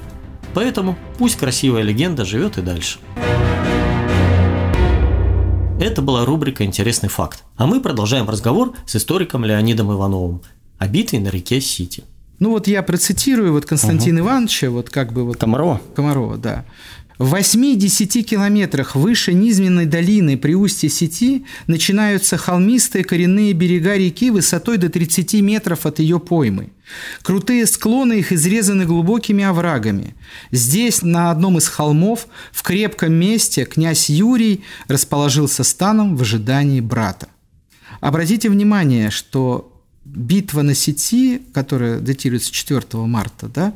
Поэтому 0.54 0.98
пусть 1.18 1.38
красивая 1.38 1.82
легенда 1.82 2.26
живет 2.26 2.58
и 2.58 2.62
дальше. 2.62 3.00
Это 5.80 6.02
была 6.02 6.26
рубрика 6.26 6.64
«Интересный 6.64 7.10
факт». 7.10 7.44
А 7.56 7.66
мы 7.66 7.82
продолжаем 7.82 8.30
разговор 8.30 8.74
с 8.86 8.96
историком 8.96 9.46
Леонидом 9.46 9.92
Ивановым 9.92 10.44
о 10.78 10.88
битве 10.88 11.20
на 11.20 11.30
реке 11.30 11.60
Сити. 11.60 12.04
Ну 12.42 12.50
вот 12.50 12.68
я 12.68 12.82
процитирую 12.82 13.54
вот 13.54 13.68
Константина 13.68 14.20
угу. 14.20 14.30
Ивановича, 14.30 14.72
вот 14.72 14.90
как 14.90 15.14
бы 15.14 15.26
вот... 15.26 15.38
Комарова? 15.38 15.80
Комарова, 15.96 16.38
да. 16.38 16.66
В 17.20 17.36
8-10 17.36 18.24
километрах 18.24 18.96
выше 18.96 19.34
низменной 19.34 19.86
долины 19.86 20.40
при 20.40 20.56
устье 20.56 20.90
сети 20.90 21.46
начинаются 21.68 22.38
холмистые 22.38 23.04
коренные 23.04 23.54
берега 23.54 23.96
реки 23.96 24.32
высотой 24.32 24.80
до 24.80 24.90
30 24.90 25.36
метров 25.36 25.86
от 25.86 26.00
ее 26.00 26.20
поймы. 26.20 26.72
Крутые 27.22 27.68
склоны 27.68 28.14
их 28.14 28.32
изрезаны 28.32 28.86
глубокими 28.86 29.44
оврагами. 29.44 30.16
Здесь, 30.50 31.04
на 31.04 31.30
одном 31.30 31.60
из 31.60 31.68
холмов, 31.68 32.26
в 32.52 32.64
крепком 32.64 33.14
месте, 33.14 33.66
князь 33.66 34.10
Юрий 34.10 34.64
расположился 34.88 35.64
станом 35.64 36.18
в 36.18 36.24
ожидании 36.24 36.82
брата. 36.82 37.28
Обратите 38.00 38.50
внимание, 38.50 39.12
что 39.12 39.71
битва 40.16 40.62
на 40.62 40.76
сети, 40.76 41.42
которая 41.54 42.00
датируется 42.00 42.52
4 42.52 42.82
марта, 43.06 43.48
да, 43.48 43.74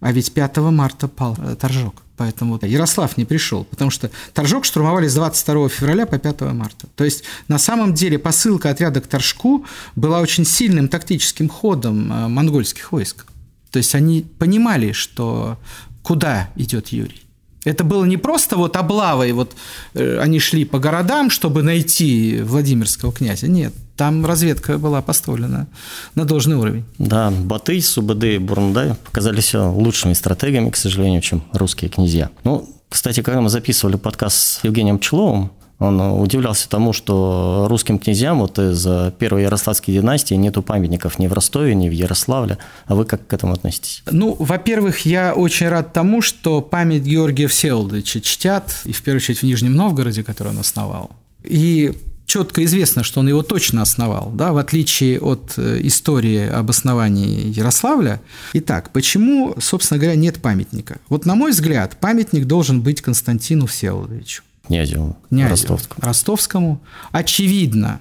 а 0.00 0.12
ведь 0.12 0.32
5 0.32 0.56
марта 0.58 1.08
пал 1.08 1.36
э, 1.38 1.56
Торжок. 1.58 2.02
Поэтому 2.16 2.58
Ярослав 2.62 3.16
не 3.16 3.24
пришел, 3.24 3.64
потому 3.64 3.90
что 3.90 4.10
Торжок 4.34 4.64
штурмовали 4.64 5.06
с 5.06 5.14
22 5.14 5.68
февраля 5.68 6.04
по 6.04 6.18
5 6.18 6.40
марта. 6.52 6.88
То 6.96 7.04
есть 7.04 7.22
на 7.46 7.58
самом 7.58 7.94
деле 7.94 8.18
посылка 8.18 8.70
отряда 8.70 9.00
к 9.00 9.06
Торжку 9.06 9.64
была 9.94 10.20
очень 10.20 10.44
сильным 10.44 10.88
тактическим 10.88 11.48
ходом 11.48 12.12
э, 12.12 12.28
монгольских 12.28 12.92
войск. 12.92 13.26
То 13.70 13.78
есть 13.78 13.94
они 13.94 14.26
понимали, 14.38 14.92
что 14.92 15.58
куда 16.02 16.50
идет 16.56 16.88
Юрий. 16.88 17.22
Это 17.64 17.84
было 17.84 18.04
не 18.04 18.16
просто 18.16 18.56
вот 18.56 18.76
облавой, 18.76 19.32
вот 19.32 19.54
э, 19.94 20.18
они 20.20 20.40
шли 20.40 20.64
по 20.64 20.78
городам, 20.78 21.30
чтобы 21.30 21.62
найти 21.62 22.40
Владимирского 22.42 23.12
князя. 23.12 23.46
Нет, 23.46 23.74
там 23.98 24.24
разведка 24.24 24.78
была 24.78 25.02
поставлена 25.02 25.66
на 26.14 26.24
должный 26.24 26.56
уровень. 26.56 26.84
Да, 26.98 27.30
Батый, 27.30 27.82
Субады 27.82 28.36
и 28.36 28.38
Бурундай 28.38 28.94
показались 28.94 29.52
лучшими 29.52 30.12
стратегами, 30.14 30.70
к 30.70 30.76
сожалению, 30.76 31.20
чем 31.20 31.42
русские 31.52 31.90
князья. 31.90 32.30
Ну, 32.44 32.66
кстати, 32.88 33.22
когда 33.22 33.40
мы 33.40 33.50
записывали 33.50 33.96
подкаст 33.96 34.36
с 34.36 34.64
Евгением 34.64 34.98
Пчеловым, 34.98 35.50
он 35.80 36.00
удивлялся 36.00 36.68
тому, 36.68 36.92
что 36.92 37.66
русским 37.68 37.98
князьям 37.98 38.38
вот 38.38 38.58
из 38.58 38.86
первой 39.18 39.42
Ярославской 39.42 39.94
династии 39.94 40.34
нету 40.34 40.62
памятников 40.62 41.18
ни 41.18 41.26
в 41.26 41.32
Ростове, 41.32 41.74
ни 41.74 41.88
в 41.88 41.92
Ярославле. 41.92 42.58
А 42.86 42.94
вы 42.94 43.04
как 43.04 43.26
к 43.26 43.32
этому 43.32 43.52
относитесь? 43.52 44.02
Ну, 44.10 44.34
во-первых, 44.38 45.06
я 45.06 45.34
очень 45.34 45.68
рад 45.68 45.92
тому, 45.92 46.22
что 46.22 46.62
память 46.62 47.02
Георгия 47.02 47.46
Всеволодовича 47.46 48.20
чтят, 48.20 48.74
и 48.84 48.92
в 48.92 49.02
первую 49.02 49.18
очередь 49.18 49.40
в 49.40 49.42
Нижнем 49.44 49.74
Новгороде, 49.74 50.24
который 50.24 50.48
он 50.48 50.58
основал. 50.58 51.10
И 51.44 51.92
четко 52.28 52.62
известно, 52.64 53.02
что 53.02 53.20
он 53.20 53.28
его 53.28 53.42
точно 53.42 53.82
основал, 53.82 54.30
да, 54.32 54.52
в 54.52 54.58
отличие 54.58 55.18
от 55.18 55.54
э, 55.56 55.80
истории 55.82 56.46
об 56.46 56.70
основании 56.70 57.48
Ярославля. 57.48 58.20
Итак, 58.52 58.90
почему, 58.92 59.56
собственно 59.58 59.98
говоря, 59.98 60.14
нет 60.14 60.40
памятника? 60.40 60.98
Вот, 61.08 61.24
на 61.24 61.34
мой 61.34 61.50
взгляд, 61.50 61.96
памятник 61.98 62.44
должен 62.44 62.82
быть 62.82 63.00
Константину 63.00 63.66
Всеволодовичу. 63.66 64.42
Князю, 64.66 65.16
Князю 65.30 65.48
Ростовскому. 65.48 66.00
Ростовскому. 66.02 66.80
Очевидно, 67.10 68.00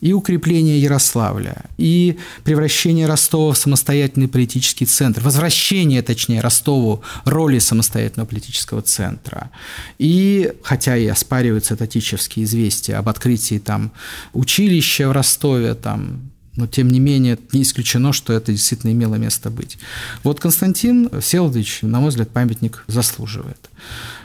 и 0.00 0.12
укрепление 0.12 0.80
Ярославля, 0.80 1.64
и 1.76 2.18
превращение 2.44 3.06
Ростова 3.06 3.52
в 3.52 3.58
самостоятельный 3.58 4.28
политический 4.28 4.86
центр, 4.86 5.20
возвращение, 5.22 6.02
точнее, 6.02 6.40
Ростову 6.40 7.02
роли 7.24 7.58
самостоятельного 7.58 8.26
политического 8.26 8.82
центра. 8.82 9.50
И, 9.98 10.52
хотя 10.62 10.96
и 10.96 11.06
оспариваются 11.06 11.76
татичевские 11.76 12.44
известия 12.44 12.98
об 12.98 13.08
открытии 13.08 13.58
там 13.58 13.92
училища 14.32 15.08
в 15.08 15.12
Ростове, 15.12 15.74
там 15.74 16.29
но 16.56 16.66
тем 16.66 16.88
не 16.88 17.00
менее 17.00 17.38
не 17.52 17.62
исключено, 17.62 18.12
что 18.12 18.32
это 18.32 18.52
действительно 18.52 18.90
имело 18.90 19.14
место 19.14 19.50
быть. 19.50 19.78
Вот 20.24 20.40
Константин 20.40 21.10
Всеволодович, 21.20 21.80
на 21.82 22.00
мой 22.00 22.10
взгляд, 22.10 22.30
памятник 22.30 22.84
заслуживает. 22.88 23.70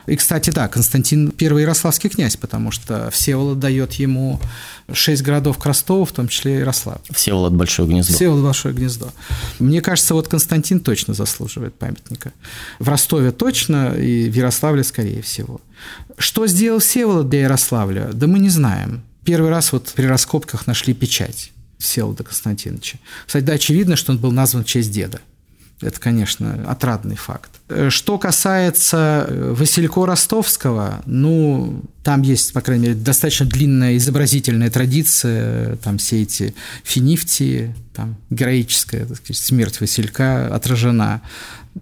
И, 0.07 0.15
кстати, 0.15 0.51
да, 0.51 0.67
Константин 0.67 1.31
первый 1.31 1.63
ярославский 1.63 2.09
князь, 2.09 2.35
потому 2.35 2.71
что 2.71 3.09
Всеволод 3.11 3.59
дает 3.59 3.93
ему 3.93 4.39
шесть 4.91 5.23
городов 5.23 5.57
к 5.57 5.65
Ростову, 5.65 6.05
в 6.05 6.11
том 6.11 6.27
числе 6.27 6.59
Ярослав. 6.59 6.99
Всеволод 7.11 7.53
Большое 7.53 7.87
гнездо. 7.87 8.13
Всеволод 8.13 8.43
Большое 8.43 8.75
гнездо. 8.75 9.11
Мне 9.59 9.81
кажется, 9.81 10.13
вот 10.13 10.27
Константин 10.27 10.79
точно 10.79 11.13
заслуживает 11.13 11.73
памятника. 11.75 12.33
В 12.79 12.87
Ростове 12.87 13.31
точно 13.31 13.95
и 13.95 14.29
в 14.29 14.35
Ярославле, 14.35 14.83
скорее 14.83 15.21
всего. 15.21 15.59
Что 16.17 16.45
сделал 16.45 16.79
Всеволод 16.79 17.29
для 17.29 17.41
Ярославля? 17.41 18.09
Да 18.13 18.27
мы 18.27 18.39
не 18.39 18.49
знаем. 18.49 19.01
Первый 19.23 19.49
раз 19.49 19.71
вот 19.71 19.91
при 19.95 20.05
раскопках 20.05 20.67
нашли 20.67 20.93
печать 20.93 21.51
Всеволода 21.77 22.23
Константиновича. 22.23 22.97
Кстати, 23.25 23.43
да, 23.43 23.53
очевидно, 23.53 23.95
что 23.95 24.11
он 24.11 24.17
был 24.17 24.31
назван 24.31 24.63
в 24.63 24.67
честь 24.67 24.91
деда. 24.91 25.19
Это, 25.81 25.99
конечно, 25.99 26.63
отрадный 26.69 27.17
факт. 27.17 27.51
Э, 27.67 27.89
что 27.89 28.17
касается 28.17 29.25
э, 29.27 29.53
Василько 29.57 30.05
Ростовского, 30.05 31.03
ну, 31.05 31.83
там 32.01 32.21
есть, 32.21 32.53
по 32.53 32.61
крайней 32.61 32.83
мере, 32.87 32.95
достаточно 32.95 33.45
длинная 33.45 33.97
изобразительная 33.97 34.69
традиция, 34.69 35.75
там 35.77 35.97
все 35.97 36.21
эти 36.21 36.55
финифтии, 36.83 37.75
там 37.93 38.15
героическая 38.29 39.05
так 39.05 39.17
сказать, 39.17 39.37
смерть 39.37 39.81
Василька 39.81 40.55
отражена. 40.55 41.21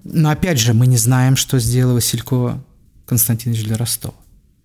Но 0.03 0.31
опять 0.31 0.59
же, 0.59 0.73
мы 0.73 0.87
не 0.87 0.97
знаем, 0.97 1.35
что 1.35 1.59
сделал 1.59 1.93
Василько 1.93 2.59
Константинович 3.05 3.63
для 3.65 3.77
Ростова. 3.77 4.15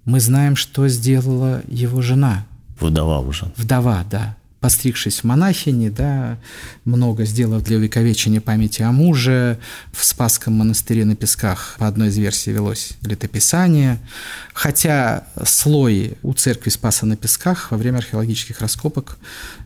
Мы 0.06 0.20
знаем, 0.20 0.56
что 0.56 0.88
сделала 0.88 1.62
его 1.68 2.00
жена. 2.00 2.46
Вдова 2.80 3.20
уже. 3.20 3.52
Вдова, 3.56 4.06
да 4.10 4.38
постригшись 4.60 5.20
в 5.20 5.24
монахини, 5.24 5.88
да, 5.88 6.38
много 6.84 7.24
сделав 7.24 7.62
для 7.62 7.76
увековечения 7.76 8.40
памяти 8.40 8.82
о 8.82 8.92
муже. 8.92 9.58
В 9.92 10.04
Спасском 10.04 10.54
монастыре 10.54 11.04
на 11.04 11.14
Песках 11.14 11.76
по 11.78 11.86
одной 11.86 12.08
из 12.08 12.18
версий 12.18 12.52
велось 12.52 12.92
летописание. 13.02 13.98
Хотя 14.52 15.26
слой 15.44 16.18
у 16.22 16.32
церкви 16.32 16.70
Спаса 16.70 17.06
на 17.06 17.16
Песках 17.16 17.70
во 17.70 17.76
время 17.76 17.98
археологических 17.98 18.60
раскопок 18.60 19.18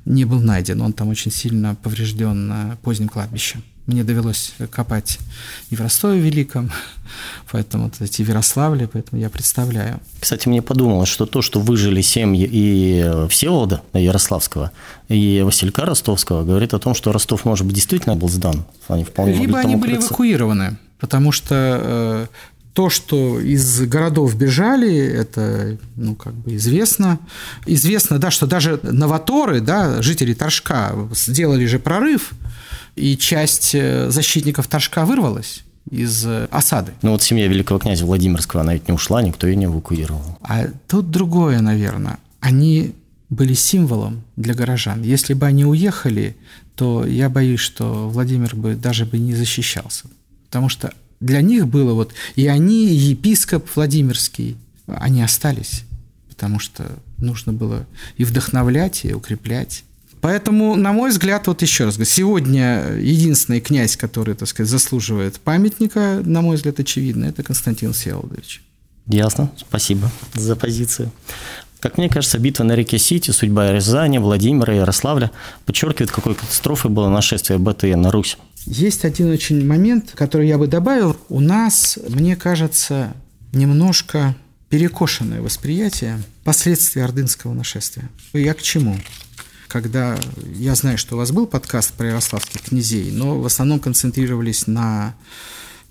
не 0.04 0.24
был 0.24 0.40
найден. 0.40 0.80
Он 0.82 0.92
там 0.92 1.08
очень 1.08 1.30
сильно 1.30 1.74
поврежден 1.74 2.48
на 2.48 2.78
позднем 2.82 3.08
кладбище. 3.08 3.58
Мне 3.86 4.04
довелось 4.04 4.54
копать 4.70 5.18
и 5.70 5.76
в 5.76 5.80
Ростове 5.80 6.20
Великом, 6.20 6.70
поэтому 7.50 7.84
вот 7.84 7.94
эти 8.00 8.22
Ярославли, 8.22 8.86
поэтому 8.86 9.20
я 9.20 9.28
представляю. 9.28 9.98
Кстати, 10.20 10.46
мне 10.46 10.62
подумалось, 10.62 11.08
что 11.08 11.26
то, 11.26 11.42
что 11.42 11.58
выжили 11.58 12.00
семьи 12.00 12.48
и 12.50 13.26
Всеволода 13.28 13.82
Ярославского, 13.92 14.70
и 15.08 15.42
Василька 15.44 15.84
Ростовского, 15.84 16.44
говорит 16.44 16.74
о 16.74 16.78
том, 16.78 16.94
что 16.94 17.10
Ростов, 17.10 17.44
может 17.44 17.66
быть, 17.66 17.74
действительно 17.74 18.14
был 18.14 18.28
сдан. 18.28 18.64
Они 18.86 19.02
вполне 19.02 19.34
Либо 19.34 19.58
они 19.58 19.74
были 19.74 19.94
укрыться. 19.94 20.10
эвакуированы, 20.10 20.76
потому 21.00 21.32
что 21.32 21.80
э, 21.82 22.26
то, 22.74 22.88
что 22.88 23.40
из 23.40 23.80
городов 23.80 24.36
бежали, 24.36 24.96
это, 24.96 25.76
ну, 25.96 26.14
как 26.14 26.34
бы 26.34 26.54
известно. 26.54 27.18
Известно, 27.66 28.20
да, 28.20 28.30
что 28.30 28.46
даже 28.46 28.78
новаторы, 28.84 29.60
да, 29.60 30.00
жители 30.02 30.34
Торжка, 30.34 30.94
сделали 31.12 31.66
же 31.66 31.80
прорыв– 31.80 32.30
и 32.96 33.16
часть 33.16 33.74
э, 33.74 34.10
защитников 34.10 34.66
Торжка 34.68 35.04
вырвалась 35.04 35.64
из 35.90 36.24
э, 36.26 36.46
осады. 36.50 36.92
Ну 37.02 37.12
вот 37.12 37.22
семья 37.22 37.46
великого 37.48 37.78
князя 37.78 38.04
Владимирского, 38.04 38.62
она 38.62 38.74
ведь 38.74 38.88
не 38.88 38.94
ушла, 38.94 39.22
никто 39.22 39.46
ее 39.46 39.56
не 39.56 39.64
эвакуировал. 39.64 40.38
А 40.42 40.66
тут 40.88 41.10
другое, 41.10 41.60
наверное. 41.60 42.18
Они 42.40 42.94
были 43.30 43.54
символом 43.54 44.22
для 44.36 44.54
горожан. 44.54 45.02
Если 45.02 45.34
бы 45.34 45.46
они 45.46 45.64
уехали, 45.64 46.36
то 46.74 47.06
я 47.06 47.30
боюсь, 47.30 47.60
что 47.60 48.08
Владимир 48.08 48.54
бы 48.54 48.74
даже 48.74 49.06
бы 49.06 49.18
не 49.18 49.34
защищался. 49.34 50.04
Потому 50.46 50.68
что 50.68 50.92
для 51.20 51.40
них 51.40 51.66
было 51.66 51.94
вот 51.94 52.12
и 52.36 52.46
они, 52.46 52.88
и 52.88 52.94
епископ 52.94 53.66
Владимирский, 53.74 54.56
они 54.86 55.22
остались, 55.22 55.84
потому 56.28 56.58
что 56.58 56.90
нужно 57.18 57.52
было 57.52 57.86
и 58.16 58.24
вдохновлять, 58.24 59.04
и 59.04 59.14
укреплять. 59.14 59.84
Поэтому, 60.22 60.76
на 60.76 60.92
мой 60.92 61.10
взгляд, 61.10 61.48
вот 61.48 61.62
еще 61.62 61.84
раз 61.84 61.96
говорю, 61.96 62.08
сегодня 62.08 62.92
единственный 62.92 63.60
князь, 63.60 63.96
который, 63.96 64.36
так 64.36 64.48
сказать, 64.48 64.70
заслуживает 64.70 65.40
памятника, 65.40 66.22
на 66.24 66.42
мой 66.42 66.54
взгляд, 66.54 66.78
очевидно, 66.78 67.24
это 67.24 67.42
Константин 67.42 67.92
Всеволодович. 67.92 68.62
Ясно, 69.08 69.50
спасибо 69.56 70.12
за 70.34 70.54
позицию. 70.54 71.10
Как 71.80 71.98
мне 71.98 72.08
кажется, 72.08 72.38
битва 72.38 72.62
на 72.62 72.76
реке 72.76 72.98
Сити, 72.98 73.32
судьба 73.32 73.72
Рязани, 73.72 74.18
Владимира 74.18 74.72
и 74.72 74.76
Ярославля 74.76 75.32
подчеркивает, 75.66 76.12
какой 76.12 76.36
катастрофой 76.36 76.92
было 76.92 77.08
нашествие 77.08 77.58
БТН 77.58 78.00
на 78.00 78.12
Русь. 78.12 78.38
Есть 78.64 79.04
один 79.04 79.28
очень 79.28 79.66
момент, 79.66 80.12
который 80.14 80.46
я 80.46 80.56
бы 80.56 80.68
добавил. 80.68 81.16
У 81.30 81.40
нас, 81.40 81.98
мне 82.08 82.36
кажется, 82.36 83.12
немножко 83.52 84.36
перекошенное 84.68 85.42
восприятие 85.42 86.22
последствий 86.44 87.02
ордынского 87.02 87.54
нашествия. 87.54 88.08
Я 88.32 88.54
к 88.54 88.62
чему? 88.62 88.96
Когда 89.72 90.18
я 90.54 90.74
знаю, 90.74 90.98
что 90.98 91.14
у 91.14 91.18
вас 91.18 91.32
был 91.32 91.46
подкаст 91.46 91.94
про 91.94 92.08
ярославских 92.08 92.60
князей, 92.60 93.10
но 93.10 93.40
в 93.40 93.46
основном 93.46 93.80
концентрировались 93.80 94.66
на 94.66 95.14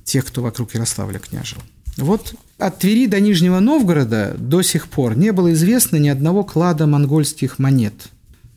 тех, 0.03 0.25
кто 0.25 0.43
вокруг 0.43 0.75
Ярославля 0.75 1.17
княжил. 1.17 1.57
Вот 1.97 2.35
от 2.59 2.77
Твери 2.77 3.07
до 3.07 3.19
Нижнего 3.19 3.59
Новгорода 3.59 4.35
до 4.37 4.61
сих 4.61 4.87
пор 4.87 5.17
не 5.17 5.31
было 5.31 5.51
известно 5.53 5.97
ни 5.97 6.09
одного 6.09 6.43
клада 6.43 6.85
монгольских 6.85 7.57
монет. 7.57 8.09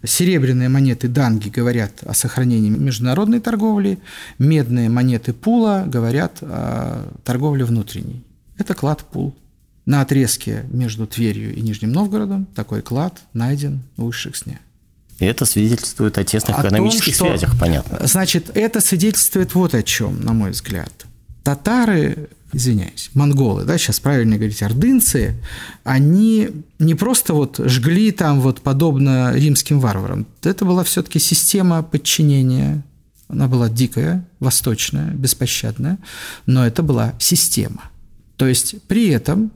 Серебряные 0.05 0.68
монеты 0.68 1.09
Данги 1.09 1.49
говорят 1.49 2.03
о 2.03 2.12
сохранении 2.12 2.68
международной 2.68 3.41
торговли, 3.41 3.99
медные 4.39 4.91
монеты 4.91 5.33
Пула 5.33 5.85
говорят 5.87 6.39
о 6.43 7.11
торговле 7.25 7.64
внутренней. 7.64 8.22
Это 8.59 8.75
клад 8.75 9.03
Пул. 9.11 9.35
На 9.87 10.03
отрезке 10.03 10.64
между 10.70 11.07
Тверью 11.07 11.55
и 11.55 11.62
Нижним 11.62 11.93
Новгородом 11.93 12.47
такой 12.55 12.83
клад 12.83 13.20
найден 13.33 13.81
у 13.97 14.11
Ишексня. 14.11 14.61
И 15.19 15.25
это 15.25 15.45
свидетельствует 15.47 16.19
о 16.19 16.25
тесных 16.25 16.59
о 16.59 16.62
экономических 16.62 17.17
том, 17.17 17.29
что, 17.29 17.39
связях, 17.39 17.59
понятно. 17.59 18.07
Значит, 18.07 18.51
это 18.55 18.81
свидетельствует 18.81 19.55
вот 19.55 19.75
о 19.75 19.83
чем, 19.83 20.21
на 20.21 20.33
мой 20.33 20.51
взгляд. 20.51 20.93
Татары, 21.45 22.29
извиняюсь, 22.53 23.11
монголы, 23.15 23.65
да, 23.65 23.79
сейчас 23.79 24.01
правильно 24.01 24.37
говорить, 24.37 24.62
ордынцы, 24.62 25.37
они 25.85 26.51
не 26.79 26.95
просто 26.95 27.35
вот 27.35 27.61
жгли 27.65 28.11
там 28.11 28.41
вот 28.41 28.61
подобно 28.61 29.33
римским 29.35 29.79
варварам. 29.79 30.27
Это 30.43 30.65
была 30.65 30.85
все-таки 30.85 31.19
система 31.19 31.83
подчинения. 31.83 32.83
Она 33.29 33.49
была 33.49 33.69
дикая, 33.69 34.27
восточная, 34.41 35.11
беспощадная, 35.11 35.99
но 36.47 36.67
это 36.67 36.83
была 36.83 37.15
система. 37.19 37.91
То 38.37 38.47
есть 38.47 38.83
при 38.89 39.09
этом 39.09 39.51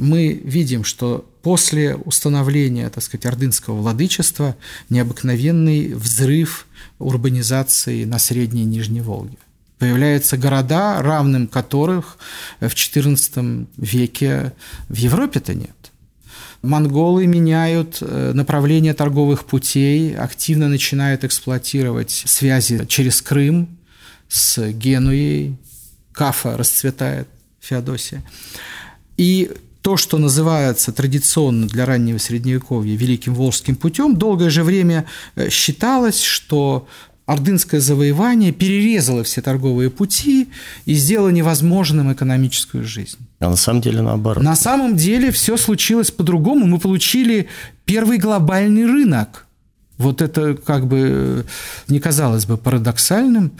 мы 0.00 0.32
видим, 0.32 0.82
что 0.82 1.30
после 1.42 1.94
установления, 1.94 2.88
так 2.88 3.04
сказать, 3.04 3.26
ордынского 3.26 3.76
владычества 3.76 4.56
необыкновенный 4.88 5.92
взрыв 5.94 6.66
урбанизации 6.98 8.04
на 8.04 8.18
Средней 8.18 8.62
и 8.62 8.66
Нижней 8.66 9.02
Волге. 9.02 9.36
Появляются 9.78 10.36
города, 10.36 11.02
равным 11.02 11.46
которых 11.46 12.16
в 12.60 12.66
XIV 12.66 13.66
веке 13.76 14.52
в 14.88 14.96
Европе-то 14.96 15.54
нет. 15.54 15.76
Монголы 16.62 17.26
меняют 17.26 17.98
э, 18.00 18.32
направление 18.34 18.94
торговых 18.94 19.44
путей, 19.44 20.16
активно 20.16 20.68
начинают 20.68 21.24
эксплуатировать 21.24 22.10
связи 22.10 22.86
через 22.86 23.20
Крым 23.22 23.78
с 24.28 24.70
Генуей, 24.72 25.56
Кафа 26.12 26.56
расцветает, 26.56 27.28
Феодосия. 27.60 28.22
И 29.16 29.50
то, 29.82 29.96
что 29.96 30.18
называется 30.18 30.92
традиционно 30.92 31.66
для 31.66 31.86
раннего 31.86 32.18
Средневековья 32.18 32.96
Великим 32.96 33.34
Волжским 33.34 33.76
путем, 33.76 34.16
долгое 34.16 34.50
же 34.50 34.62
время 34.62 35.06
э, 35.36 35.48
считалось, 35.48 36.22
что 36.22 36.86
ордынское 37.26 37.80
завоевание 37.80 38.52
перерезало 38.52 39.22
все 39.22 39.40
торговые 39.40 39.88
пути 39.88 40.48
и 40.84 40.94
сделало 40.94 41.28
невозможным 41.28 42.12
экономическую 42.12 42.84
жизнь. 42.84 43.18
А 43.38 43.48
на 43.48 43.56
самом 43.56 43.80
деле 43.80 44.02
наоборот. 44.02 44.42
На 44.42 44.56
самом 44.56 44.96
деле 44.96 45.30
все 45.30 45.56
случилось 45.56 46.10
по-другому. 46.10 46.66
Мы 46.66 46.78
получили 46.78 47.48
первый 47.84 48.18
глобальный 48.18 48.84
рынок. 48.84 49.46
Вот 49.96 50.22
это 50.22 50.54
как 50.54 50.86
бы 50.86 51.44
не 51.88 52.00
казалось 52.00 52.46
бы 52.46 52.56
парадоксальным, 52.56 53.52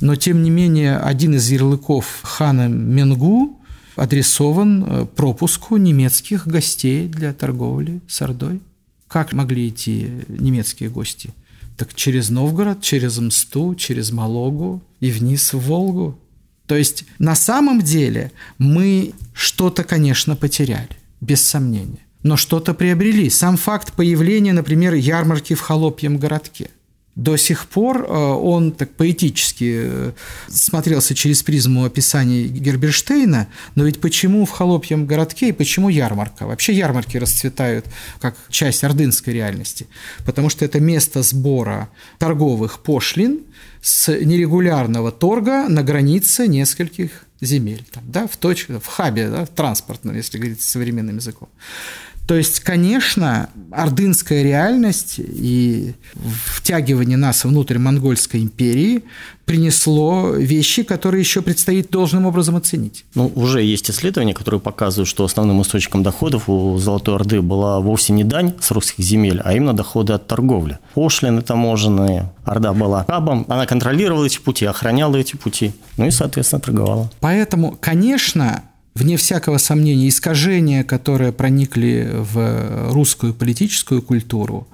но 0.00 0.14
тем 0.14 0.42
не 0.42 0.50
менее 0.50 0.98
один 0.98 1.34
из 1.34 1.50
ярлыков 1.50 2.20
хана 2.22 2.68
Менгу 2.68 3.58
адресован 3.96 4.84
э, 4.84 5.06
пропуску 5.06 5.76
немецких 5.76 6.46
гостей 6.46 7.08
для 7.08 7.32
торговли 7.32 8.00
с 8.06 8.22
Ордой. 8.22 8.60
Как 9.08 9.32
могли 9.32 9.68
идти 9.68 10.10
немецкие 10.28 10.90
гости? 10.90 11.30
Так 11.76 11.94
через 11.94 12.30
Новгород, 12.30 12.82
через 12.82 13.18
Мсту, 13.18 13.74
через 13.74 14.12
Малогу 14.12 14.82
и 15.00 15.10
вниз 15.10 15.52
в 15.52 15.58
Волгу. 15.58 16.18
То 16.66 16.76
есть 16.76 17.04
на 17.18 17.34
самом 17.34 17.80
деле 17.82 18.32
мы 18.58 19.12
что-то, 19.32 19.84
конечно, 19.84 20.36
потеряли, 20.36 20.96
без 21.20 21.42
сомнения. 21.42 21.98
Но 22.22 22.36
что-то 22.36 22.74
приобрели. 22.74 23.30
Сам 23.30 23.56
факт 23.56 23.92
появления, 23.92 24.52
например, 24.52 24.94
ярмарки 24.94 25.54
в 25.54 25.60
Холопьем 25.60 26.18
городке 26.18 26.70
до 27.16 27.38
сих 27.38 27.66
пор 27.66 28.04
э, 28.04 28.12
он 28.12 28.72
так 28.72 28.94
поэтически 28.94 29.74
э, 29.78 30.12
смотрелся 30.48 31.14
через 31.14 31.42
призму 31.42 31.84
описаний 31.84 32.46
Герберштейна, 32.46 33.48
но 33.74 33.84
ведь 33.84 34.00
почему 34.00 34.44
в 34.44 34.50
холопьем 34.50 35.06
городке 35.06 35.48
и 35.48 35.52
почему 35.52 35.88
ярмарка? 35.88 36.46
Вообще 36.46 36.74
ярмарки 36.74 37.16
расцветают 37.16 37.86
как 38.20 38.36
часть 38.50 38.84
ордынской 38.84 39.32
реальности, 39.32 39.86
потому 40.26 40.50
что 40.50 40.66
это 40.66 40.78
место 40.78 41.22
сбора 41.22 41.88
торговых 42.18 42.80
пошлин 42.80 43.40
с 43.80 44.12
нерегулярного 44.12 45.10
торга 45.10 45.68
на 45.68 45.82
границе 45.82 46.46
нескольких 46.46 47.24
земель, 47.40 47.84
там, 47.92 48.04
да, 48.06 48.26
в 48.26 48.36
точке, 48.36 48.78
в 48.78 48.86
хабе, 48.86 49.28
да, 49.28 49.46
транспортном, 49.46 50.16
если 50.16 50.36
говорить 50.38 50.60
современным 50.60 51.16
языком. 51.16 51.48
То 52.26 52.34
есть, 52.34 52.60
конечно, 52.60 53.50
ордынская 53.70 54.42
реальность 54.42 55.16
и 55.18 55.94
втягивание 56.46 57.16
нас 57.16 57.44
внутрь 57.44 57.78
монгольской 57.78 58.42
империи 58.42 59.04
принесло 59.44 60.30
вещи, 60.30 60.82
которые 60.82 61.20
еще 61.20 61.40
предстоит 61.40 61.90
должным 61.90 62.26
образом 62.26 62.56
оценить. 62.56 63.04
Ну, 63.14 63.30
уже 63.36 63.62
есть 63.62 63.88
исследования, 63.90 64.34
которые 64.34 64.60
показывают, 64.60 65.08
что 65.08 65.24
основным 65.24 65.62
источником 65.62 66.02
доходов 66.02 66.48
у 66.48 66.76
Золотой 66.78 67.14
Орды 67.14 67.40
была 67.40 67.78
вовсе 67.78 68.12
не 68.12 68.24
дань 68.24 68.54
с 68.60 68.72
русских 68.72 69.04
земель, 69.04 69.40
а 69.44 69.54
именно 69.54 69.72
доходы 69.72 70.12
от 70.12 70.26
торговли. 70.26 70.80
Пошлины 70.94 71.42
таможенные. 71.42 72.32
Орда 72.44 72.72
была 72.72 73.04
рабом, 73.06 73.44
она 73.48 73.66
контролировала 73.66 74.24
эти 74.24 74.38
пути, 74.38 74.66
охраняла 74.66 75.16
эти 75.16 75.36
пути, 75.36 75.72
ну 75.96 76.06
и, 76.06 76.10
соответственно, 76.10 76.60
торговала. 76.60 77.10
Поэтому, 77.20 77.76
конечно, 77.80 78.62
вне 78.96 79.18
всякого 79.18 79.58
сомнения, 79.58 80.08
искажения, 80.08 80.82
которые 80.82 81.30
проникли 81.30 82.08
в 82.12 82.92
русскую 82.92 83.34
политическую 83.34 84.00
культуру, 84.00 84.66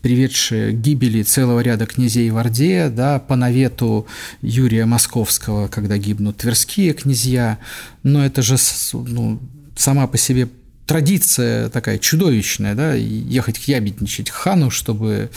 приведшие 0.00 0.72
к 0.72 0.80
гибели 0.80 1.22
целого 1.22 1.60
ряда 1.60 1.84
князей 1.84 2.30
в 2.30 2.38
Орде, 2.38 2.88
да, 2.88 3.18
по 3.18 3.36
навету 3.36 4.06
Юрия 4.40 4.86
Московского, 4.86 5.68
когда 5.68 5.98
гибнут 5.98 6.38
тверские 6.38 6.94
князья, 6.94 7.58
но 8.02 8.24
это 8.24 8.40
же 8.40 8.56
ну, 8.94 9.38
сама 9.76 10.06
по 10.06 10.16
себе 10.16 10.48
традиция 10.86 11.68
такая 11.68 11.98
чудовищная, 11.98 12.74
да, 12.74 12.94
ехать 12.94 13.58
к 13.58 13.62
ябедничать 13.68 14.30
хану, 14.30 14.70
чтобы 14.70 15.30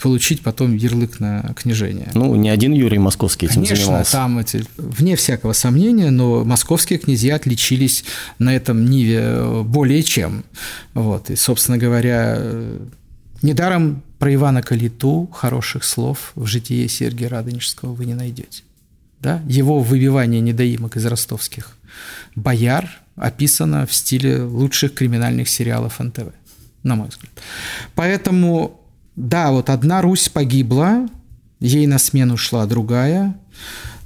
получить 0.00 0.42
потом 0.42 0.76
ярлык 0.76 1.20
на 1.20 1.54
княжение. 1.54 2.10
Ну, 2.14 2.34
не 2.34 2.50
один 2.50 2.72
Юрий 2.72 2.98
Московский 2.98 3.46
этим 3.46 3.56
Конечно, 3.56 3.76
занимался. 3.76 4.12
там, 4.12 4.38
эти, 4.38 4.64
вне 4.76 5.16
всякого 5.16 5.52
сомнения, 5.52 6.10
но 6.10 6.44
московские 6.44 6.98
князья 6.98 7.36
отличились 7.36 8.04
на 8.38 8.54
этом 8.54 8.84
ниве 8.88 9.62
более 9.64 10.02
чем. 10.02 10.44
Вот, 10.94 11.30
и, 11.30 11.36
собственно 11.36 11.78
говоря, 11.78 12.38
недаром 13.42 14.02
про 14.18 14.34
Ивана 14.34 14.62
Калиту 14.62 15.28
хороших 15.32 15.84
слов 15.84 16.32
в 16.34 16.46
житии 16.46 16.86
Сергия 16.86 17.28
Радонежского 17.28 17.92
вы 17.92 18.06
не 18.06 18.14
найдете. 18.14 18.62
Да? 19.20 19.42
Его 19.48 19.80
выбивание 19.80 20.40
недоимок 20.40 20.96
из 20.96 21.06
ростовских 21.06 21.76
бояр– 22.34 22.88
описано 23.16 23.86
в 23.86 23.94
стиле 23.94 24.42
лучших 24.42 24.94
криминальных 24.94 25.48
сериалов 25.48 25.98
НТВ, 26.00 26.32
на 26.82 26.96
мой 26.96 27.08
взгляд. 27.08 27.32
Поэтому, 27.94 28.80
да, 29.16 29.50
вот 29.52 29.70
одна 29.70 30.02
Русь 30.02 30.28
погибла, 30.28 31.08
ей 31.60 31.86
на 31.86 31.98
смену 31.98 32.36
шла 32.36 32.66
другая, 32.66 33.36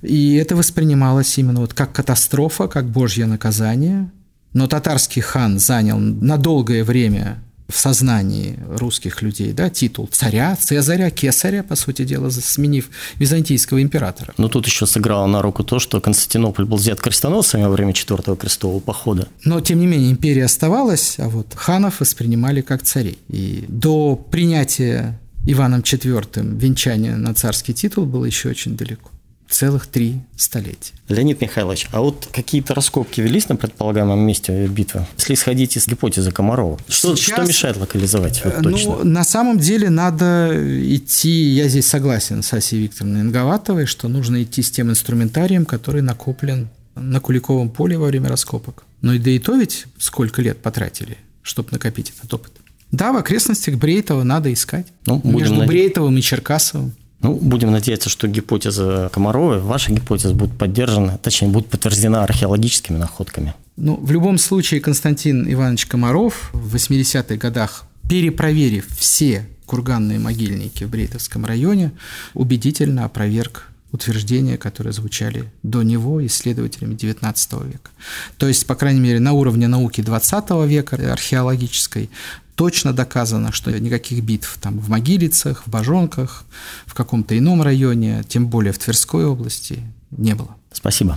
и 0.03 0.35
это 0.35 0.55
воспринималось 0.55 1.37
именно 1.39 1.61
вот 1.61 1.75
как 1.75 1.93
катастрофа, 1.93 2.69
как 2.69 2.87
божье 2.87 3.27
наказание. 3.27 4.11
Но 4.53 4.67
татарский 4.67 5.23
хан 5.23 5.59
занял 5.59 5.99
на 5.99 6.37
долгое 6.37 6.85
время 6.85 7.43
в 7.69 7.79
сознании 7.79 8.59
русских 8.71 9.21
людей 9.23 9.53
да, 9.53 9.69
титул 9.69 10.09
царя, 10.11 10.57
цезаря, 10.57 11.11
кесаря, 11.11 11.63
по 11.63 11.77
сути 11.77 12.05
дела, 12.05 12.31
сменив 12.31 12.91
византийского 13.17 13.83
императора. 13.83 14.33
Но 14.39 14.49
тут 14.49 14.67
еще 14.67 14.87
сыграло 14.87 15.27
на 15.27 15.43
руку 15.43 15.65
то, 15.65 15.79
что 15.79 16.01
Константинополь 16.01 16.65
был 16.65 16.79
взят 16.79 17.01
крестоносцами 17.01 17.65
во 17.65 17.71
время 17.71 17.93
Четвертого 17.93 18.37
крестового 18.37 18.81
похода. 18.81 19.29
Но, 19.45 19.61
тем 19.61 19.81
не 19.81 19.87
менее, 19.87 20.11
империя 20.11 20.45
оставалась, 20.45 21.17
а 21.19 21.29
вот 21.29 21.55
ханов 21.55 22.01
воспринимали 22.01 22.63
как 22.63 22.83
царей. 22.83 23.19
И 23.29 23.65
до 23.69 24.17
принятия 24.17 25.19
Иваном 25.47 25.81
IV 25.81 26.59
венчания 26.59 27.17
на 27.17 27.35
царский 27.35 27.75
титул 27.75 28.07
было 28.07 28.25
еще 28.25 28.49
очень 28.49 28.77
далеко 28.77 29.11
целых 29.49 29.87
три 29.87 30.21
столетия. 30.37 30.93
Леонид 31.09 31.41
Михайлович, 31.41 31.89
а 31.93 32.01
вот 32.01 32.29
какие-то 32.33 32.75
раскопки 32.75 33.21
велись 33.21 33.49
на 33.49 33.57
предполагаемом 33.57 34.19
месте 34.21 34.67
битвы? 34.67 35.07
Если 35.17 35.35
исходить 35.35 35.77
из 35.77 35.87
гипотезы 35.87 36.31
Комарова, 36.31 36.79
что, 36.89 37.17
Сейчас, 37.17 37.37
что 37.37 37.47
мешает 37.47 37.77
локализовать? 37.77 38.45
Вот, 38.45 38.61
ну, 38.61 38.71
точно? 38.73 39.05
на 39.05 39.25
самом 39.25 39.59
деле 39.59 39.91
надо 39.91 40.53
идти, 40.95 41.31
я 41.31 41.69
здесь 41.69 41.87
согласен 41.87 42.43
с 42.43 42.53
Асей 42.53 42.83
Викторовной 42.83 43.23
Инговатовой, 43.23 43.87
что 43.87 44.09
нужно 44.09 44.43
идти 44.43 44.63
с 44.63 44.71
тем 44.71 44.91
инструментарием, 44.91 45.65
который 45.65 46.03
накоплен 46.03 46.69
на 46.95 47.21
Куликовом 47.21 47.71
поле 47.71 47.97
во 47.97 48.07
время 48.07 48.29
раскопок. 48.29 48.85
Ну 49.01 49.13
и 49.13 49.19
да 49.19 49.31
и 49.31 49.39
то 49.39 49.57
ведь 49.57 49.87
сколько 49.99 50.43
лет 50.43 50.59
потратили, 50.59 51.17
чтобы 51.43 51.71
накопить 51.73 52.13
этот 52.17 52.33
опыт. 52.35 52.53
Да, 52.91 53.13
в 53.13 53.17
окрестностях 53.17 53.77
Брейтова 53.77 54.23
надо 54.23 54.53
искать. 54.53 54.87
Ну, 55.07 55.21
Между 55.25 55.57
над... 55.57 55.69
Брейтовым 55.69 56.17
и 56.17 56.23
Черкасовым. 56.23 56.95
Ну, 57.21 57.35
будем 57.35 57.73
надеяться, 57.73 58.09
что 58.09 58.29
гипотеза 58.29 59.11
Комаровой, 59.13 59.59
ваша 59.59 59.93
гипотеза 59.93 60.35
будет 60.35 60.57
поддержана, 60.57 61.19
точнее, 61.19 61.49
будет 61.49 61.67
подтверждена 61.67 62.23
археологическими 62.23 62.97
находками. 62.97 63.55
Ну, 63.77 63.97
в 63.97 64.11
любом 64.13 64.39
случае, 64.39 64.81
Константин 64.81 65.51
Иванович 65.53 65.87
Комаров 65.87 66.51
в 66.53 66.75
80-х 66.75 67.37
годах, 67.37 67.85
перепроверив 68.09 68.87
все 68.97 69.49
курганные 69.67 70.19
могильники 70.19 70.85
в 70.85 70.91
Брейтовском 70.91 71.45
районе, 71.45 71.93
убедительно 72.35 73.05
опроверг 73.05 73.69
утверждения, 73.91 74.57
которые 74.57 74.93
звучали 74.93 75.51
до 75.63 75.83
него 75.83 76.25
исследователями 76.27 76.95
XIX 76.95 77.67
века. 77.67 77.91
То 78.37 78.47
есть, 78.47 78.67
по 78.67 78.75
крайней 78.75 79.01
мере, 79.01 79.21
на 79.21 79.33
уровне 79.33 79.67
науки 79.67 80.01
XX 80.01 80.67
века 80.67 80.97
археологической 81.13 82.11
точно 82.59 82.93
доказано, 82.93 83.53
что 83.53 83.71
никаких 83.79 84.25
битв 84.25 84.59
там 84.61 84.81
в 84.81 84.89
Могилицах, 84.89 85.63
в 85.65 85.71
Бажонках, 85.71 86.45
в 86.87 86.95
каком-то 86.95 87.39
ином 87.39 87.63
районе, 87.63 88.25
тем 88.29 88.49
более 88.49 88.73
в 88.73 88.79
Тверской 88.79 89.25
области, 89.27 89.79
не 90.11 90.35
было. 90.35 90.57
Спасибо. 90.73 91.17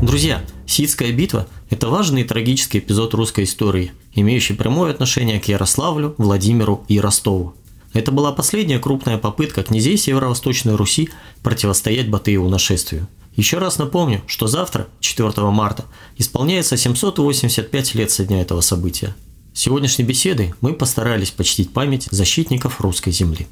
Друзья, 0.00 0.40
Сидская 0.66 1.10
битва– 1.10 1.48
это 1.70 1.88
важный 1.88 2.20
и 2.20 2.24
трагический 2.24 2.78
эпизод 2.78 3.14
русской 3.14 3.42
истории, 3.42 3.90
имеющий 4.14 4.54
прямое 4.54 4.92
отношение 4.92 5.40
к 5.40 5.46
Ярославлю, 5.46 6.14
Владимиру 6.16 6.84
и 6.86 7.00
Ростову. 7.00 7.56
Это 7.92 8.12
была 8.12 8.30
последняя 8.30 8.78
крупная 8.78 9.18
попытка 9.18 9.64
князей 9.64 9.96
Северо-Восточной 9.96 10.76
Руси 10.76 11.08
противостоять 11.42 12.08
Батыеву 12.08 12.48
нашествию. 12.48 13.08
Еще 13.36 13.58
раз 13.58 13.76
напомню, 13.76 14.22
что 14.26 14.46
завтра, 14.46 14.88
4 15.00 15.30
марта, 15.50 15.84
исполняется 16.16 16.78
785 16.78 17.94
лет 17.94 18.10
со 18.10 18.24
дня 18.24 18.40
этого 18.40 18.62
события. 18.62 19.14
Сегодняшней 19.52 20.06
беседой 20.06 20.54
мы 20.62 20.72
постарались 20.72 21.32
почтить 21.32 21.70
память 21.72 22.08
защитников 22.10 22.80
русской 22.80 23.10
земли. 23.10 23.46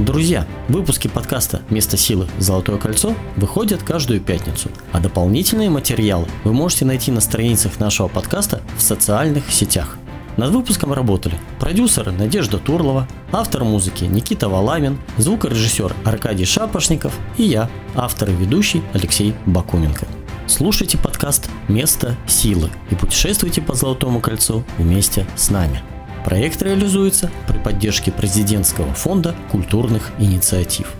Друзья, 0.00 0.48
выпуски 0.68 1.06
подкаста 1.06 1.62
«Место 1.70 1.96
силы. 1.96 2.26
Золотое 2.40 2.78
кольцо» 2.78 3.14
выходят 3.36 3.84
каждую 3.84 4.20
пятницу, 4.20 4.68
а 4.90 4.98
дополнительные 4.98 5.70
материалы 5.70 6.26
вы 6.42 6.52
можете 6.52 6.84
найти 6.84 7.12
на 7.12 7.20
страницах 7.20 7.78
нашего 7.78 8.08
подкаста 8.08 8.60
в 8.76 8.82
социальных 8.82 9.52
сетях. 9.52 9.98
Над 10.36 10.50
выпуском 10.50 10.92
работали 10.92 11.36
продюсеры 11.60 12.10
Надежда 12.10 12.58
Турлова, 12.58 13.06
автор 13.30 13.62
музыки 13.62 14.04
Никита 14.04 14.48
Валамин, 14.48 14.98
звукорежиссер 15.16 15.94
Аркадий 16.04 16.44
Шапошников 16.44 17.16
и 17.36 17.44
я, 17.44 17.70
автор 17.94 18.30
и 18.30 18.32
ведущий 18.32 18.82
Алексей 18.92 19.34
Бакуменко. 19.46 20.06
Слушайте 20.46 20.98
подкаст 20.98 21.48
«Место 21.68 22.16
силы» 22.26 22.70
и 22.90 22.96
путешествуйте 22.96 23.62
по 23.62 23.74
Золотому 23.74 24.20
кольцу 24.20 24.64
вместе 24.76 25.24
с 25.36 25.50
нами. 25.50 25.80
Проект 26.24 26.60
реализуется 26.62 27.30
при 27.46 27.58
поддержке 27.58 28.10
президентского 28.10 28.92
фонда 28.92 29.34
культурных 29.52 30.10
инициатив. 30.18 30.92